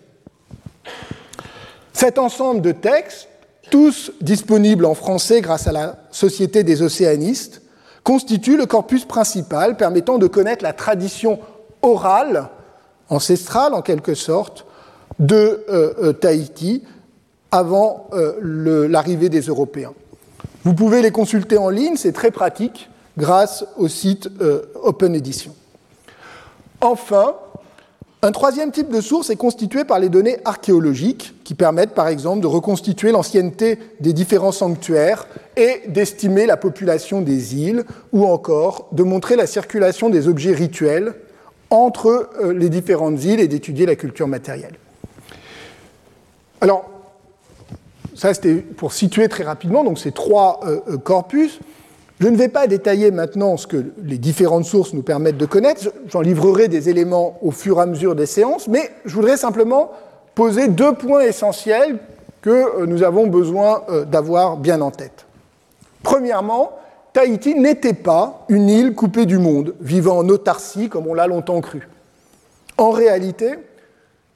Cet 1.94 2.20
ensemble 2.20 2.62
de 2.62 2.72
textes, 2.72 3.28
tous 3.72 4.12
disponibles 4.22 4.86
en 4.86 4.94
français 4.94 5.42
grâce 5.42 5.68
à 5.68 5.72
la 5.72 5.98
Société 6.12 6.64
des 6.64 6.82
océanistes, 6.82 7.62
constitue 8.04 8.58
le 8.58 8.66
corpus 8.66 9.06
principal 9.06 9.78
permettant 9.78 10.18
de 10.18 10.28
connaître 10.28 10.64
la 10.64 10.74
tradition 10.74 11.40
orale, 11.82 12.50
ancestrale 13.10 13.74
en 13.74 13.82
quelque 13.82 14.14
sorte, 14.14 14.66
de 15.20 15.66
euh, 15.70 15.94
euh, 16.02 16.14
Tahiti 16.14 16.84
avant 17.52 18.08
euh, 18.14 18.88
l'arrivée 18.88 19.30
des 19.30 19.42
Européens. 19.42 19.94
Vous 20.64 20.74
pouvez 20.74 21.02
les 21.02 21.12
consulter 21.12 21.58
en 21.58 21.70
ligne, 21.70 21.96
c'est 21.96 22.12
très 22.12 22.32
pratique 22.32 22.90
grâce 23.18 23.66
au 23.78 23.88
site 23.88 24.30
Open 24.84 25.16
Edition. 25.16 25.56
Enfin, 26.86 27.34
un 28.22 28.32
troisième 28.32 28.72
type 28.72 28.90
de 28.90 29.02
source 29.02 29.32
est 29.32 29.36
constitué 29.36 29.86
par 29.86 29.98
les 29.98 30.08
données 30.08 30.38
archéologiques, 30.46 31.34
qui 31.44 31.56
permettent 31.56 31.96
par 31.96 32.08
exemple 32.08 32.42
de 32.42 32.48
reconstituer 32.48 33.12
l'ancienneté 33.12 33.80
des 34.02 34.14
différents 34.14 34.52
sanctuaires 34.52 35.26
et 35.58 35.82
d'estimer 35.88 36.46
la 36.46 36.58
population 36.58 37.22
des 37.22 37.56
îles, 37.56 37.86
ou 38.12 38.24
encore 38.24 38.88
de 38.92 39.02
montrer 39.02 39.36
la 39.36 39.48
circulation 39.48 40.12
des 40.12 40.28
objets 40.28 40.54
rituels 40.54 41.16
entre 41.72 42.30
euh, 42.40 42.54
les 42.54 42.70
différentes 42.70 43.24
îles 43.24 43.40
et 43.40 43.48
d'étudier 43.48 43.88
la 43.88 43.96
culture 43.96 44.28
matérielle. 44.28 44.76
Alors, 46.62 46.88
ça 48.14 48.32
c'était 48.36 48.58
pour 48.58 48.94
situer 48.94 49.28
très 49.28 49.44
rapidement 49.44 49.84
donc 49.84 49.98
ces 49.98 50.12
trois 50.12 50.60
euh, 50.66 50.82
euh, 50.88 50.98
corpus. 50.98 51.60
Je 52.20 52.28
ne 52.30 52.38
vais 52.38 52.48
pas 52.48 52.68
détailler 52.68 53.12
maintenant 53.12 53.58
ce 53.58 53.68
que 53.68 53.92
les 54.02 54.18
différentes 54.18 54.66
sources 54.66 54.94
nous 54.94 55.02
permettent 55.02 55.38
de 55.38 55.46
connaître, 55.46 55.92
j'en 56.08 56.22
livrerai 56.22 56.70
des 56.70 56.90
éléments 56.90 57.38
au 57.42 57.52
fur 57.52 57.80
et 57.80 57.82
à 57.82 57.86
mesure 57.86 58.16
des 58.16 58.26
séances, 58.26 58.70
mais 58.70 58.90
je 59.04 59.14
voudrais 59.16 59.36
simplement 59.36 59.92
poser 60.34 60.70
deux 60.70 60.94
points 60.94 61.22
essentiels 61.22 61.98
que 62.42 62.50
euh, 62.50 62.86
nous 62.86 63.04
avons 63.04 63.28
besoin 63.28 63.84
euh, 63.90 64.06
d'avoir 64.06 64.56
bien 64.58 64.80
en 64.80 64.92
tête. 64.92 65.26
Premièrement, 66.04 66.72
Tahiti 67.12 67.56
n'était 67.56 67.94
pas 67.94 68.46
une 68.48 68.70
île 68.70 68.94
coupée 68.94 69.26
du 69.26 69.38
monde, 69.38 69.74
vivant 69.82 70.18
en 70.18 70.30
autarcie 70.30 70.88
comme 70.88 71.08
on 71.08 71.14
l'a 71.14 71.28
longtemps 71.28 71.60
cru. 71.60 71.88
En 72.78 72.92
réalité, 72.92 73.56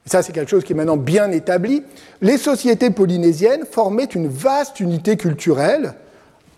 ça 0.04 0.22
c'est 0.22 0.32
quelque 0.32 0.50
chose 0.50 0.64
qui 0.64 0.72
est 0.72 0.76
maintenant 0.76 0.96
bien 0.96 1.30
établi, 1.30 1.82
les 2.20 2.36
sociétés 2.36 2.90
polynésiennes 2.90 3.64
formaient 3.70 4.04
une 4.04 4.28
vaste 4.28 4.80
unité 4.80 5.16
culturelle 5.16 5.94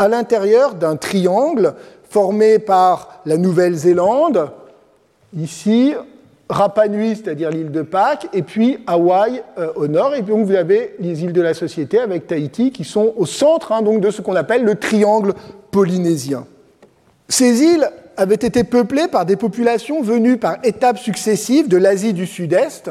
à 0.03 0.09
l'intérieur 0.09 0.75
d'un 0.75 0.97
triangle 0.97 1.75
formé 2.11 2.59
par 2.59 3.21
la 3.25 3.37
Nouvelle-Zélande, 3.37 4.51
ici, 5.37 5.95
Rapa 6.49 6.89
Nui, 6.89 7.15
c'est-à-dire 7.15 7.51
l'île 7.51 7.71
de 7.71 7.83
Pâques, 7.83 8.27
et 8.33 8.43
puis 8.43 8.79
Hawaï 8.89 9.45
euh, 9.59 9.69
au 9.77 9.87
nord. 9.87 10.13
Et 10.17 10.23
puis 10.25 10.35
vous 10.35 10.53
avez 10.53 10.97
les 10.99 11.23
îles 11.23 11.33
de 11.33 11.41
la 11.41 11.55
Société 11.55 12.01
avec 12.01 12.27
Tahiti 12.27 12.73
qui 12.73 12.83
sont 12.83 13.15
au 13.17 13.27
centre 13.27 13.71
hein, 13.71 13.83
donc, 13.83 14.01
de 14.01 14.11
ce 14.11 14.23
qu'on 14.23 14.35
appelle 14.35 14.65
le 14.65 14.75
triangle 14.75 15.35
polynésien. 15.71 16.47
Ces 17.29 17.63
îles 17.63 17.89
avaient 18.17 18.35
été 18.35 18.65
peuplées 18.65 19.07
par 19.07 19.25
des 19.25 19.37
populations 19.37 20.03
venues 20.03 20.37
par 20.37 20.57
étapes 20.65 20.99
successives 20.99 21.69
de 21.69 21.77
l'Asie 21.77 22.13
du 22.13 22.27
Sud-Est 22.27 22.91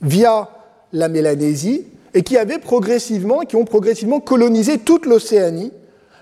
via 0.00 0.48
la 0.92 1.08
Mélanésie 1.08 1.86
et 2.14 2.22
qui 2.22 2.38
avaient 2.38 2.60
progressivement, 2.60 3.40
qui 3.40 3.56
ont 3.56 3.64
progressivement 3.64 4.20
colonisé 4.20 4.78
toute 4.78 5.06
l'Océanie 5.06 5.72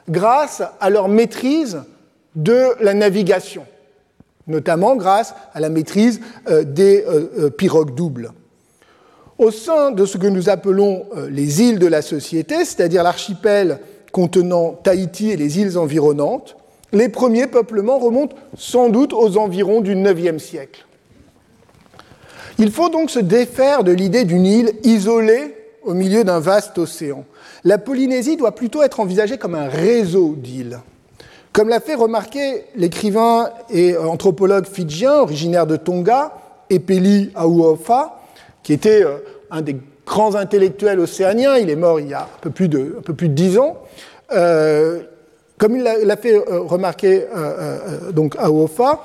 grâce 0.09 0.63
à 0.81 0.91
leur 0.91 1.09
maîtrise 1.09 1.83
de 2.35 2.75
la 2.81 2.95
navigation. 2.95 3.65
notamment 4.49 4.97
grâce 4.97 5.35
à 5.55 5.61
la 5.61 5.69
maîtrise 5.69 6.21
des 6.65 7.05
pirogues 7.57 7.95
doubles. 7.95 8.33
Au 9.39 9.53
sein 9.53 9.93
de 9.93 10.05
ce 10.05 10.19
que 10.19 10.27
nous 10.27 10.49
appelons 10.49 11.07
les 11.31 11.63
îles 11.63 11.79
de 11.79 11.87
la 11.87 12.03
société, 12.03 12.65
c'est-à-dire 12.65 13.05
l'archipel 13.05 13.79
contenant 14.11 14.73
Tahiti 14.73 15.31
et 15.31 15.37
les 15.37 15.61
îles 15.61 15.79
environnantes, 15.79 16.57
les 16.93 17.11
premiers 17.11 17.47
peuplements 17.47 17.99
remontent 17.99 18.35
sans 18.57 18.89
doute 18.89 19.13
aux 19.13 19.37
environs 19.37 19.83
du 19.83 19.95
IXe 19.95 20.43
siècle. 20.43 20.87
Il 22.59 22.73
faut 22.73 22.89
donc 22.89 23.11
se 23.11 23.21
défaire 23.21 23.85
de 23.85 23.93
l'idée 23.93 24.25
d'une 24.25 24.47
île 24.47 24.73
isolée 24.83 25.55
au 25.85 25.95
milieu 25.95 26.25
d'un 26.25 26.41
vaste 26.41 26.79
océan. 26.79 27.25
La 27.65 27.79
Polynésie 27.79 28.37
doit 28.37 28.55
plutôt 28.55 28.83
être 28.83 29.01
envisagée 29.01 29.39
comme 29.39 29.55
un 29.55 29.69
réseau 29.69 30.35
d'îles. 30.37 30.79
Comme 31.53 31.69
l'a 31.69 31.81
fait 31.81 31.95
remarquer 31.95 32.65
l'écrivain 32.77 33.51
et 33.71 33.97
anthropologue 33.97 34.67
fidjien 34.67 35.15
originaire 35.17 35.67
de 35.67 35.77
Tonga, 35.77 36.33
Epeli 36.71 37.33
Auofa, 37.37 38.21
qui 38.63 38.73
était 38.73 39.05
euh, 39.05 39.17
un 39.51 39.63
des 39.63 39.77
grands 40.07 40.35
intellectuels 40.35 41.01
océaniens, 41.01 41.57
il 41.57 41.71
est 41.71 41.77
mort 41.77 42.01
il 42.01 42.09
y 42.09 42.15
a 42.15 42.23
un 42.23 42.41
peu 42.41 42.51
plus 42.51 42.69
de, 42.69 42.97
un 43.05 43.59
ans, 43.59 43.79
euh, 44.33 45.01
comme 45.57 45.77
l'a 45.77 46.17
fait 46.17 46.35
euh, 46.35 46.61
remarquer 46.61 47.25
donc 48.13 48.37
Auofa, 48.41 49.05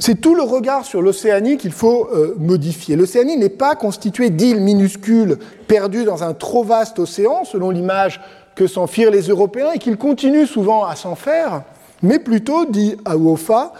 c'est 0.00 0.20
tout 0.20 0.34
le 0.34 0.42
regard 0.42 0.86
sur 0.86 1.02
l'Océanie 1.02 1.58
qu'il 1.58 1.72
faut 1.72 2.08
euh, 2.12 2.34
modifier. 2.38 2.96
L'Océanie 2.96 3.36
n'est 3.36 3.50
pas 3.50 3.74
constituée 3.74 4.30
d'îles 4.30 4.60
minuscules 4.60 5.36
perdues 5.68 6.04
dans 6.04 6.24
un 6.24 6.32
trop 6.32 6.64
vaste 6.64 6.98
océan, 6.98 7.44
selon 7.44 7.70
l'image 7.70 8.20
que 8.56 8.66
s'en 8.66 8.86
firent 8.86 9.10
les 9.10 9.28
Européens 9.28 9.72
et 9.74 9.78
qu'ils 9.78 9.98
continuent 9.98 10.46
souvent 10.46 10.84
à 10.84 10.96
s'en 10.96 11.14
faire, 11.14 11.62
mais 12.02 12.18
plutôt, 12.18 12.64
dit 12.64 12.96
Aouofa, 13.04 13.74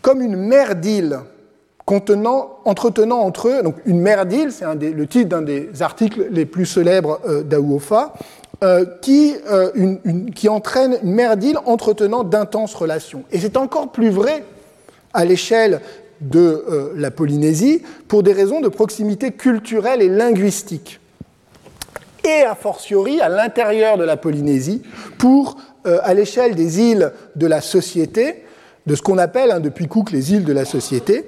comme 0.00 0.22
une 0.22 0.36
mer 0.36 0.76
d'îles 0.76 1.20
entretenant 1.86 2.60
entre 2.64 3.48
eux, 3.48 3.62
donc 3.62 3.74
une 3.84 4.00
mer 4.00 4.24
d'îles, 4.24 4.52
c'est 4.52 4.64
le 4.74 5.06
titre 5.06 5.28
d'un 5.28 5.42
des 5.42 5.82
articles 5.82 6.28
les 6.30 6.46
plus 6.46 6.64
célèbres 6.64 7.20
euh, 7.28 7.42
d'Aouofa, 7.42 8.14
euh, 8.62 8.84
qui, 9.02 9.34
qui 10.34 10.48
entraîne 10.48 10.98
une 11.02 11.12
mer 11.12 11.36
d'îles 11.36 11.58
entretenant 11.66 12.24
d'intenses 12.24 12.74
relations. 12.74 13.24
Et 13.32 13.40
c'est 13.40 13.56
encore 13.56 13.90
plus 13.90 14.10
vrai 14.10 14.44
à 15.12 15.24
l'échelle 15.24 15.80
de 16.20 16.64
euh, 16.68 16.92
la 16.96 17.10
Polynésie 17.10 17.82
pour 18.08 18.22
des 18.22 18.32
raisons 18.32 18.60
de 18.60 18.68
proximité 18.68 19.32
culturelle 19.32 20.02
et 20.02 20.08
linguistique. 20.08 21.00
Et 22.24 22.42
a 22.42 22.54
fortiori 22.54 23.20
à 23.20 23.28
l'intérieur 23.28 23.96
de 23.96 24.04
la 24.04 24.16
Polynésie 24.16 24.82
pour, 25.18 25.56
euh, 25.86 25.98
à 26.02 26.12
l'échelle 26.12 26.54
des 26.54 26.80
îles 26.80 27.12
de 27.36 27.46
la 27.46 27.60
société, 27.60 28.44
de 28.86 28.94
ce 28.94 29.02
qu'on 29.02 29.18
appelle 29.18 29.50
hein, 29.50 29.60
depuis 29.60 29.88
Cook 29.88 30.10
les 30.10 30.32
îles 30.32 30.44
de 30.44 30.52
la 30.52 30.64
société, 30.64 31.26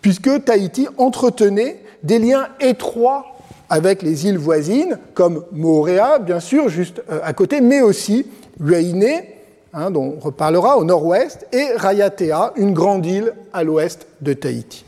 puisque 0.00 0.44
Tahiti 0.44 0.86
entretenait 0.96 1.82
des 2.04 2.20
liens 2.20 2.48
étroits 2.60 3.26
avec 3.70 4.02
les 4.02 4.26
îles 4.26 4.38
voisines, 4.38 4.98
comme 5.14 5.44
Moorea, 5.52 6.20
bien 6.20 6.40
sûr, 6.40 6.68
juste 6.68 7.02
euh, 7.10 7.20
à 7.22 7.32
côté, 7.32 7.60
mais 7.60 7.82
aussi 7.82 8.26
Huayné, 8.60 9.37
Hein, 9.74 9.90
dont 9.90 10.16
on 10.16 10.20
reparlera 10.20 10.78
au 10.78 10.84
nord-ouest, 10.84 11.46
et 11.52 11.68
Rayatea, 11.76 12.52
une 12.56 12.72
grande 12.72 13.04
île 13.04 13.34
à 13.52 13.64
l'ouest 13.64 14.06
de 14.22 14.32
Tahiti. 14.32 14.84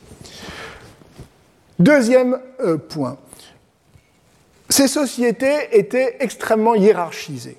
Deuxième 1.79 2.39
euh, 2.61 2.79
point. 2.79 3.19
Ces 4.71 4.89
sociétés 4.89 5.69
étaient 5.73 6.17
extrêmement 6.21 6.75
hiérarchisées, 6.75 7.59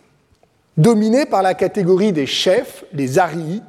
dominées 0.77 1.27
par 1.27 1.43
la 1.43 1.53
catégorie 1.53 2.11
des 2.11 2.25
chefs, 2.25 2.85
les 2.91 3.19
arii, 3.19 3.61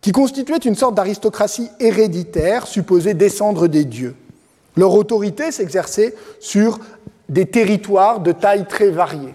qui 0.00 0.12
constituaient 0.12 0.56
une 0.56 0.74
sorte 0.74 0.94
d'aristocratie 0.94 1.68
héréditaire 1.80 2.66
supposée 2.66 3.12
descendre 3.12 3.66
des 3.66 3.84
dieux. 3.84 4.16
Leur 4.76 4.94
autorité 4.94 5.52
s'exerçait 5.52 6.14
sur 6.40 6.78
des 7.28 7.44
territoires 7.44 8.20
de 8.20 8.32
taille 8.32 8.66
très 8.66 8.88
variée. 8.88 9.34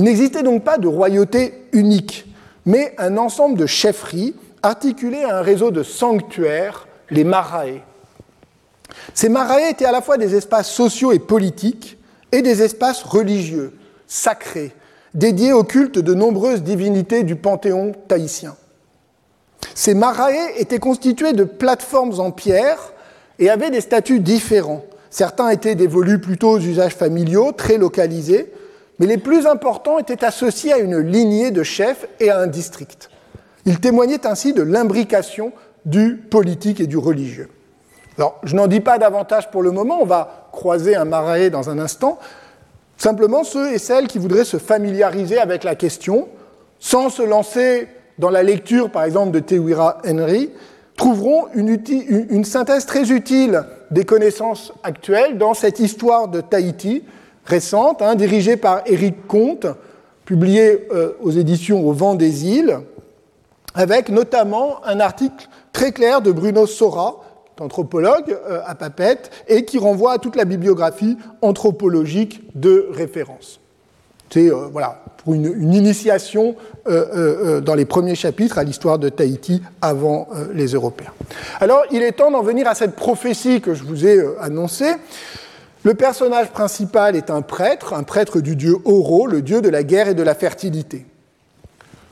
Il 0.00 0.04
n'existait 0.04 0.42
donc 0.42 0.64
pas 0.64 0.78
de 0.78 0.88
royauté 0.88 1.52
unique, 1.72 2.24
mais 2.64 2.94
un 2.96 3.18
ensemble 3.18 3.58
de 3.58 3.66
chefferies 3.66 4.34
articulées 4.62 5.24
à 5.24 5.36
un 5.36 5.42
réseau 5.42 5.70
de 5.70 5.82
sanctuaires, 5.82 6.88
les 7.10 7.22
marae. 7.22 7.82
Ces 9.12 9.28
marae 9.28 9.68
étaient 9.68 9.84
à 9.84 9.92
la 9.92 10.00
fois 10.00 10.16
des 10.16 10.34
espaces 10.34 10.70
sociaux 10.70 11.12
et 11.12 11.18
politiques 11.18 11.98
et 12.32 12.40
des 12.40 12.62
espaces 12.62 13.02
religieux, 13.02 13.74
sacrés, 14.06 14.72
dédiés 15.12 15.52
au 15.52 15.64
culte 15.64 15.98
de 15.98 16.14
nombreuses 16.14 16.62
divinités 16.62 17.22
du 17.22 17.36
panthéon 17.36 17.92
tahitien. 18.08 18.56
Ces 19.74 19.92
marae 19.92 20.54
étaient 20.56 20.78
constitués 20.78 21.34
de 21.34 21.44
plateformes 21.44 22.18
en 22.20 22.30
pierre 22.30 22.94
et 23.38 23.50
avaient 23.50 23.70
des 23.70 23.82
statuts 23.82 24.20
différents. 24.20 24.82
Certains 25.10 25.50
étaient 25.50 25.74
dévolus 25.74 26.22
plutôt 26.22 26.52
aux 26.52 26.58
usages 26.58 26.94
familiaux, 26.94 27.52
très 27.52 27.76
localisés, 27.76 28.50
mais 29.00 29.06
les 29.06 29.18
plus 29.18 29.46
importants 29.46 29.98
étaient 29.98 30.24
associés 30.24 30.74
à 30.74 30.78
une 30.78 30.98
lignée 30.98 31.50
de 31.50 31.62
chefs 31.62 32.06
et 32.20 32.30
à 32.30 32.38
un 32.38 32.46
district. 32.46 33.10
Ils 33.64 33.80
témoignaient 33.80 34.26
ainsi 34.26 34.52
de 34.52 34.62
l'imbrication 34.62 35.52
du 35.86 36.16
politique 36.16 36.80
et 36.80 36.86
du 36.86 36.98
religieux. 36.98 37.48
Alors, 38.18 38.38
je 38.42 38.54
n'en 38.54 38.66
dis 38.66 38.80
pas 38.80 38.98
davantage 38.98 39.50
pour 39.50 39.62
le 39.62 39.70
moment, 39.70 39.98
on 40.02 40.06
va 40.06 40.48
croiser 40.52 40.94
un 40.96 41.06
marais 41.06 41.48
dans 41.48 41.70
un 41.70 41.78
instant. 41.78 42.18
Simplement, 42.98 43.42
ceux 43.42 43.72
et 43.72 43.78
celles 43.78 44.06
qui 44.06 44.18
voudraient 44.18 44.44
se 44.44 44.58
familiariser 44.58 45.38
avec 45.38 45.64
la 45.64 45.74
question, 45.74 46.28
sans 46.78 47.08
se 47.08 47.22
lancer 47.22 47.88
dans 48.18 48.28
la 48.28 48.42
lecture, 48.42 48.90
par 48.90 49.04
exemple, 49.04 49.30
de 49.30 49.40
Tewira 49.40 50.02
Henry, 50.06 50.50
trouveront 50.98 51.46
une, 51.54 51.82
une 52.28 52.44
synthèse 52.44 52.84
très 52.84 53.10
utile 53.10 53.62
des 53.90 54.04
connaissances 54.04 54.74
actuelles 54.82 55.38
dans 55.38 55.54
cette 55.54 55.80
histoire 55.80 56.28
de 56.28 56.42
Tahiti, 56.42 57.02
récente, 57.50 58.00
hein, 58.00 58.14
dirigée 58.14 58.56
par 58.56 58.82
Éric 58.86 59.26
Comte, 59.26 59.66
publiée 60.24 60.86
euh, 60.92 61.12
aux 61.20 61.32
éditions 61.32 61.86
Au 61.86 61.92
vent 61.92 62.14
des 62.14 62.46
îles, 62.46 62.78
avec 63.74 64.08
notamment 64.08 64.84
un 64.86 65.00
article 65.00 65.48
très 65.72 65.92
clair 65.92 66.22
de 66.22 66.30
Bruno 66.30 66.66
Sora, 66.66 67.20
anthropologue 67.60 68.38
euh, 68.48 68.60
à 68.64 68.74
Papette, 68.74 69.30
et 69.48 69.64
qui 69.64 69.78
renvoie 69.78 70.12
à 70.12 70.18
toute 70.18 70.36
la 70.36 70.46
bibliographie 70.46 71.18
anthropologique 71.42 72.40
de 72.54 72.88
référence. 72.92 73.60
C'est 74.30 74.50
euh, 74.50 74.68
voilà, 74.72 75.02
pour 75.18 75.34
une, 75.34 75.74
initiation 75.74 76.54
dans 76.86 77.74
les 77.74 77.84
premiers 77.84 78.14
chapitres 78.14 78.56
à 78.56 78.64
l'histoire 78.64 78.98
de 78.98 79.10
Tahiti 79.10 79.60
avant 79.82 80.28
les 80.54 80.68
Européens. 80.68 81.12
Alors, 81.60 81.82
il 81.90 82.02
est 82.02 82.12
temps 82.12 82.30
d'en 82.30 82.42
venir 82.42 82.66
à 82.66 82.74
cette 82.74 82.96
prophétie 82.96 83.60
que 83.60 83.74
je 83.74 83.84
vous 83.84 84.06
ai 84.06 84.18
annoncée. 84.40 84.94
Le 85.82 85.94
personnage 85.94 86.50
principal 86.50 87.16
est 87.16 87.30
un 87.30 87.40
prêtre, 87.40 87.94
un 87.94 88.02
prêtre 88.02 88.40
du 88.40 88.54
dieu 88.54 88.76
Oro, 88.84 89.26
le 89.26 89.40
dieu 89.40 89.62
de 89.62 89.70
la 89.70 89.82
guerre 89.82 90.08
et 90.08 90.14
de 90.14 90.22
la 90.22 90.34
fertilité. 90.34 91.06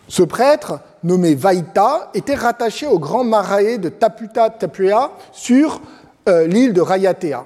Ce 0.08 0.22
prêtre, 0.22 0.80
nommé 1.04 1.34
Vaita, 1.34 2.10
était 2.14 2.34
rattaché 2.34 2.86
au 2.86 2.98
grand 2.98 3.24
marae 3.24 3.76
de 3.76 3.90
Taputa 3.90 4.48
Tapua 4.48 5.12
sur 5.32 5.82
euh, 6.30 6.46
l'île 6.46 6.72
de 6.72 6.80
Rayatea, 6.80 7.44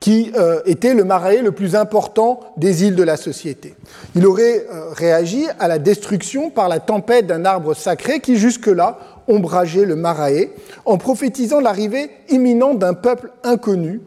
qui 0.00 0.32
euh, 0.36 0.60
était 0.66 0.92
le 0.92 1.04
marae 1.04 1.40
le 1.40 1.52
plus 1.52 1.76
important 1.76 2.40
des 2.58 2.84
îles 2.84 2.94
de 2.94 3.02
la 3.02 3.16
société. 3.16 3.74
Il 4.14 4.26
aurait 4.26 4.66
euh, 4.70 4.90
réagi 4.92 5.46
à 5.58 5.66
la 5.66 5.78
destruction 5.78 6.50
par 6.50 6.68
la 6.68 6.78
tempête 6.78 7.26
d'un 7.26 7.46
arbre 7.46 7.72
sacré 7.72 8.20
qui 8.20 8.36
jusque-là 8.36 8.98
ombrageait 9.28 9.86
le 9.86 9.96
marae, 9.96 10.50
en 10.84 10.98
prophétisant 10.98 11.60
l'arrivée 11.60 12.10
imminente 12.28 12.78
d'un 12.78 12.92
peuple 12.92 13.30
inconnu, 13.44 14.02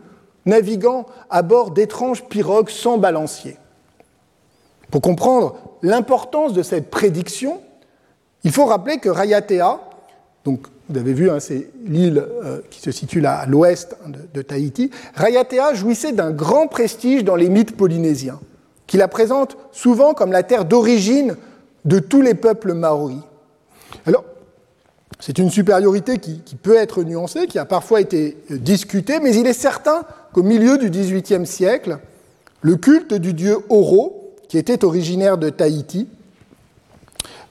naviguant 0.48 1.06
à 1.30 1.42
bord 1.42 1.72
d'étranges 1.72 2.24
pirogues 2.26 2.70
sans 2.70 2.98
balancier. 2.98 3.58
Pour 4.90 5.02
comprendre 5.02 5.56
l'importance 5.82 6.54
de 6.54 6.64
cette 6.64 6.90
prédiction, 6.90 7.62
il 8.44 8.52
faut 8.52 8.66
rappeler 8.66 8.98
que 8.98 9.10
Rayatea, 9.10 9.80
donc 10.46 10.68
vous 10.90 10.98
avez 10.98 11.14
vu, 11.14 11.30
hein, 11.30 11.40
c'est 11.40 11.70
l'île 11.86 12.24
euh, 12.44 12.62
qui 12.70 12.80
se 12.80 12.92
situe 12.92 13.26
à 13.26 13.46
l'ouest 13.46 13.98
hein, 14.06 14.12
de, 14.34 14.42
Tahiti, 14.42 14.90
Rayatea 15.16 15.74
jouissait 15.74 16.14
d'un 16.14 16.32
grand 16.32 16.68
prestige 16.68 17.26
dans 17.26 17.36
les 17.36 17.50
mythes 17.50 17.76
polynésiens, 17.76 18.40
qui 18.86 18.96
la 18.96 19.10
présentent 19.10 19.58
souvent 19.74 20.14
comme 20.14 20.32
la 20.32 20.44
terre 20.44 20.64
d'origine 20.64 21.36
de 21.84 22.00
tous 22.00 22.22
les 22.22 22.34
peuples 22.34 22.74
maoris. 22.74 23.20
Alors, 24.06 24.24
c'est 25.20 25.40
une 25.40 25.50
supériorité 25.50 26.20
qui, 26.20 26.42
peut 26.62 26.76
être 26.76 27.04
nuancée, 27.04 27.48
qui 27.48 27.60
a 27.60 27.66
parfois 27.66 28.00
été 28.00 28.38
euh, 28.52 28.58
discutée, 28.58 29.20
mais 29.20 29.36
il 29.36 29.48
est 29.48 29.54
certain 29.54 30.04
qu'au 30.38 30.44
milieu 30.44 30.78
du 30.78 30.92
XVIIIe 30.92 31.48
siècle, 31.48 31.98
le 32.62 32.76
culte 32.76 33.16
du 33.16 33.34
dieu 33.34 33.58
Oro, 33.70 34.36
qui 34.48 34.60
était 34.60 34.86
originaire 34.86 35.40
de 35.40 35.50
Tahiti, 35.50 36.08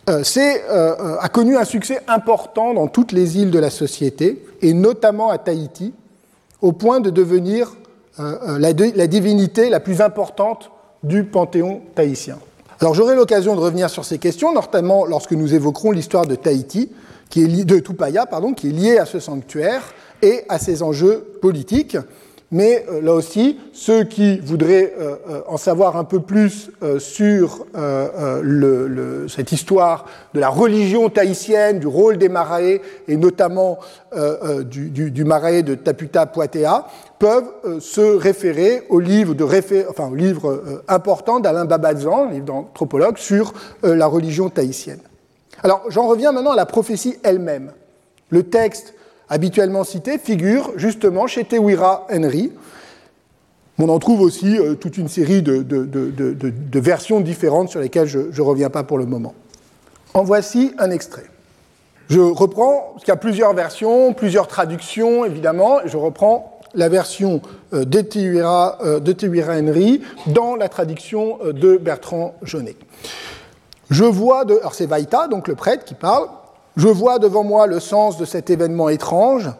euh, 0.08 0.22
euh, 0.36 1.16
a 1.18 1.28
connu 1.28 1.56
un 1.56 1.64
succès 1.64 1.98
important 2.06 2.74
dans 2.74 2.86
toutes 2.86 3.10
les 3.10 3.38
îles 3.38 3.50
de 3.50 3.58
la 3.58 3.70
société, 3.70 4.40
et 4.62 4.72
notamment 4.72 5.30
à 5.30 5.38
Tahiti, 5.38 5.94
au 6.62 6.70
point 6.70 7.00
de 7.00 7.10
devenir 7.10 7.74
la, 8.18 8.72
divinité 8.72 9.68
la 9.68 9.80
plus 9.80 10.00
importante 10.00 10.70
du 11.02 11.24
panthéon 11.24 11.82
tahitien. 11.96 12.38
Alors 12.80 12.94
j'aurai 12.94 13.16
l'occasion 13.16 13.56
de 13.56 13.60
revenir 13.60 13.90
sur 13.90 14.04
ces 14.04 14.18
questions, 14.18 14.54
notamment 14.54 15.06
lorsque 15.06 15.32
nous 15.32 15.54
évoquerons 15.54 15.90
l'histoire 15.90 16.26
de 16.26 16.36
Tahiti, 16.36 16.92
de 17.34 17.78
Tupaya, 17.80 18.26
qui 18.56 18.68
est 18.68 18.72
liée 18.72 18.98
à 18.98 19.06
ce 19.06 19.18
sanctuaire 19.18 19.92
et 20.22 20.44
à 20.48 20.60
ses 20.60 20.84
enjeux 20.84 21.36
politiques. 21.42 21.96
Mais 22.52 22.84
euh, 22.88 23.00
là 23.00 23.12
aussi, 23.12 23.58
ceux 23.72 24.04
qui 24.04 24.38
voudraient 24.38 24.94
euh, 24.98 25.16
euh, 25.28 25.40
en 25.48 25.56
savoir 25.56 25.96
un 25.96 26.04
peu 26.04 26.20
plus 26.20 26.70
sur 26.98 27.66
cette 29.28 29.52
histoire 29.52 30.06
de 30.34 30.40
la 30.40 30.48
religion 30.48 31.08
tahitienne, 31.08 31.78
du 31.78 31.86
rôle 31.86 32.16
des 32.18 32.28
Marae 32.28 32.80
et 33.08 33.16
notamment 33.16 33.78
du, 34.64 34.90
du, 34.90 35.10
du 35.10 35.24
Marae 35.24 35.62
de 35.62 35.74
Taputa 35.74 36.26
Poitea, 36.26 36.86
peuvent 37.18 37.80
se 37.80 38.00
référer 38.00 38.82
au 38.88 39.00
livre, 39.00 39.34
de 39.34 39.44
enfin, 39.88 40.08
au 40.10 40.14
livre 40.14 40.82
important 40.88 41.40
d'Alain 41.40 41.64
Babazan, 41.64 42.30
livre 42.30 42.44
d'anthropologue, 42.44 43.18
sur 43.18 43.52
la 43.82 44.06
religion 44.06 44.48
tahitienne. 44.48 45.00
Alors 45.62 45.82
j'en 45.88 46.06
reviens 46.06 46.32
maintenant 46.32 46.52
à 46.52 46.56
la 46.56 46.66
prophétie 46.66 47.16
elle-même. 47.22 47.72
Le 48.30 48.44
texte 48.44 48.94
habituellement 49.28 49.84
cité 49.84 50.18
figure 50.18 50.72
justement 50.76 51.26
chez 51.26 51.44
Tewira 51.44 52.06
Henry. 52.10 52.52
On 53.78 53.88
en 53.88 53.98
trouve 53.98 54.22
aussi 54.22 54.58
euh, 54.58 54.74
toute 54.74 54.96
une 54.96 55.08
série 55.08 55.42
de, 55.42 56.78
versions 56.78 57.20
différentes 57.20 57.68
sur 57.68 57.80
lesquelles 57.80 58.08
je 58.08 58.18
ne 58.18 58.40
reviens 58.40 58.70
pas 58.70 58.84
pour 58.84 58.98
le 58.98 59.06
moment. 59.06 59.34
En 60.14 60.22
voici 60.22 60.72
un 60.78 60.90
extrait. 60.90 61.26
Je 62.08 62.20
reprends, 62.20 62.92
parce 62.92 63.04
qu'il 63.04 63.12
y 63.12 63.16
a 63.16 63.16
plusieurs 63.16 63.52
versions, 63.52 64.14
plusieurs 64.14 64.46
traductions 64.46 65.24
évidemment, 65.24 65.80
je 65.84 65.96
reprends 65.96 66.60
la 66.74 66.88
version 66.88 67.42
euh, 67.72 67.84
de 67.84 68.00
Tewira, 68.00 68.78
euh, 68.82 69.00
de 69.00 69.14
Henry 69.42 70.02
dans 70.28 70.56
la 70.56 70.68
traduction 70.68 71.38
de 71.44 71.76
Bertrand 71.76 72.34
Jeunet. 72.42 72.76
Je 73.90 74.04
vois 74.04 74.44
de. 74.44 74.56
Alors 74.58 74.74
c'est 74.74 74.86
Vaïta, 74.86 75.28
donc 75.28 75.48
le 75.48 75.54
prêtre, 75.54 75.84
qui 75.84 75.94
parle. 75.94 76.28
Je 76.76 76.88
vois 76.88 77.18
devant 77.18 77.42
moi 77.42 77.66
le 77.66 77.80
sens 77.80 78.18
de 78.18 78.24
cet 78.24 78.50
événement 78.50 78.88
étrange. 78.88 79.50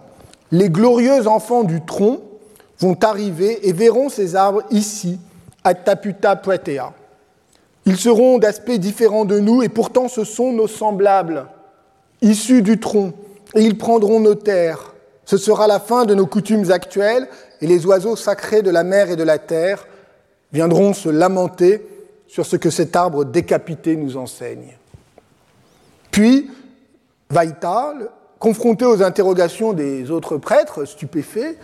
Les 0.53 0.69
glorieux 0.69 1.27
enfants 1.27 1.64
du 1.64 1.85
tronc 1.85 2.21
vont 2.79 2.97
arriver 3.03 3.67
et 3.67 3.73
verront 3.73 4.09
ces 4.09 4.37
arbres 4.37 4.62
ici, 4.71 5.19
à 5.64 5.75
Taputa 5.75 6.37
Puetea. 6.37 6.93
Ils 7.87 7.97
seront 7.97 8.39
d'aspect 8.39 8.79
différent 8.79 9.25
de 9.25 9.39
nous 9.39 9.62
et 9.62 9.69
pourtant 9.69 10.09
ce 10.09 10.25
sont 10.25 10.53
nos 10.53 10.67
semblables, 10.67 11.47
issus 12.21 12.62
du 12.62 12.79
tronc, 12.79 13.12
et 13.55 13.62
ils 13.62 13.79
prendront 13.79 14.21
nos 14.21 14.35
terres. 14.35 14.95
Ce 15.25 15.39
sera 15.39 15.67
la 15.67 15.81
fin 15.81 16.05
de 16.05 16.14
nos 16.14 16.27
coutumes 16.27 16.71
actuelles 16.71 17.29
et 17.61 17.67
les 17.67 17.87
oiseaux 17.87 18.17
sacrés 18.17 18.62
de 18.62 18.71
la 18.71 18.85
mer 18.85 19.11
et 19.11 19.17
de 19.17 19.23
la 19.23 19.39
terre 19.39 19.87
viendront 20.53 20.93
se 20.93 21.09
lamenter 21.09 21.87
sur 22.29 22.45
ce 22.45 22.57
que 22.57 22.71
cet 22.71 22.95
arbre 22.95 23.25
décapité 23.25 23.97
nous 23.97 24.17
enseigne. 24.17 24.77
Puis, 26.11 26.51
Vaïta, 27.31 27.95
confronté 28.39 28.85
aux 28.85 29.03
interrogations 29.03 29.72
des 29.72 30.11
autres 30.11 30.37
prêtres 30.37 30.85
stupéfaits, 30.85 31.59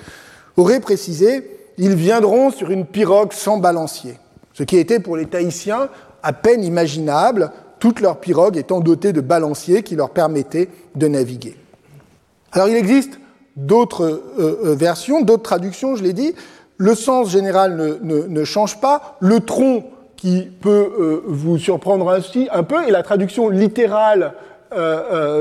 aurait 0.56 0.80
précisé 0.80 1.58
Ils 1.78 1.94
viendront 1.94 2.50
sur 2.50 2.70
une 2.70 2.86
pirogue 2.86 3.32
sans 3.32 3.58
balancier, 3.58 4.18
ce 4.52 4.62
qui 4.62 4.76
était 4.76 5.00
pour 5.00 5.16
les 5.16 5.26
Tahitiens 5.26 5.88
à 6.22 6.32
peine 6.32 6.62
imaginable, 6.62 7.50
toutes 7.78 8.00
leurs 8.00 8.20
pirogues 8.20 8.56
étant 8.56 8.80
dotées 8.80 9.12
de 9.12 9.20
balanciers 9.20 9.82
qui 9.82 9.96
leur 9.96 10.10
permettaient 10.10 10.68
de 10.94 11.08
naviguer. 11.08 11.56
Alors 12.52 12.68
il 12.68 12.76
existe 12.76 13.18
d'autres 13.56 14.04
euh, 14.38 14.60
euh, 14.64 14.74
versions, 14.74 15.22
d'autres 15.22 15.42
traductions, 15.42 15.96
je 15.96 16.02
l'ai 16.02 16.12
dit. 16.12 16.34
Le 16.76 16.94
sens 16.94 17.30
général 17.30 18.00
ne, 18.02 18.44
change 18.44 18.80
pas. 18.80 19.16
Le 19.20 19.40
tronc 19.40 19.84
qui 20.16 20.48
peut 20.60 20.92
euh, 20.98 21.22
vous 21.26 21.58
surprendre 21.58 22.10
ainsi 22.10 22.48
un 22.52 22.62
peu, 22.62 22.86
et 22.86 22.90
la 22.90 23.02
traduction 23.02 23.48
littérale 23.48 24.34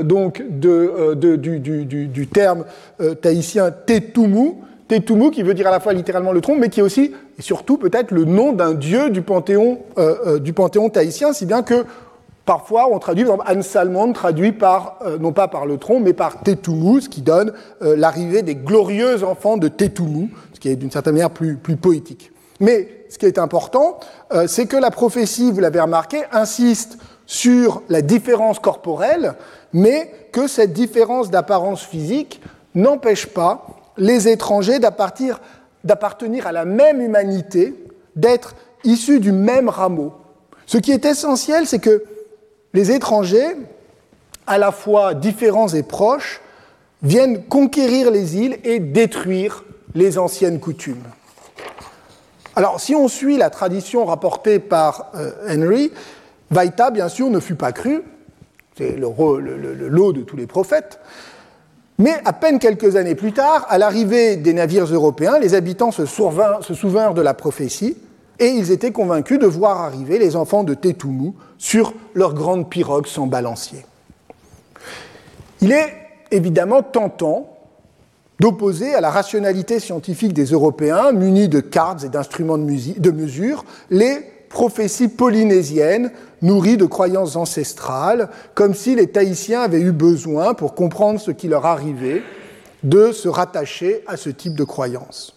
donc 0.04 0.44
de, 0.50 0.70
euh, 0.70 1.16
du, 1.16 2.28
terme 2.28 2.66
tahitien 3.22 3.72
Tetumu, 3.72 4.56
Tetumu 4.88 5.32
qui 5.32 5.44
veut 5.44 5.54
dire 5.54 5.68
à 5.68 5.72
la 5.72 5.80
fois 5.80 5.94
littéralement 5.94 6.32
le 6.32 6.42
tronc, 6.42 6.56
mais 6.56 6.70
qui 6.70 6.80
est 6.80 6.84
aussi 6.84 7.14
et 7.38 7.42
surtout 7.42 7.78
peut-être 7.78 8.12
le 8.12 8.26
nom 8.26 8.52
d'un 8.52 8.74
dieu 8.74 9.10
du 9.10 9.22
panthéon, 9.22 9.80
du 10.42 10.54
panthéon 10.54 10.90
tahitien, 10.90 11.34
si 11.34 11.46
bien 11.46 11.64
que 11.64 11.86
Parfois, 12.44 12.90
on 12.92 12.98
traduit, 12.98 13.24
par 13.24 13.36
exemple, 13.36 13.52
Anne 13.52 13.62
Salmon 13.62 14.14
traduit 14.14 14.52
par, 14.52 14.98
non 15.20 15.32
pas 15.32 15.48
par 15.48 15.68
le 15.68 15.78
tronc, 15.78 16.00
mais 16.00 16.12
par 16.12 16.42
Tetumu, 16.42 17.00
ce 17.00 17.08
qui 17.08 17.22
donne 17.22 17.54
l'arrivée 17.80 18.42
des 18.42 18.56
glorieux 18.56 19.24
enfants 19.24 19.58
de 19.58 19.68
Tetumu, 19.68 20.32
ce 20.52 20.60
qui 20.60 20.68
est 20.68 20.76
d'une 20.76 20.90
certaine 20.90 21.14
manière 21.14 21.30
plus 21.30 21.56
poétique. 21.56 22.32
Mais 22.60 23.06
ce 23.10 23.18
qui 23.18 23.26
est 23.26 23.38
important, 23.38 24.00
c'est 24.48 24.66
que 24.66 24.78
la 24.78 24.92
prophétie, 24.92 25.52
vous 25.52 25.60
l'avez 25.60 25.80
remarqué, 25.82 26.24
insiste 26.32 26.98
sur 27.32 27.82
la 27.88 28.02
différence 28.02 28.60
corporelle, 28.60 29.36
mais 29.72 30.12
que 30.34 30.48
cette 30.48 30.74
différence 30.74 31.32
d'apparence 31.32 31.82
physique 31.82 32.42
n'empêche 32.76 33.26
pas 33.26 33.68
les 33.96 34.28
étrangers 34.28 34.80
d'appartenir 34.80 36.46
à 36.46 36.52
la 36.52 36.66
même 36.66 37.00
humanité, 37.00 37.74
d'être 38.18 38.54
issus 38.84 39.22
du 39.22 39.32
même 39.32 39.70
rameau. 39.70 40.12
Ce 40.66 40.78
qui 40.78 40.92
est 40.92 41.06
essentiel, 41.06 41.66
c'est 41.68 41.80
que 41.80 42.04
les 42.74 42.92
étrangers, 42.92 43.56
à 44.46 44.58
la 44.58 44.74
fois 44.74 45.14
différents 45.14 45.70
et 45.70 45.84
proches, 45.84 46.42
viennent 47.02 47.46
conquérir 47.46 48.12
les 48.12 48.36
îles 48.36 48.58
et 48.66 48.80
détruire 48.80 49.64
les 49.96 50.18
anciennes 50.18 50.60
coutumes. 50.60 51.04
Alors, 52.58 52.82
si 52.82 52.94
on 52.94 53.08
suit 53.08 53.38
la 53.38 53.50
tradition 53.50 54.04
rapportée 54.04 54.60
par 54.60 55.12
euh, 55.16 55.32
Henry, 55.48 55.94
Vaïta, 56.52 56.92
bien 56.92 57.08
sûr, 57.08 57.30
ne 57.30 57.40
fut 57.40 57.56
pas 57.56 57.72
cru, 57.72 58.04
c'est 58.78 58.98
le, 58.98 59.88
lot 59.88 60.14
de 60.14 60.22
tous 60.22 60.36
les 60.36 60.48
prophètes, 60.48 61.00
mais 61.98 62.14
à 62.26 62.34
peine 62.34 62.60
quelques 62.60 62.96
années 62.98 63.16
plus 63.16 63.32
tard, 63.32 63.66
à 63.70 63.78
l'arrivée 63.78 64.36
des 64.36 64.54
navires 64.54 64.86
européens, 64.86 65.40
les 65.40 65.54
habitants 65.54 65.92
se, 65.92 66.06
souvinrent 66.06 67.14
de 67.14 67.22
la 67.22 67.34
prophétie 67.34 67.96
et 68.40 68.48
ils 68.48 68.72
étaient 68.72 68.92
convaincus 68.92 69.40
de 69.40 69.46
voir 69.46 69.82
arriver 69.82 70.18
les 70.18 70.36
enfants 70.36 70.64
de 70.64 70.74
Tétoumou 70.74 71.36
sur 71.58 71.94
leur 72.16 72.34
grande 72.34 72.70
pirogue 72.70 73.06
sans 73.06 73.28
balancier. 73.28 73.86
Il 75.62 75.72
est 75.72 75.94
évidemment 76.32 76.82
tentant 76.82 77.56
d'opposer 78.40 78.96
à 78.96 79.02
la 79.02 79.12
rationalité 79.12 79.80
scientifique 79.80 80.34
des 80.34 80.46
Européens, 80.46 81.12
munis 81.12 81.50
de 81.50 81.60
cartes 81.60 82.04
et 82.04 82.10
d'instruments 82.10 82.58
de 82.58 83.12
mesure, 83.12 83.64
les 83.92 84.26
prophéties 84.50 85.08
polynésiennes 85.08 86.12
nourries 86.42 86.78
de 86.78 86.86
croyances 86.86 87.36
ancestrales, 87.36 88.30
comme 88.56 88.74
si 88.74 88.96
les 88.96 89.08
Tahitiens 89.08 89.62
avaient 89.62 89.82
eu 89.82 89.92
besoin, 89.92 90.54
pour 90.54 90.76
comprendre 90.76 91.20
ce 91.20 91.32
qui 91.32 91.48
leur 91.48 91.66
arrivait, 91.66 92.24
de 92.84 93.12
se 93.12 93.28
rattacher 93.28 94.04
à 94.08 94.18
ce 94.18 94.30
type 94.30 94.56
de 94.56 94.64
croyances. 94.64 95.36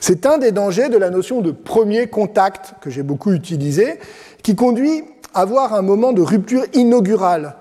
C'est 0.00 0.26
un 0.26 0.38
des 0.38 0.52
dangers 0.52 0.88
de 0.88 0.96
la 0.96 1.10
notion 1.10 1.40
de 1.40 1.50
premier 1.50 2.06
contact 2.06 2.74
que 2.80 2.90
j'ai 2.90 3.02
beaucoup 3.02 3.32
utilisé, 3.32 3.98
qui 4.42 4.54
conduit 4.54 5.04
à 5.34 5.40
avoir 5.40 5.74
un 5.74 5.82
moment 5.82 6.12
de 6.12 6.22
rupture 6.22 6.64
inaugurale, 6.72 7.56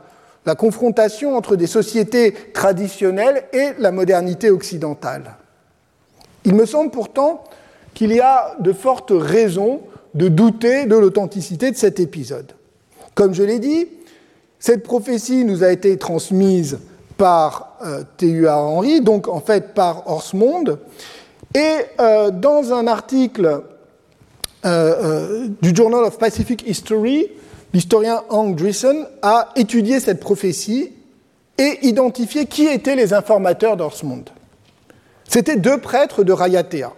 la 0.45 0.55
confrontation 0.55 1.35
entre 1.35 1.55
des 1.55 1.67
sociétés 1.67 2.33
traditionnelles 2.53 3.43
et 3.51 3.71
la 3.79 3.91
modernité 3.91 4.51
occidentale. 4.51 5.35
Il 6.45 6.53
me 6.53 6.65
semble 6.65 6.91
pourtant 6.91 7.43
qu'il 7.95 8.13
y 8.13 8.19
a 8.19 8.55
de 8.59 8.71
fortes 8.71 9.13
raisons 9.13 9.81
de 10.15 10.29
douter 10.29 10.85
de 10.85 10.95
l'authenticité 10.95 11.69
de 11.69 11.75
cet 11.75 11.99
épisode. 11.99 12.53
Comme 13.13 13.33
je 13.33 13.43
l'ai 13.43 13.59
dit, 13.59 13.87
cette 14.59 14.83
prophétie 14.83 15.45
nous 15.45 15.63
a 15.63 15.71
été 15.71 15.97
transmise 15.97 16.79
par 17.17 17.77
euh, 17.85 18.03
T.U.A. 18.17 18.57
Henry, 18.57 19.01
donc 19.01 19.27
en 19.27 19.39
fait 19.39 19.73
par 19.73 20.09
Horsmond, 20.09 20.77
et 21.53 21.75
euh, 21.99 22.31
dans 22.31 22.73
un 22.73 22.87
article 22.87 23.61
euh, 24.65 25.47
du 25.61 25.75
Journal 25.75 26.03
of 26.03 26.17
Pacific 26.17 26.67
History, 26.67 27.27
l'historien 27.73 28.23
Hank 28.29 28.55
Dreesen 28.55 29.05
a 29.21 29.49
étudié 29.55 29.99
cette 29.99 30.19
prophétie 30.19 30.91
et 31.57 31.87
identifié 31.87 32.45
qui 32.45 32.65
étaient 32.65 32.95
les 32.95 33.13
informateurs 33.13 33.77
d'Horsmond. 33.77 34.25
C'était 35.27 35.55
deux 35.55 35.77
prêtres 35.77 36.23
de 36.23 36.33
Rayatea. 36.33 36.93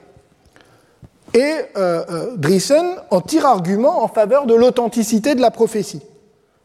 Et 1.34 1.54
euh, 1.76 2.04
euh 2.10 2.98
en 3.12 3.22
tire 3.22 3.46
argument 3.46 4.04
en 4.04 4.08
faveur 4.08 4.46
de 4.46 4.56
l'authenticité 4.56 5.36
de 5.36 5.42
la 5.42 5.52
prophétie. 5.52 6.02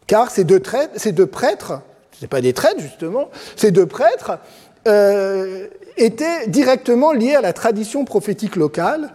Car 0.06 0.30
ces 0.30 0.44
deux, 0.44 0.60
prêtres, 0.60 1.80
ce 2.12 2.26
pas 2.26 2.40
des 2.40 2.52
traîtres 2.52 2.80
justement, 2.80 3.28
ces 3.56 3.70
deux 3.70 3.86
prêtres 3.86 4.38
euh, 4.86 5.68
étaient 5.96 6.46
directement 6.48 7.12
liés 7.12 7.34
à 7.34 7.40
la 7.40 7.52
tradition 7.52 8.04
prophétique 8.04 8.56
locale 8.56 9.10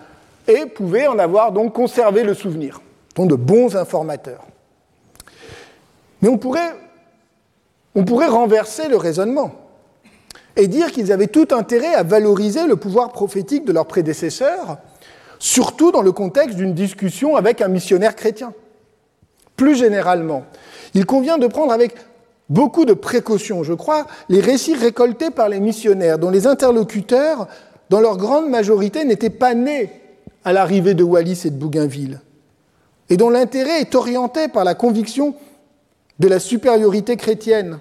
et 0.48 0.66
pouvaient 0.66 1.08
en 1.08 1.20
avoir 1.20 1.52
donc 1.52 1.74
conservé 1.74 2.24
le 2.24 2.34
souvenir, 2.34 2.82
sont 3.16 3.26
de 3.26 3.36
bons 3.36 3.76
informateurs. 3.76 4.46
Mais 6.22 6.30
on 6.30 6.38
pourrait, 6.38 6.74
on 7.96 8.04
pourrait 8.04 8.28
renverser 8.28 8.88
le 8.88 8.98
raisonnement 8.98 9.52
et 10.56 10.68
dire 10.68 10.92
qu'ils 10.92 11.12
avaient 11.12 11.28
tout 11.28 11.48
intérêt 11.52 11.94
à 11.94 12.04
valoriser 12.04 12.66
le 12.66 12.76
pouvoir 12.76 13.12
prophétique 13.12 13.66
de 13.66 13.74
leurs 13.74 13.86
prédécesseurs 13.86 14.78
surtout 15.40 15.92
dans 15.92 16.02
le 16.02 16.12
contexte 16.12 16.58
d'une 16.58 16.74
discussion 16.74 17.36
avec 17.36 17.62
un 17.62 17.68
missionnaire 17.68 18.16
chrétien. 18.16 18.54
Plus 19.56 19.76
généralement, 19.76 20.46
il 20.94 21.06
convient 21.06 21.38
de 21.38 21.48
prendre 21.48 21.72
avec 21.72 21.96
beaucoup 22.50 22.86
de 22.86 22.94
précautions, 22.94 23.64
je 23.64 23.74
crois, 23.74 24.08
les 24.30 24.40
récits 24.40 24.76
récoltés 24.76 25.32
par 25.32 25.50
les 25.50 25.60
missionnaires, 25.60 26.20
dont 26.20 26.30
les 26.30 26.48
interlocuteurs, 26.48 27.48
dans 27.90 28.00
leur 28.00 28.18
grande 28.18 28.50
majorité, 28.50 29.06
n'étaient 29.06 29.30
pas 29.30 29.54
nés 29.54 29.92
à 30.44 30.54
l'arrivée 30.54 30.94
de 30.94 31.04
Wallis 31.04 31.42
et 31.46 31.50
de 31.50 31.58
Bougainville, 31.58 32.22
et 33.10 33.18
dont 33.18 33.30
l'intérêt 33.30 33.82
est 33.82 33.96
orienté 33.96 34.48
par 34.48 34.64
la 34.64 34.76
conviction 34.76 35.36
de 36.20 36.28
la 36.28 36.40
supériorité 36.40 37.18
chrétienne, 37.18 37.80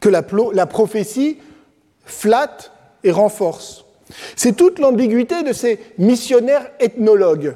que 0.00 0.08
la, 0.08 0.22
la 0.52 0.66
prophétie 0.66 1.38
flatte 2.04 2.72
et 3.04 3.12
renforce. 3.12 3.84
C'est 4.36 4.56
toute 4.56 4.78
l'ambiguïté 4.78 5.42
de 5.42 5.52
ces 5.52 5.78
missionnaires 5.98 6.70
ethnologues 6.80 7.54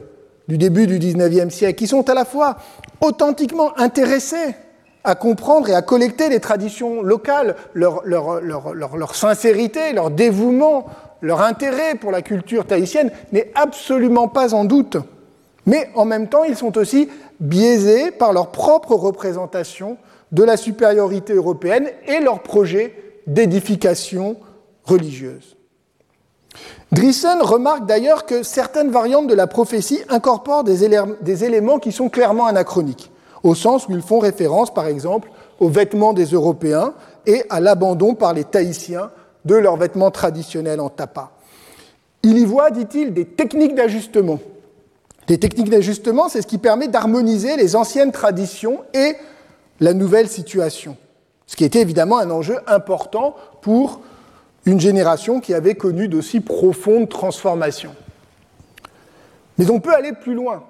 du 0.49 0.59
début 0.59 0.87
du 0.87 0.99
XIXe 0.99 1.53
siècle, 1.53 1.75
qui 1.75 1.87
sont 1.87 2.09
à 2.09 2.15
la 2.15 2.25
fois 2.25 2.57
authentiquement 3.01 3.77
intéressés 3.79 4.55
à 5.05 5.15
comprendre 5.15 5.69
et 5.69 5.75
à 5.75 5.83
collecter 5.83 6.29
les 6.29 6.41
traditions 6.41 7.03
locales, 7.03 7.55
leur, 7.75 9.15
sincérité, 9.15 9.93
leur 9.93 10.11
dévouement, 10.11 10.87
leur 11.21 11.43
intérêt 11.43 11.95
pour 11.95 12.11
la 12.11 12.23
culture 12.23 12.67
tahitienne 12.67 13.11
n'est 13.33 13.51
absolument 13.55 14.29
pas 14.29 14.53
en 14.53 14.65
doute. 14.65 14.97
Mais 15.65 15.91
en 15.95 16.05
même 16.05 16.29
temps, 16.29 16.45
ils 16.45 16.57
sont 16.57 16.77
aussi 16.77 17.09
biaisés 17.41 18.11
par 18.11 18.33
leur 18.33 18.51
propre 18.51 18.95
représentation 18.95 19.97
de 20.33 20.43
la 20.43 20.57
supériorité 20.57 21.35
européenne 21.35 21.89
et 22.07 22.21
leur 22.21 22.43
projet 22.43 22.95
d'édification 23.27 24.37
religieuse. 24.85 25.56
Drissen 26.93 27.41
remarque 27.41 27.87
d'ailleurs 27.87 28.27
que 28.27 28.43
certaines 28.43 28.91
variantes 28.91 29.27
de 29.27 29.35
la 29.35 29.47
prophétie 29.47 30.01
incorporent 30.09 30.65
des 30.65 31.45
éléments 31.45 31.79
qui 31.79 31.93
sont 31.93 32.09
clairement 32.09 32.47
anachroniques 32.47 33.11
au 33.47 33.55
sens 33.55 33.87
où 33.87 33.93
ils 33.93 34.03
font 34.03 34.19
référence, 34.19 34.75
par 34.75 34.87
exemple, 34.87 35.31
aux 35.61 35.69
vêtements 35.69 36.13
des 36.13 36.27
Européens 36.27 36.95
et 37.27 37.45
à 37.49 37.61
l'abandon 37.61 38.15
par 38.15 38.35
les 38.35 38.45
Tahitiens 38.45 39.11
de 39.45 39.55
leurs 39.55 39.77
vêtements 39.77 40.11
traditionnels 40.11 40.81
en 40.81 40.89
tapa. 40.89 41.31
Il 42.25 42.39
y 42.39 42.45
voit, 42.45 42.71
dit-il, 42.71 43.15
des 43.15 43.25
techniques 43.25 43.77
d'ajustement. 43.77 44.41
Des 45.29 45.39
techniques 45.39 45.71
d'ajustement, 45.71 46.29
c'est 46.29 46.43
ce 46.43 46.47
qui 46.47 46.59
permet 46.59 46.89
d'harmoniser 46.89 47.57
les 47.57 47.77
anciennes 47.77 48.11
traditions 48.11 48.81
et 48.95 49.15
la 49.79 49.95
nouvelle 49.95 50.29
situation. 50.29 50.97
Ce 51.47 51.55
qui 51.55 51.65
était 51.65 51.81
évidemment 51.81 52.19
un 52.19 52.31
enjeu 52.31 52.59
important 52.67 53.37
pour 53.61 54.01
une 54.67 54.81
génération 54.81 55.41
qui 55.41 55.55
avait 55.55 55.77
connu 55.77 56.09
d'aussi 56.09 56.41
profondes 56.41 57.09
transformations. 57.09 57.95
Mais 59.59 59.71
on 59.71 59.81
peut 59.81 59.95
aller 59.95 60.13
plus 60.13 60.35
loin. 60.35 60.65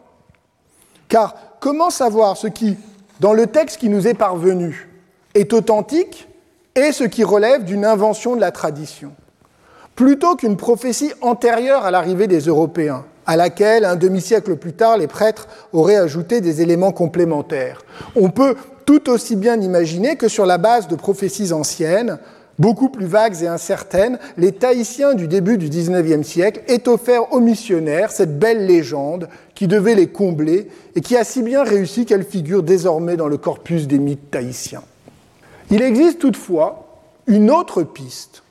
Car 1.08 1.34
comment 1.60 1.90
savoir 1.90 2.36
ce 2.36 2.46
qui, 2.46 2.76
dans 3.20 3.32
le 3.32 3.46
texte 3.46 3.78
qui 3.78 3.88
nous 3.88 4.06
est 4.06 4.14
parvenu, 4.14 4.88
est 5.34 5.52
authentique 5.52 6.28
et 6.74 6.92
ce 6.92 7.04
qui 7.04 7.24
relève 7.24 7.64
d'une 7.64 7.84
invention 7.84 8.36
de 8.36 8.40
la 8.40 8.52
tradition? 8.52 9.12
Plutôt 9.94 10.36
qu'une 10.36 10.58
prophétie 10.58 11.12
antérieure 11.22 11.86
à 11.86 11.90
l'arrivée 11.90 12.26
des 12.26 12.40
Européens, 12.40 13.06
à 13.24 13.36
laquelle, 13.36 13.86
un 13.86 13.96
demi-siècle 13.96 14.56
plus 14.56 14.74
tard, 14.74 14.98
les 14.98 15.06
prêtres 15.06 15.48
auraient 15.72 15.96
ajouté 15.96 16.42
des 16.42 16.60
éléments 16.60 16.92
complémentaires. 16.92 17.82
On 18.14 18.28
peut 18.28 18.56
tout 18.84 19.08
aussi 19.08 19.36
bien 19.36 19.60
imaginer 19.60 20.16
que 20.16 20.28
sur 20.28 20.44
la 20.44 20.58
base 20.58 20.86
de 20.86 20.96
prophéties 20.96 21.52
anciennes, 21.52 22.18
beaucoup 22.58 22.88
plus 22.88 23.06
vagues 23.06 23.42
et 23.42 23.46
incertaines, 23.46 24.18
les 24.36 24.52
Tahitiens 24.52 25.14
du 25.14 25.28
début 25.28 25.58
du 25.58 25.68
XIXe 25.68 26.26
siècle 26.26 26.62
aient 26.68 26.88
offert 26.88 27.32
aux 27.32 27.40
missionnaires 27.40 28.10
cette 28.10 28.38
belle 28.38 28.66
légende 28.66 29.28
qui 29.54 29.66
devait 29.66 29.94
les 29.94 30.08
combler 30.08 30.68
et 30.94 31.00
qui 31.00 31.16
a 31.16 31.24
si 31.24 31.42
bien 31.42 31.62
réussi 31.62 32.06
qu'elle 32.06 32.24
figure 32.24 32.62
désormais 32.62 33.16
dans 33.16 33.28
le 33.28 33.36
corpus 33.36 33.86
des 33.86 33.98
mythes 33.98 34.30
tahitiens. 34.30 34.82
Il 35.70 35.82
existe 35.82 36.20
toutefois 36.20 37.00
une 37.26 37.50
autre 37.50 37.82
piste 37.82 38.42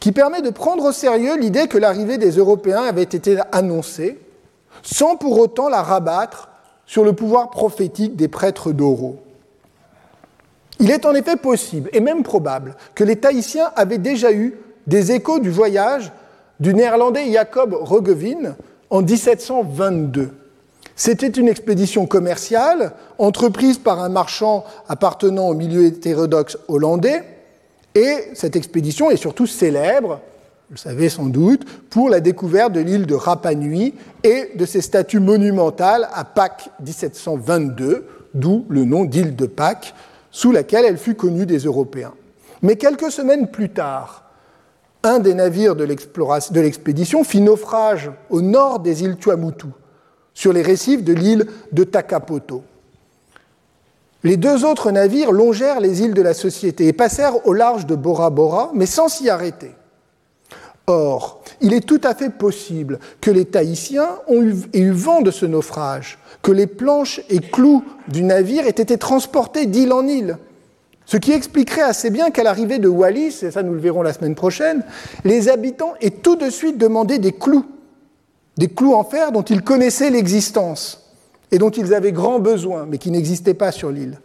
qui 0.00 0.10
permet 0.10 0.42
de 0.42 0.50
prendre 0.50 0.84
au 0.84 0.92
sérieux 0.92 1.38
l'idée 1.38 1.68
que 1.68 1.78
l'arrivée 1.78 2.18
des 2.18 2.32
Européens 2.32 2.82
avait 2.82 3.02
été 3.02 3.38
annoncée, 3.52 4.18
sans 4.82 5.16
pour 5.16 5.38
autant 5.38 5.68
la 5.68 5.82
rabattre 5.82 6.48
sur 6.86 7.04
le 7.04 7.12
pouvoir 7.12 7.50
prophétique 7.50 8.16
des 8.16 8.28
prêtres 8.28 8.72
d'Oro. 8.72 9.22
Il 10.82 10.90
est 10.90 11.06
en 11.06 11.14
effet 11.14 11.36
possible, 11.36 11.88
et 11.92 12.00
même 12.00 12.24
probable, 12.24 12.74
que 12.96 13.04
les 13.04 13.14
Tahitiens 13.14 13.70
avaient 13.76 13.98
déjà 13.98 14.32
eu 14.32 14.58
des 14.88 15.12
échos 15.12 15.38
du 15.38 15.48
voyage 15.48 16.10
du 16.58 16.74
néerlandais 16.74 17.32
Jacob 17.32 17.72
Roggeveen 17.72 18.56
en 18.90 19.02
1722. 19.02 20.30
C'était 20.96 21.28
une 21.28 21.46
expédition 21.46 22.06
commerciale 22.06 22.94
entreprise 23.18 23.78
par 23.78 24.02
un 24.02 24.08
marchand 24.08 24.64
appartenant 24.88 25.50
au 25.50 25.54
milieu 25.54 25.84
hétérodoxe 25.84 26.58
hollandais, 26.66 27.22
et 27.94 28.16
cette 28.34 28.56
expédition 28.56 29.08
est 29.08 29.16
surtout 29.16 29.46
célèbre, 29.46 30.20
vous 30.68 30.74
le 30.74 30.78
savez 30.78 31.08
sans 31.08 31.26
doute, 31.26 31.64
pour 31.90 32.10
la 32.10 32.18
découverte 32.18 32.72
de 32.72 32.80
l'île 32.80 33.06
de 33.06 33.14
Rapa 33.14 33.54
Nui 33.54 33.94
et 34.24 34.50
de 34.56 34.66
ses 34.66 34.80
statues 34.80 35.20
monumentales 35.20 36.08
à 36.12 36.24
Pâques 36.24 36.70
1722, 36.80 38.04
d'où 38.34 38.66
le 38.68 38.84
nom 38.84 39.04
d'île 39.04 39.36
de 39.36 39.46
Pâques, 39.46 39.94
sous 40.32 40.50
laquelle 40.50 40.84
elle 40.84 40.98
fut 40.98 41.14
connue 41.14 41.46
des 41.46 41.58
Européens. 41.58 42.14
Mais 42.62 42.76
quelques 42.76 43.12
semaines 43.12 43.48
plus 43.48 43.68
tard, 43.68 44.24
un 45.04 45.18
des 45.18 45.34
navires 45.34 45.76
de 45.76 45.84
l'expédition 46.60 47.22
fit 47.22 47.40
naufrage 47.40 48.10
au 48.30 48.40
nord 48.40 48.80
des 48.80 49.04
îles 49.04 49.16
Tuamutu, 49.16 49.68
sur 50.34 50.52
les 50.52 50.62
récifs 50.62 51.04
de 51.04 51.12
l'île 51.12 51.46
de 51.72 51.84
Takapoto. 51.84 52.64
Les 54.24 54.36
deux 54.36 54.64
autres 54.64 54.92
navires 54.92 55.32
longèrent 55.32 55.80
les 55.80 56.02
îles 56.02 56.14
de 56.14 56.22
la 56.22 56.34
Société 56.34 56.86
et 56.86 56.92
passèrent 56.92 57.46
au 57.46 57.52
large 57.52 57.86
de 57.86 57.96
Bora 57.96 58.30
Bora, 58.30 58.70
mais 58.74 58.86
sans 58.86 59.08
s'y 59.08 59.28
arrêter. 59.28 59.72
Or, 60.88 61.42
il 61.60 61.74
est 61.74 61.86
tout 61.86 62.00
à 62.02 62.14
fait 62.14 62.30
possible 62.30 62.98
que 63.20 63.30
les 63.30 63.44
Tahitiens 63.44 64.18
aient 64.72 64.80
eu 64.80 64.90
vent 64.90 65.20
de 65.20 65.30
ce 65.30 65.46
naufrage, 65.46 66.18
que 66.42 66.50
les 66.50 66.66
planches 66.66 67.20
et 67.30 67.38
clous 67.38 67.84
du 68.08 68.24
navire 68.24 68.66
aient 68.66 68.70
été 68.70 68.98
transportés 68.98 69.66
d'île 69.66 69.92
en 69.92 70.06
île. 70.06 70.38
Ce 71.06 71.16
qui 71.16 71.32
expliquerait 71.32 71.82
assez 71.82 72.10
bien 72.10 72.30
qu'à 72.30 72.42
l'arrivée 72.42 72.78
de 72.78 72.88
Wallis, 72.88 73.38
et 73.42 73.50
ça 73.50 73.62
nous 73.62 73.74
le 73.74 73.80
verrons 73.80 74.02
la 74.02 74.12
semaine 74.12 74.34
prochaine, 74.34 74.84
les 75.24 75.48
habitants 75.48 75.94
aient 76.00 76.10
tout 76.10 76.36
de 76.36 76.50
suite 76.50 76.78
demandé 76.78 77.18
des 77.18 77.32
clous, 77.32 77.66
des 78.56 78.68
clous 78.68 78.94
en 78.94 79.04
fer 79.04 79.30
dont 79.30 79.42
ils 79.42 79.62
connaissaient 79.62 80.10
l'existence 80.10 81.10
et 81.52 81.58
dont 81.58 81.70
ils 81.70 81.94
avaient 81.94 82.12
grand 82.12 82.40
besoin, 82.40 82.86
mais 82.88 82.98
qui 82.98 83.10
n'existaient 83.10 83.54
pas 83.54 83.72
sur 83.72 83.90
l'île. 83.90 84.18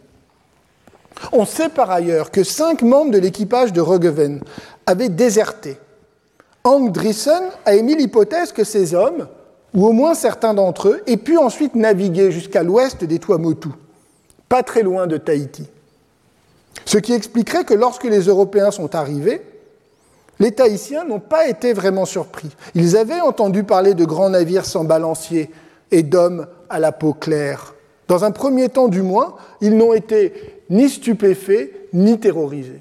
On 1.32 1.44
sait 1.44 1.68
par 1.68 1.90
ailleurs 1.90 2.30
que 2.30 2.42
cinq 2.42 2.82
membres 2.82 3.10
de 3.10 3.18
l'équipage 3.18 3.72
de 3.72 3.80
Rogeven 3.80 4.40
avaient 4.86 5.08
déserté 5.08 5.78
Hank 6.64 6.92
Drissen 6.92 7.42
a 7.64 7.74
émis 7.74 7.94
l'hypothèse 7.94 8.52
que 8.52 8.64
ces 8.64 8.94
hommes, 8.94 9.28
ou 9.74 9.86
au 9.86 9.92
moins 9.92 10.14
certains 10.14 10.54
d'entre 10.54 10.88
eux, 10.88 11.02
aient 11.06 11.16
pu 11.16 11.38
ensuite 11.38 11.74
naviguer 11.74 12.30
jusqu'à 12.30 12.62
l'ouest 12.62 13.04
des 13.04 13.18
Tuamotu, 13.18 13.68
pas 14.48 14.62
très 14.62 14.82
loin 14.82 15.06
de 15.06 15.16
Tahiti. 15.16 15.68
Ce 16.84 16.98
qui 16.98 17.12
expliquerait 17.12 17.64
que 17.64 17.74
lorsque 17.74 18.04
les 18.04 18.22
Européens 18.22 18.70
sont 18.70 18.94
arrivés, 18.94 19.42
les 20.40 20.52
Tahitiens 20.52 21.04
n'ont 21.04 21.20
pas 21.20 21.48
été 21.48 21.72
vraiment 21.72 22.04
surpris. 22.04 22.48
Ils 22.74 22.96
avaient 22.96 23.20
entendu 23.20 23.64
parler 23.64 23.94
de 23.94 24.04
grands 24.04 24.30
navires 24.30 24.64
sans 24.64 24.84
balancier 24.84 25.50
et 25.90 26.02
d'hommes 26.02 26.46
à 26.70 26.78
la 26.78 26.92
peau 26.92 27.12
claire. 27.12 27.74
Dans 28.06 28.24
un 28.24 28.30
premier 28.30 28.68
temps 28.68 28.88
du 28.88 29.02
moins, 29.02 29.34
ils 29.60 29.76
n'ont 29.76 29.92
été 29.92 30.62
ni 30.70 30.88
stupéfaits 30.88 31.72
ni 31.92 32.18
terrorisés. 32.18 32.80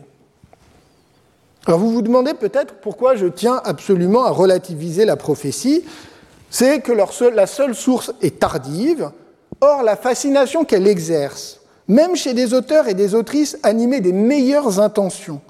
Alors 1.67 1.81
vous 1.81 1.91
vous 1.91 2.01
demandez 2.01 2.33
peut-être 2.33 2.75
pourquoi 2.75 3.17
je 3.17 3.27
tiens 3.27 3.61
absolument 3.65 4.23
à 4.23 4.29
relativiser 4.29 5.03
la 5.03 5.17
prophétie. 5.17 5.83
C'est 6.49 6.79
que 6.79 6.93
la 6.93 7.45
seule 7.45 7.75
source 7.75 8.13
est 8.21 8.39
tardive, 8.39 9.11
or 9.59 9.83
la 9.83 9.97
fascination 9.97 10.63
qu'elle 10.63 10.87
exerce, 10.87 11.59
même 11.89 12.15
chez 12.15 12.33
des 12.33 12.53
auteurs 12.53 12.87
et 12.87 12.93
des 12.93 13.15
autrices 13.15 13.57
animés 13.63 13.99
des 13.99 14.13
meilleures 14.13 14.79
intentions, 14.79 15.41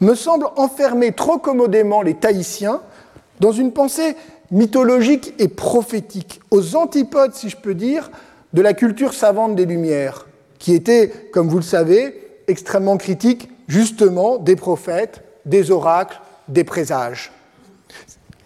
me 0.00 0.16
semble 0.16 0.48
enfermer 0.56 1.12
trop 1.12 1.38
commodément 1.38 2.02
les 2.02 2.14
Tahitiens 2.14 2.80
dans 3.38 3.52
une 3.52 3.70
pensée 3.70 4.16
mythologique 4.50 5.34
et 5.38 5.46
prophétique, 5.46 6.40
aux 6.50 6.74
antipodes, 6.74 7.34
si 7.34 7.48
je 7.48 7.56
peux 7.56 7.74
dire, 7.74 8.10
de 8.54 8.62
la 8.62 8.74
culture 8.74 9.14
savante 9.14 9.54
des 9.54 9.66
Lumières, 9.66 10.26
qui 10.58 10.74
était, 10.74 11.12
comme 11.32 11.48
vous 11.48 11.58
le 11.58 11.62
savez, 11.62 12.40
extrêmement 12.48 12.96
critique 12.96 13.50
justement 13.68 14.38
des 14.38 14.56
prophètes 14.56 15.23
des 15.46 15.70
oracles, 15.70 16.20
des 16.48 16.64
présages. 16.64 17.32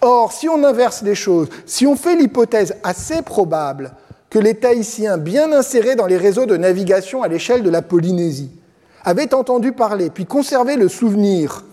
Or, 0.01 0.33
si 0.33 0.49
on 0.49 0.63
inverse 0.65 1.03
les 1.03 1.15
choses, 1.15 1.49
si 1.67 1.87
on 1.87 1.97
fait 1.97 2.17
l'hypothèse 2.17 2.77
assez 2.85 3.23
probable 3.23 3.93
que 4.31 4.39
les 4.39 4.55
Tahitiens, 4.55 5.19
bien 5.19 5.53
insérés 5.53 5.97
dans 5.97 6.07
les 6.07 6.17
réseaux 6.17 6.47
de 6.47 6.57
navigation 6.57 7.23
à 7.23 7.29
l'échelle 7.29 7.63
de 7.63 7.71
la 7.71 7.83
Polynésie, 7.83 8.51
avaient 9.05 9.35
entendu 9.35 9.73
parler, 9.73 10.11
puis 10.11 10.27
conservé 10.27 10.77
le 10.77 10.89
souvenir 10.89 11.65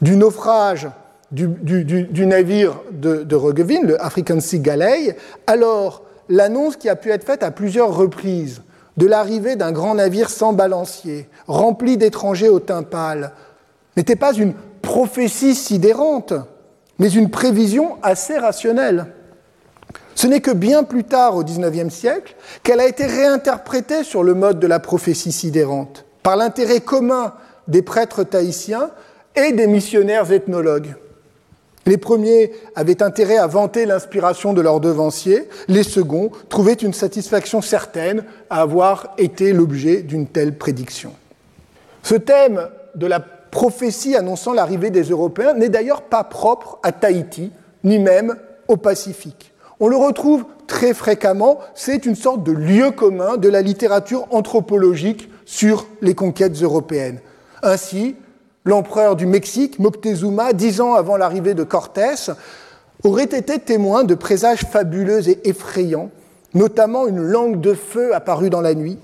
du 0.00 0.16
naufrage 0.16 0.88
du, 1.30 2.26
navire 2.26 2.80
de, 2.90 3.22
de 3.22 3.86
le 3.86 4.02
African 4.02 4.40
Sea 4.40 4.60
Galley, 4.60 5.16
alors 5.46 6.02
l'annonce 6.28 6.76
qui 6.76 6.88
a 6.88 6.96
pu 6.96 7.10
être 7.10 7.24
faite 7.24 7.42
à 7.42 7.50
plusieurs 7.50 7.94
reprises 7.94 8.62
de 8.96 9.06
l'arrivée 9.06 9.54
d'un 9.54 9.72
grand 9.72 9.94
navire 9.94 10.30
sans 10.30 10.52
balancier, 10.52 11.28
rempli 11.46 11.96
d'étrangers 11.96 12.48
au 12.48 12.58
teint 12.58 12.82
pâle, 12.82 13.32
n'était 13.98 14.16
pas 14.16 14.32
une 14.32 14.54
prophétie 14.80 15.56
sidérante, 15.56 16.32
mais 17.00 17.10
une 17.10 17.30
prévision 17.30 17.98
assez 18.02 18.38
rationnelle. 18.38 19.06
Ce 20.14 20.28
n'est 20.28 20.40
que 20.40 20.52
bien 20.52 20.84
plus 20.84 21.04
tard, 21.04 21.36
au 21.36 21.42
XIXe 21.42 21.92
siècle, 21.92 22.36
qu'elle 22.62 22.80
a 22.80 22.86
été 22.86 23.06
réinterprétée 23.06 24.04
sur 24.04 24.22
le 24.22 24.34
mode 24.34 24.60
de 24.60 24.66
la 24.68 24.78
prophétie 24.78 25.32
sidérante, 25.32 26.04
par 26.22 26.36
l'intérêt 26.36 26.80
commun 26.80 27.34
des 27.66 27.82
prêtres 27.82 28.22
tahitiens 28.22 28.90
et 29.34 29.52
des 29.52 29.66
missionnaires 29.66 30.32
ethnologues. 30.32 30.94
Les 31.86 31.96
premiers 31.96 32.52
avaient 32.76 33.02
intérêt 33.02 33.38
à 33.38 33.46
vanter 33.48 33.84
l'inspiration 33.84 34.52
de 34.52 34.60
leurs 34.60 34.78
devanciers, 34.80 35.48
les 35.66 35.82
seconds 35.82 36.30
trouvaient 36.48 36.74
une 36.74 36.92
satisfaction 36.92 37.62
certaine 37.62 38.24
à 38.48 38.60
avoir 38.60 39.14
été 39.18 39.52
l'objet 39.52 40.02
d'une 40.02 40.28
telle 40.28 40.56
prédiction. 40.56 41.14
Ce 42.02 42.14
thème 42.14 42.68
de 42.94 43.06
la 43.06 43.20
prophétie 43.50 44.16
annonçant 44.16 44.52
l'arrivée 44.52 44.90
des 44.90 45.04
Européens 45.04 45.54
n'est 45.54 45.68
d'ailleurs 45.68 46.02
pas 46.02 46.24
propre 46.24 46.78
à 46.82 46.92
Tahiti, 46.92 47.52
ni 47.84 47.98
même 47.98 48.36
au 48.68 48.76
Pacifique. 48.76 49.52
On 49.80 49.88
le 49.88 49.96
retrouve 49.96 50.44
très 50.66 50.92
fréquemment, 50.92 51.58
c'est 51.74 52.04
une 52.04 52.16
sorte 52.16 52.42
de 52.42 52.52
lieu 52.52 52.90
commun 52.90 53.36
de 53.36 53.48
la 53.48 53.62
littérature 53.62 54.26
anthropologique 54.30 55.30
sur 55.44 55.86
les 56.02 56.14
conquêtes 56.14 56.60
européennes. 56.62 57.20
Ainsi, 57.62 58.16
l'empereur 58.64 59.16
du 59.16 59.26
Mexique, 59.26 59.78
Moctezuma, 59.78 60.52
dix 60.52 60.80
ans 60.80 60.94
avant 60.94 61.16
l'arrivée 61.16 61.54
de 61.54 61.62
Cortés, 61.62 62.32
aurait 63.04 63.24
été 63.24 63.58
témoin 63.58 64.04
de 64.04 64.14
présages 64.14 64.64
fabuleux 64.64 65.28
et 65.28 65.48
effrayants, 65.48 66.10
notamment 66.54 67.06
une 67.06 67.22
langue 67.22 67.60
de 67.60 67.74
feu 67.74 68.14
apparue 68.14 68.50
dans 68.50 68.60
la 68.60 68.74
nuit. 68.74 68.98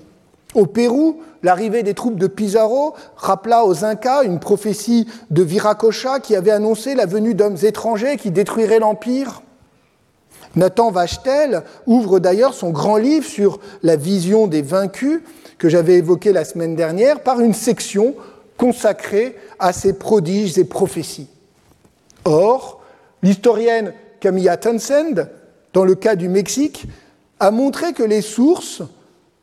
Au 0.55 0.65
Pérou, 0.65 1.21
l'arrivée 1.43 1.83
des 1.83 1.93
troupes 1.93 2.17
de 2.17 2.27
Pizarro 2.27 2.95
rappela 3.17 3.65
aux 3.65 3.83
Incas 3.83 4.23
une 4.23 4.39
prophétie 4.39 5.05
de 5.29 5.43
Viracocha 5.43 6.21
qui 6.21 6.33
avait 6.33 6.51
annoncé 6.51 6.95
la 6.95 7.05
venue 7.05 7.35
d'hommes 7.35 7.57
étrangers 7.61 8.15
qui 8.15 8.31
détruiraient 8.31 8.79
l'Empire. 8.79 9.41
Nathan 10.55 10.91
Vachtel 10.91 11.63
ouvre 11.85 12.19
d'ailleurs 12.19 12.53
son 12.53 12.69
grand 12.69 12.95
livre 12.95 13.25
sur 13.25 13.59
la 13.83 13.97
vision 13.97 14.47
des 14.47 14.61
vaincus 14.61 15.19
que 15.57 15.67
j'avais 15.67 15.95
évoqué 15.95 16.31
la 16.31 16.45
semaine 16.45 16.75
dernière 16.75 17.19
par 17.19 17.41
une 17.41 17.53
section 17.53 18.15
consacrée 18.57 19.35
à 19.59 19.73
ces 19.73 19.91
prodiges 19.91 20.57
et 20.57 20.63
prophéties. 20.63 21.27
Or, 22.23 22.81
l'historienne 23.21 23.93
Camilla 24.21 24.55
Townsend, 24.55 25.27
dans 25.73 25.83
le 25.83 25.95
cas 25.95 26.15
du 26.15 26.29
Mexique, 26.29 26.85
a 27.41 27.51
montré 27.51 27.91
que 27.91 28.03
les 28.03 28.21
sources, 28.21 28.81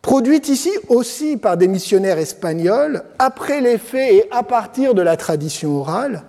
produites 0.03 0.49
ici 0.49 0.71
aussi 0.89 1.37
par 1.37 1.57
des 1.57 1.69
missionnaires 1.69 2.19
espagnols, 2.19 3.03
après 3.19 3.61
les 3.61 3.79
faits 3.79 4.13
et 4.13 4.25
à 4.31 4.43
partir 4.43 4.95
de 4.95 5.03
la 5.03 5.17
tradition 5.17 5.77
orale, 5.79 6.25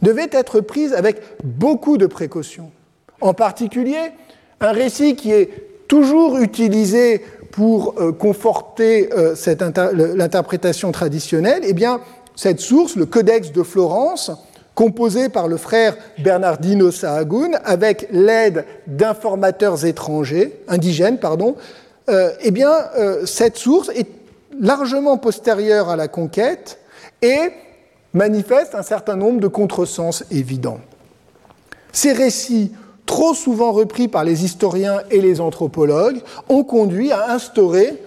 devaient 0.00 0.30
être 0.32 0.60
prises 0.60 0.94
avec 0.94 1.20
beaucoup 1.44 1.98
de 1.98 2.06
précautions. 2.06 2.70
En 3.20 3.34
particulier, 3.34 4.12
un 4.60 4.72
récit 4.72 5.16
qui 5.16 5.32
est 5.32 5.50
toujours 5.88 6.38
utilisé 6.38 7.22
pour 7.50 7.94
euh, 7.98 8.12
conforter 8.12 9.10
euh, 9.12 9.34
l'interprétation 10.14 10.90
traditionnelle, 10.90 11.62
eh 11.64 11.74
bien, 11.74 12.00
cette 12.34 12.60
source, 12.60 12.96
le 12.96 13.04
Codex 13.06 13.52
de 13.52 13.62
Florence, 13.62 14.30
composé 14.74 15.28
par 15.28 15.48
le 15.48 15.58
frère 15.58 15.96
Bernardino 16.18 16.90
Sahagún, 16.90 17.52
avec 17.64 18.08
l'aide 18.10 18.64
d'informateurs 18.86 19.84
étrangers, 19.84 20.58
indigènes, 20.66 21.18
pardon, 21.18 21.56
eh 22.08 22.50
bien, 22.50 22.72
cette 23.24 23.56
source 23.56 23.88
est 23.90 24.08
largement 24.60 25.18
postérieure 25.18 25.88
à 25.88 25.96
la 25.96 26.08
conquête 26.08 26.78
et 27.22 27.50
manifeste 28.12 28.74
un 28.74 28.82
certain 28.82 29.16
nombre 29.16 29.40
de 29.40 29.48
contresens 29.48 30.24
évidents. 30.30 30.80
Ces 31.92 32.12
récits 32.12 32.72
trop 33.06 33.34
souvent 33.34 33.72
repris 33.72 34.08
par 34.08 34.24
les 34.24 34.44
historiens 34.44 35.00
et 35.10 35.20
les 35.20 35.40
anthropologues, 35.40 36.20
ont 36.48 36.64
conduit 36.64 37.12
à 37.12 37.32
instaurer 37.32 37.98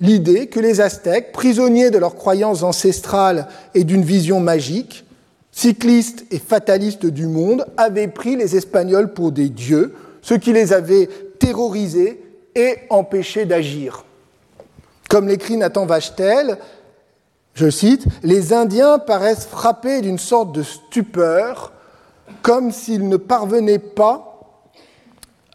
l'idée 0.00 0.46
que 0.46 0.60
les 0.60 0.80
Aztèques, 0.80 1.32
prisonniers 1.32 1.90
de 1.90 1.98
leurs 1.98 2.14
croyances 2.14 2.62
ancestrales 2.62 3.48
et 3.74 3.84
d'une 3.84 4.02
vision 4.04 4.40
magique, 4.40 5.04
cyclistes 5.50 6.24
et 6.30 6.38
fatalistes 6.38 7.06
du 7.06 7.26
monde, 7.26 7.64
avaient 7.76 8.08
pris 8.08 8.36
les 8.36 8.56
Espagnols 8.56 9.12
pour 9.12 9.32
des 9.32 9.48
dieux, 9.48 9.94
ce 10.20 10.34
qui 10.34 10.52
les 10.52 10.72
avait 10.72 11.08
terrorisés 11.38 12.20
et 12.54 12.76
empêchés 12.90 13.46
d'agir. 13.46 14.04
Comme 15.08 15.28
l'écrit 15.28 15.56
Nathan 15.56 15.86
Vachtel, 15.86 16.58
je 17.54 17.70
cite, 17.70 18.06
Les 18.22 18.52
Indiens 18.52 18.98
paraissent 18.98 19.46
frappés 19.46 20.00
d'une 20.00 20.18
sorte 20.18 20.52
de 20.52 20.62
stupeur, 20.62 21.72
comme 22.42 22.72
s'ils 22.72 23.08
ne 23.08 23.16
parvenaient 23.16 23.78
pas 23.78 24.34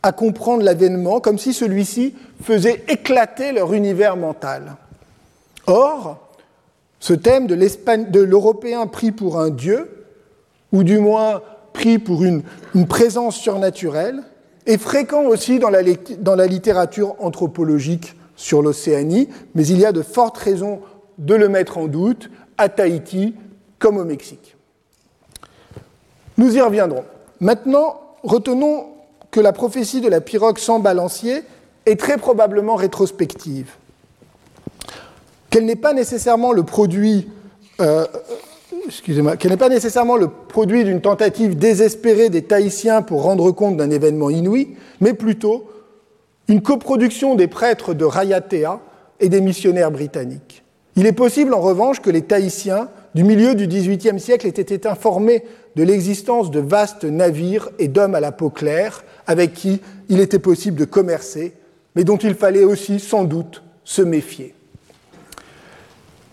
à 0.01 0.11
comprendre 0.11 0.63
l'avènement 0.63 1.19
comme 1.19 1.37
si 1.37 1.53
celui-ci 1.53 2.15
faisait 2.41 2.83
éclater 2.87 3.51
leur 3.51 3.73
univers 3.73 4.15
mental. 4.15 4.77
Or, 5.67 6.29
ce 6.99 7.13
thème 7.13 7.47
de 7.47 8.19
l'Européen 8.19 8.87
pris 8.87 9.11
pour 9.11 9.39
un 9.39 9.49
dieu, 9.49 10.05
ou 10.71 10.83
du 10.83 10.99
moins 10.99 11.41
pris 11.73 11.99
pour 11.99 12.23
une, 12.23 12.43
présence 12.87 13.35
surnaturelle, 13.35 14.23
est 14.70 14.78
fréquent 14.78 15.24
aussi 15.24 15.57
dans 15.57 15.70
la, 15.70 16.45
littérature 16.45 17.15
anthropologique 17.20 18.15
sur 18.36 18.61
l'Océanie, 18.61 19.28
mais 19.55 19.65
il 19.65 19.80
y 19.80 19.86
a 19.86 19.91
de 19.91 20.03
fortes 20.03 20.38
raisons 20.38 20.82
de 21.17 21.34
le 21.34 21.49
mettre 21.49 21.80
en 21.80 21.88
doute 21.88 22.30
à 22.59 22.70
Tahiti 22.70 23.34
comme 23.80 23.97
au 23.97 24.03
Mexique. 24.03 24.55
Nous 26.38 26.55
y 26.55 26.61
reviendrons. 26.61 27.03
Maintenant, 27.39 27.99
retenons 28.22 28.86
que 29.32 29.39
la 29.39 29.53
prophétie 29.53 30.01
de 30.01 30.07
la 30.07 30.22
pirogue 30.22 30.59
sans 30.59 30.80
balancier 30.80 31.43
est 31.88 31.99
très 31.99 32.17
probablement 32.17 32.76
rétrospective, 32.76 33.72
qu'elle 35.49 35.65
n'est 35.65 35.76
pas 35.76 35.93
nécessairement 35.93 36.51
le 36.51 36.61
produit, 36.61 37.28
euh, 37.82 38.05
excusez-moi, 38.89 39.37
qu'elle 39.37 39.51
n'est 39.51 39.57
pas 39.57 39.69
nécessairement 39.69 40.17
le 40.17 40.27
produit 40.27 40.83
d'une 40.83 41.01
tentative 41.01 41.57
désespérée 41.57 42.29
des 42.29 42.41
Tahitiens 42.41 43.01
pour 43.01 43.23
rendre 43.23 43.51
compte 43.51 43.77
d'un 43.77 43.91
événement 43.91 44.29
inouï, 44.29 44.75
mais 44.99 45.13
plutôt 45.13 45.69
une 46.47 46.61
coproduction 46.61 47.35
des 47.35 47.47
prêtres 47.47 47.93
de 47.93 48.05
Rayatea 48.05 48.79
et 49.19 49.29
des 49.29 49.41
missionnaires 49.41 49.91
britanniques. 49.91 50.63
Il 50.95 51.05
est 51.05 51.13
possible 51.13 51.53
en 51.53 51.61
revanche 51.61 52.01
que 52.01 52.09
les 52.09 52.23
Tahitiens 52.23 52.89
du 53.15 53.23
milieu 53.23 53.55
du 53.55 53.67
XVIIIe 53.67 54.19
siècle 54.19 54.47
aient 54.47 54.49
été 54.49 54.87
informés 54.87 55.43
de 55.75 55.83
l'existence 55.83 56.51
de 56.51 56.59
vastes 56.59 57.05
navires 57.05 57.69
et 57.77 57.87
d'hommes 57.87 58.15
à 58.15 58.19
la 58.19 58.31
peau 58.31 58.49
claire 58.49 59.03
avec 59.27 59.53
qui 59.53 59.81
il 60.09 60.19
était 60.19 60.39
possible 60.39 60.77
de 60.77 60.85
commercer, 60.85 61.53
mais 61.95 62.03
dont 62.03 62.17
il 62.17 62.33
fallait 62.33 62.63
aussi 62.63 62.99
sans 62.99 63.23
doute 63.23 63.63
se 63.83 64.01
méfier. 64.01 64.55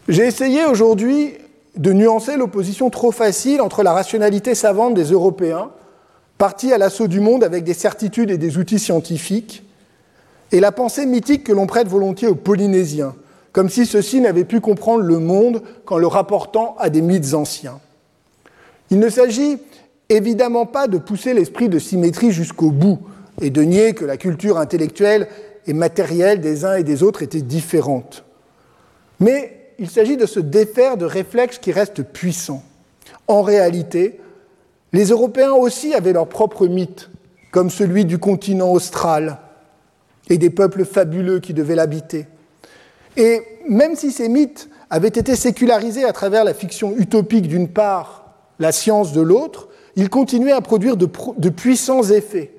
J'ai 0.09 0.27
essayé 0.27 0.65
aujourd'hui 0.65 1.35
de 1.77 1.93
nuancer 1.93 2.37
l'opposition 2.37 2.91
trop 2.91 3.13
facile 3.13 3.61
entre 3.61 3.83
la 3.83 3.93
rationalité 3.93 4.55
savante 4.55 4.95
des 4.95 5.13
Européens, 5.13 5.71
partis 6.39 6.73
à 6.73 6.79
l'assaut 6.79 7.09
du 7.09 7.21
monde 7.21 7.45
avec 7.45 7.65
des 7.65 7.75
certitudes 7.75 8.31
et 8.31 8.39
des 8.39 8.59
outils 8.59 8.79
scientifiques, 8.79 9.63
et 10.53 10.61
la 10.61 10.73
pensée 10.73 11.07
mythique 11.07 11.45
que 11.45 11.53
l'on 11.53 11.67
prête 11.67 11.89
volontiers 11.89 12.29
aux 12.29 12.35
Polynésiens, 12.35 13.15
comme 13.53 13.69
si 13.69 13.87
ceux-ci 13.87 14.21
n'avaient 14.21 14.45
pu 14.45 14.61
comprendre 14.61 15.03
le 15.03 15.19
monde 15.19 15.63
qu'en 15.85 15.99
le 15.99 16.07
rapportant 16.07 16.77
à 16.79 16.91
des 16.91 17.03
mythes 17.03 17.35
anciens. 17.35 17.81
Il 18.91 18.99
ne 18.99 19.09
s'agit 19.09 19.59
évidemment 20.09 20.67
pas 20.67 20.87
de 20.87 20.99
pousser 20.99 21.35
l'esprit 21.35 21.69
de 21.69 21.79
symétrie 21.79 22.31
jusqu'au 22.31 22.71
bout 22.71 23.01
et 23.41 23.51
de 23.51 23.63
nier 23.63 23.95
que 23.95 24.05
la 24.05 24.17
culture 24.17 24.59
intellectuelle 24.59 25.29
et 25.67 25.73
matérielle 25.73 26.41
des 26.41 26.65
uns 26.65 26.77
et 26.77 26.85
des 26.85 27.03
autres 27.03 27.23
était 27.23 27.41
différente. 27.41 28.25
Mais 29.19 29.56
il 29.79 29.91
s'agit 29.91 30.17
de 30.17 30.27
se 30.27 30.41
défaire 30.41 30.97
de 30.97 31.05
réflexes 31.05 31.59
qui 31.59 31.73
restent 31.73 32.03
puissants. 32.03 32.63
En 33.29 33.43
réalité, 33.43 34.21
les 34.93 35.07
Européens 35.07 35.53
aussi 35.53 35.95
avaient 35.95 36.13
leur 36.13 36.29
propre 36.29 36.67
mythe, 36.67 37.11
comme 37.51 37.71
celui 37.71 38.05
du 38.05 38.19
continent 38.19 38.71
austral 38.71 39.39
et 40.29 40.39
des 40.39 40.51
peuples 40.51 40.85
fabuleux 40.85 41.41
qui 41.41 41.55
devaient 41.55 41.75
l'habiter. 41.75 42.27
Et 43.17 43.43
même 43.69 43.97
si 43.97 44.13
ces 44.13 44.29
mythes 44.29 44.69
avaient 44.91 45.09
été 45.09 45.37
sécularisés 45.37 46.05
à 46.05 46.13
travers 46.13 46.45
la 46.45 46.55
fiction 46.55 46.95
utopique 46.97 47.49
d'une 47.49 47.69
part, 47.69 48.35
la 48.59 48.73
science 48.73 49.13
de 49.13 49.21
l'autre, 49.21 49.69
ils 49.97 50.11
continuaient 50.11 50.53
à 50.53 50.61
produire 50.61 50.97
de, 50.97 51.07
puissants 51.49 52.03
effets, 52.03 52.53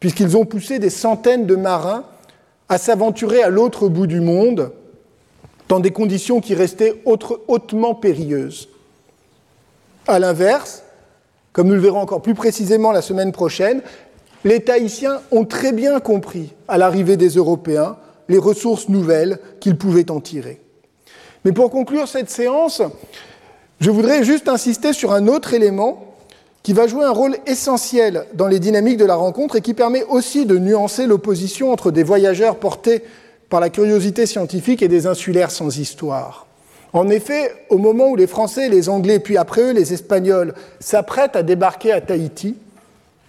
puisqu'ils 0.00 0.36
ont 0.36 0.46
poussé 0.46 0.78
des 0.78 0.90
centaines 0.90 1.46
de 1.46 1.56
marins 1.56 2.04
à 2.68 2.78
s'aventurer 2.78 3.42
à 3.42 3.50
l'autre 3.50 3.88
bout 3.88 4.06
du 4.06 4.20
monde 4.20 4.72
dans 5.70 5.78
des 5.78 5.92
conditions 5.92 6.40
qui 6.40 6.56
restaient 6.56 7.00
hautement 7.04 7.94
périlleuses. 7.94 8.68
À 10.08 10.18
l'inverse, 10.18 10.82
comme 11.52 11.68
nous 11.68 11.74
le 11.74 11.80
verrons 11.80 12.00
encore 12.00 12.22
plus 12.22 12.34
précisément 12.34 12.90
la 12.90 13.02
semaine 13.02 13.30
prochaine, 13.30 13.80
les 14.44 14.58
Tahitiens 14.58 15.20
ont 15.30 15.44
très 15.44 15.72
bien 15.72 16.00
compris, 16.00 16.50
à 16.66 16.76
l'arrivée 16.76 17.16
des 17.16 17.28
Européens, 17.28 17.96
les 18.28 18.38
ressources 18.38 18.88
nouvelles 18.88 19.38
qu'ils 19.60 19.78
pouvaient 19.78 20.10
en 20.10 20.18
tirer. 20.18 20.60
Mais 21.44 21.52
pour 21.52 21.70
conclure 21.70 22.08
cette 22.08 22.30
séance, 22.30 22.82
je 23.78 23.92
voudrais 23.92 24.24
juste 24.24 24.48
insister 24.48 24.92
sur 24.92 25.12
un 25.12 25.28
autre 25.28 25.54
élément 25.54 26.16
qui 26.64 26.72
va 26.72 26.88
jouer 26.88 27.04
un 27.04 27.12
rôle 27.12 27.36
essentiel 27.46 28.26
dans 28.34 28.48
les 28.48 28.58
dynamiques 28.58 28.98
de 28.98 29.04
la 29.04 29.14
rencontre 29.14 29.54
et 29.54 29.60
qui 29.60 29.74
permet 29.74 30.02
aussi 30.02 30.46
de 30.46 30.58
nuancer 30.58 31.06
l'opposition 31.06 31.72
entre 31.72 31.92
des 31.92 32.02
voyageurs 32.02 32.56
portés 32.56 33.04
par 33.50 33.60
la 33.60 33.68
curiosité 33.68 34.24
scientifique 34.24 34.80
et 34.80 34.88
des 34.88 35.06
insulaires 35.06 35.50
sans 35.50 35.78
histoire. 35.78 36.46
En 36.92 37.08
effet, 37.08 37.52
au 37.68 37.78
moment 37.78 38.08
où 38.08 38.16
les 38.16 38.26
Français, 38.26 38.68
les 38.68 38.88
Anglais, 38.88 39.18
puis 39.18 39.36
après 39.36 39.62
eux 39.62 39.72
les 39.72 39.92
Espagnols, 39.92 40.54
s'apprêtent 40.78 41.36
à 41.36 41.42
débarquer 41.42 41.92
à 41.92 42.00
Tahiti, 42.00 42.56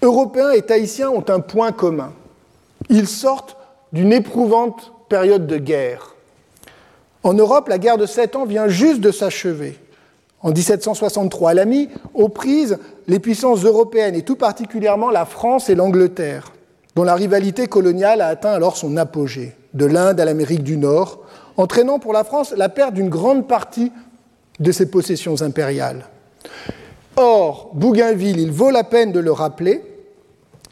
Européens 0.01 0.51
et 0.51 0.61
Tahitiens 0.61 1.09
ont 1.09 1.25
un 1.27 1.39
point 1.39 1.71
commun. 1.71 2.13
Ils 2.89 3.07
sortent 3.07 3.57
d'une 3.93 4.13
éprouvante 4.13 4.93
période 5.09 5.45
de 5.45 5.57
guerre. 5.57 6.15
En 7.23 7.33
Europe, 7.33 7.67
la 7.67 7.77
guerre 7.77 7.97
de 7.97 8.07
Sept 8.07 8.35
Ans 8.35 8.45
vient 8.45 8.67
juste 8.67 9.01
de 9.01 9.11
s'achever. 9.11 9.77
En 10.41 10.49
1763, 10.49 11.51
elle 11.51 11.59
a 11.59 11.65
aux 12.15 12.29
prises 12.29 12.79
les 13.07 13.19
puissances 13.19 13.63
européennes, 13.63 14.15
et 14.15 14.23
tout 14.23 14.35
particulièrement 14.35 15.11
la 15.11 15.25
France 15.25 15.69
et 15.69 15.75
l'Angleterre, 15.75 16.51
dont 16.95 17.03
la 17.03 17.13
rivalité 17.13 17.67
coloniale 17.67 18.21
a 18.21 18.27
atteint 18.27 18.53
alors 18.53 18.75
son 18.75 18.97
apogée, 18.97 19.53
de 19.73 19.85
l'Inde 19.85 20.19
à 20.19 20.25
l'Amérique 20.25 20.63
du 20.63 20.77
Nord, 20.77 21.19
entraînant 21.57 21.99
pour 21.99 22.13
la 22.13 22.23
France 22.23 22.53
la 22.55 22.69
perte 22.69 22.93
d'une 22.93 23.09
grande 23.09 23.47
partie 23.47 23.91
de 24.59 24.71
ses 24.71 24.89
possessions 24.89 25.41
impériales. 25.41 26.05
Or, 27.17 27.71
Bougainville, 27.73 28.39
il 28.39 28.51
vaut 28.51 28.71
la 28.71 28.83
peine 28.83 29.11
de 29.11 29.19
le 29.19 29.31
rappeler, 29.31 29.83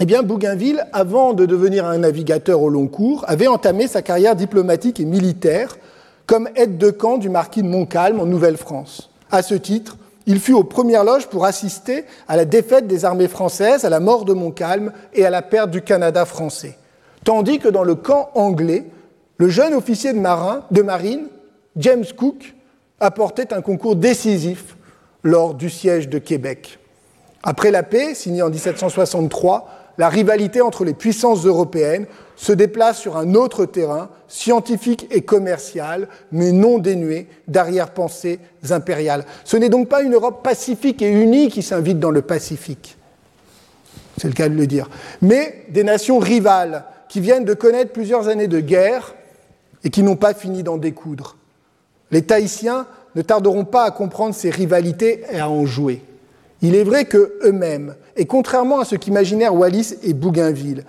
eh 0.01 0.05
bien, 0.05 0.23
Bougainville, 0.23 0.85
avant 0.93 1.33
de 1.33 1.45
devenir 1.45 1.85
un 1.85 1.97
navigateur 1.97 2.61
au 2.61 2.69
long 2.69 2.87
cours, 2.87 3.25
avait 3.27 3.47
entamé 3.47 3.85
sa 3.85 4.01
carrière 4.01 4.35
diplomatique 4.37 5.01
et 5.01 5.05
militaire 5.05 5.77
comme 6.25 6.47
aide 6.55 6.77
de 6.77 6.89
camp 6.89 7.17
du 7.17 7.27
marquis 7.27 7.63
de 7.63 7.67
Montcalm 7.67 8.21
en 8.21 8.25
Nouvelle-France. 8.25 9.09
À 9.29 9.41
ce 9.41 9.55
titre, 9.55 9.97
il 10.25 10.39
fut 10.39 10.53
aux 10.53 10.63
premières 10.63 11.03
loges 11.03 11.27
pour 11.27 11.43
assister 11.43 12.05
à 12.29 12.37
la 12.37 12.45
défaite 12.45 12.87
des 12.87 13.03
armées 13.03 13.27
françaises, 13.27 13.83
à 13.83 13.89
la 13.89 13.99
mort 13.99 14.23
de 14.23 14.31
Montcalm 14.31 14.93
et 15.13 15.25
à 15.25 15.29
la 15.29 15.41
perte 15.41 15.69
du 15.69 15.81
Canada 15.81 16.23
français. 16.23 16.77
Tandis 17.23 17.59
que 17.59 17.67
dans 17.67 17.83
le 17.83 17.95
camp 17.95 18.31
anglais, 18.35 18.85
le 19.37 19.49
jeune 19.49 19.73
officier 19.73 20.13
de, 20.13 20.19
marin, 20.19 20.63
de 20.71 20.81
marine, 20.81 21.27
James 21.77 22.05
Cook, 22.15 22.55
apportait 22.99 23.53
un 23.53 23.61
concours 23.61 23.95
décisif 23.95 24.75
lors 25.23 25.53
du 25.53 25.69
siège 25.69 26.09
de 26.09 26.19
Québec. 26.19 26.79
Après 27.43 27.71
la 27.71 27.83
paix, 27.83 28.15
signée 28.15 28.41
en 28.41 28.49
1763, 28.49 29.69
la 29.97 30.09
rivalité 30.09 30.61
entre 30.61 30.85
les 30.85 30.93
puissances 30.93 31.45
européennes 31.45 32.05
se 32.35 32.53
déplace 32.53 32.99
sur 32.99 33.17
un 33.17 33.35
autre 33.35 33.65
terrain, 33.65 34.09
scientifique 34.29 35.07
et 35.11 35.21
commercial, 35.21 36.07
mais 36.31 36.53
non 36.53 36.77
dénué 36.77 37.27
d'arrière-pensées 37.49 38.39
impériales. 38.69 39.25
Ce 39.43 39.57
n'est 39.57 39.67
donc 39.67 39.89
pas 39.89 40.01
une 40.01 40.13
Europe 40.13 40.41
pacifique 40.41 41.01
et 41.01 41.11
unie 41.11 41.49
qui 41.49 41.61
s'invite 41.61 41.99
dans 41.99 42.11
le 42.11 42.21
Pacifique, 42.21 42.97
c'est 44.17 44.27
le 44.27 44.33
cas 44.33 44.47
de 44.47 44.55
le 44.55 44.67
dire, 44.67 44.89
mais 45.21 45.65
des 45.69 45.83
nations 45.83 46.19
rivales 46.19 46.85
qui 47.09 47.19
viennent 47.19 47.43
de 47.43 47.53
connaître 47.53 47.91
plusieurs 47.91 48.29
années 48.29 48.47
de 48.47 48.61
guerre 48.61 49.15
et 49.83 49.89
qui 49.89 50.03
n'ont 50.03 50.15
pas 50.15 50.33
fini 50.33 50.63
d'en 50.63 50.77
découdre. 50.77 51.35
Les 52.11 52.21
Tahitiens 52.21 52.85
ne 53.15 53.21
tarderont 53.21 53.65
pas 53.65 53.83
à 53.83 53.91
comprendre 53.91 54.33
ces 54.33 54.49
rivalités 54.49 55.23
et 55.31 55.39
à 55.39 55.49
en 55.49 55.65
jouer. 55.65 56.01
Il 56.61 56.75
est 56.75 56.83
vrai 56.83 57.05
que 57.05 57.39
eux-mêmes, 57.43 57.95
et 58.15 58.25
contrairement 58.25 58.79
à 58.79 58.85
ce 58.85 58.95
qu'imaginèrent 58.95 59.55
Wallis 59.55 59.95
et 60.03 60.13
Bougainville, 60.13 60.85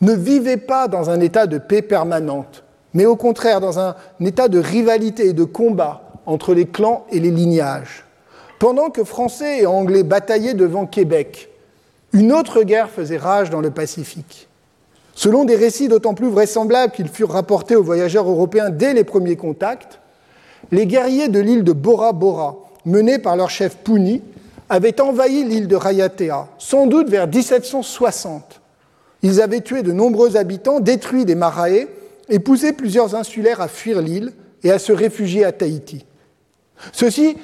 ne 0.00 0.12
vivaient 0.12 0.56
pas 0.56 0.88
dans 0.88 1.10
un 1.10 1.20
état 1.20 1.46
de 1.46 1.58
paix 1.58 1.82
permanente, 1.82 2.64
mais 2.92 3.06
au 3.06 3.16
contraire 3.16 3.60
dans 3.60 3.78
un 3.78 3.94
état 4.20 4.48
de 4.48 4.58
rivalité 4.58 5.28
et 5.28 5.32
de 5.32 5.44
combat 5.44 6.02
entre 6.26 6.54
les 6.54 6.66
clans 6.66 7.06
et 7.10 7.20
les 7.20 7.30
lignages. 7.30 8.04
Pendant 8.58 8.90
que 8.90 9.04
Français 9.04 9.60
et 9.60 9.66
Anglais 9.66 10.02
bataillaient 10.02 10.54
devant 10.54 10.86
Québec, 10.86 11.50
une 12.12 12.32
autre 12.32 12.62
guerre 12.62 12.90
faisait 12.90 13.16
rage 13.16 13.50
dans 13.50 13.60
le 13.60 13.70
Pacifique. 13.70 14.48
Selon 15.14 15.44
des 15.44 15.56
récits 15.56 15.88
d'autant 15.88 16.14
plus 16.14 16.28
vraisemblables 16.28 16.92
qu'ils 16.92 17.08
furent 17.08 17.30
rapportés 17.30 17.76
aux 17.76 17.82
voyageurs 17.82 18.28
européens 18.28 18.70
dès 18.70 18.94
les 18.94 19.04
premiers 19.04 19.36
contacts, 19.36 20.00
les 20.70 20.86
guerriers 20.86 21.28
de 21.28 21.40
l'île 21.40 21.64
de 21.64 21.72
Bora 21.72 22.12
Bora, 22.12 22.56
menés 22.84 23.18
par 23.18 23.36
leur 23.36 23.50
chef 23.50 23.76
Pouni, 23.76 24.22
avaient 24.68 25.00
envahi 25.00 25.44
l'île 25.44 25.68
de 25.68 25.76
Rayatea, 25.76 26.48
sans 26.58 26.86
doute 26.86 27.10
vers 27.10 27.26
1760. 27.26 28.60
Ils 29.22 29.40
avaient 29.40 29.60
tué 29.60 29.82
de 29.82 29.92
nombreux 29.92 30.36
habitants, 30.36 30.80
détruit 30.80 31.24
des 31.24 31.34
marae 31.34 31.88
et 32.28 32.38
poussé 32.38 32.72
plusieurs 32.72 33.14
insulaires 33.14 33.60
à 33.60 33.68
fuir 33.68 34.00
l'île 34.00 34.32
et 34.64 34.70
à 34.70 34.78
se 34.78 34.92
réfugier 34.92 35.44
à 35.44 35.52
Tahiti. 35.52 36.06
Ceci 36.92 37.36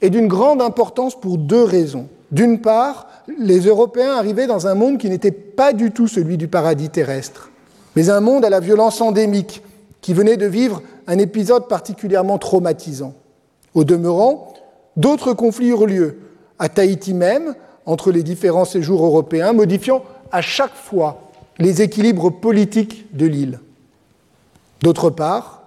est 0.00 0.10
d'une 0.10 0.28
grande 0.28 0.62
importance 0.62 1.18
pour 1.18 1.36
deux 1.36 1.64
raisons. 1.64 2.08
D'une 2.30 2.60
part, 2.60 3.06
les 3.38 3.60
Européens 3.60 4.14
arrivaient 4.14 4.46
dans 4.46 4.66
un 4.66 4.74
monde 4.74 4.98
qui 4.98 5.08
n'était 5.08 5.30
pas 5.30 5.72
du 5.72 5.90
tout 5.90 6.08
celui 6.08 6.36
du 6.36 6.48
paradis 6.48 6.90
terrestre, 6.90 7.50
mais 7.96 8.10
un 8.10 8.20
monde 8.20 8.44
à 8.44 8.50
la 8.50 8.60
violence 8.60 9.00
endémique, 9.00 9.62
qui 10.00 10.14
venait 10.14 10.36
de 10.36 10.46
vivre 10.46 10.82
un 11.06 11.18
épisode 11.18 11.68
particulièrement 11.68 12.38
traumatisant. 12.38 13.14
Au 13.74 13.84
demeurant, 13.84 14.54
d'autres 14.96 15.32
conflits 15.32 15.68
eurent 15.68 15.86
lieu, 15.86 16.18
à 16.58 16.68
Tahiti 16.68 17.14
même, 17.14 17.54
entre 17.86 18.12
les 18.12 18.22
différents 18.22 18.64
séjours 18.64 19.04
européens, 19.04 19.52
modifiant 19.52 20.04
à 20.30 20.42
chaque 20.42 20.74
fois 20.74 21.22
les 21.58 21.82
équilibres 21.82 22.30
politiques 22.30 23.06
de 23.16 23.26
l'île. 23.26 23.60
D'autre 24.82 25.10
part, 25.10 25.62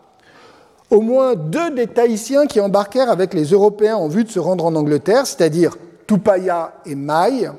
au 0.90 1.02
moins 1.02 1.36
deux 1.36 1.72
des 1.72 1.88
Tahitiens 1.88 2.46
qui 2.46 2.60
embarquèrent 2.60 3.10
avec 3.10 3.34
les 3.34 3.46
Européens 3.46 3.96
en 3.96 4.08
vue 4.08 4.24
de 4.24 4.30
se 4.30 4.40
rendre 4.40 4.66
en 4.66 4.76
Angleterre, 4.76 5.26
c'est-à-dire 5.26 5.76
Tupaya 6.12 6.74
et 6.86 6.96
Mai, 6.96 7.50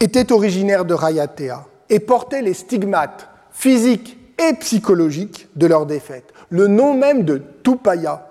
étaient 0.00 0.32
originaires 0.32 0.84
de 0.84 0.94
Rayatea 0.94 1.64
et 1.88 2.00
portaient 2.00 2.42
les 2.42 2.54
stigmates 2.54 3.28
physiques 3.52 4.18
et 4.36 4.52
psychologiques 4.54 5.46
de 5.54 5.68
leur 5.68 5.86
défaite. 5.86 6.32
Le 6.50 6.66
nom 6.66 6.94
même 6.94 7.22
de 7.22 7.40
Tupaya 7.62 8.26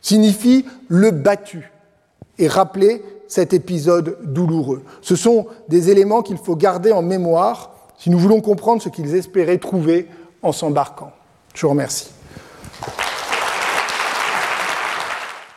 signifie 0.00 0.64
le 0.88 1.10
battu 1.10 1.70
et 2.38 2.48
rappelait 2.48 3.02
cet 3.28 3.52
épisode 3.52 4.16
douloureux. 4.22 4.82
Ce 5.02 5.14
sont 5.14 5.46
des 5.68 5.90
éléments 5.90 6.22
qu'il 6.22 6.38
faut 6.38 6.56
garder 6.56 6.90
en 6.90 7.02
mémoire 7.02 7.74
si 7.98 8.08
nous 8.08 8.18
voulons 8.18 8.40
comprendre 8.40 8.80
ce 8.80 8.88
qu'ils 8.88 9.14
espéraient 9.14 9.58
trouver 9.58 10.08
en 10.40 10.52
s'embarquant. 10.52 11.12
Je 11.54 11.60
vous 11.60 11.70
remercie. 11.70 12.08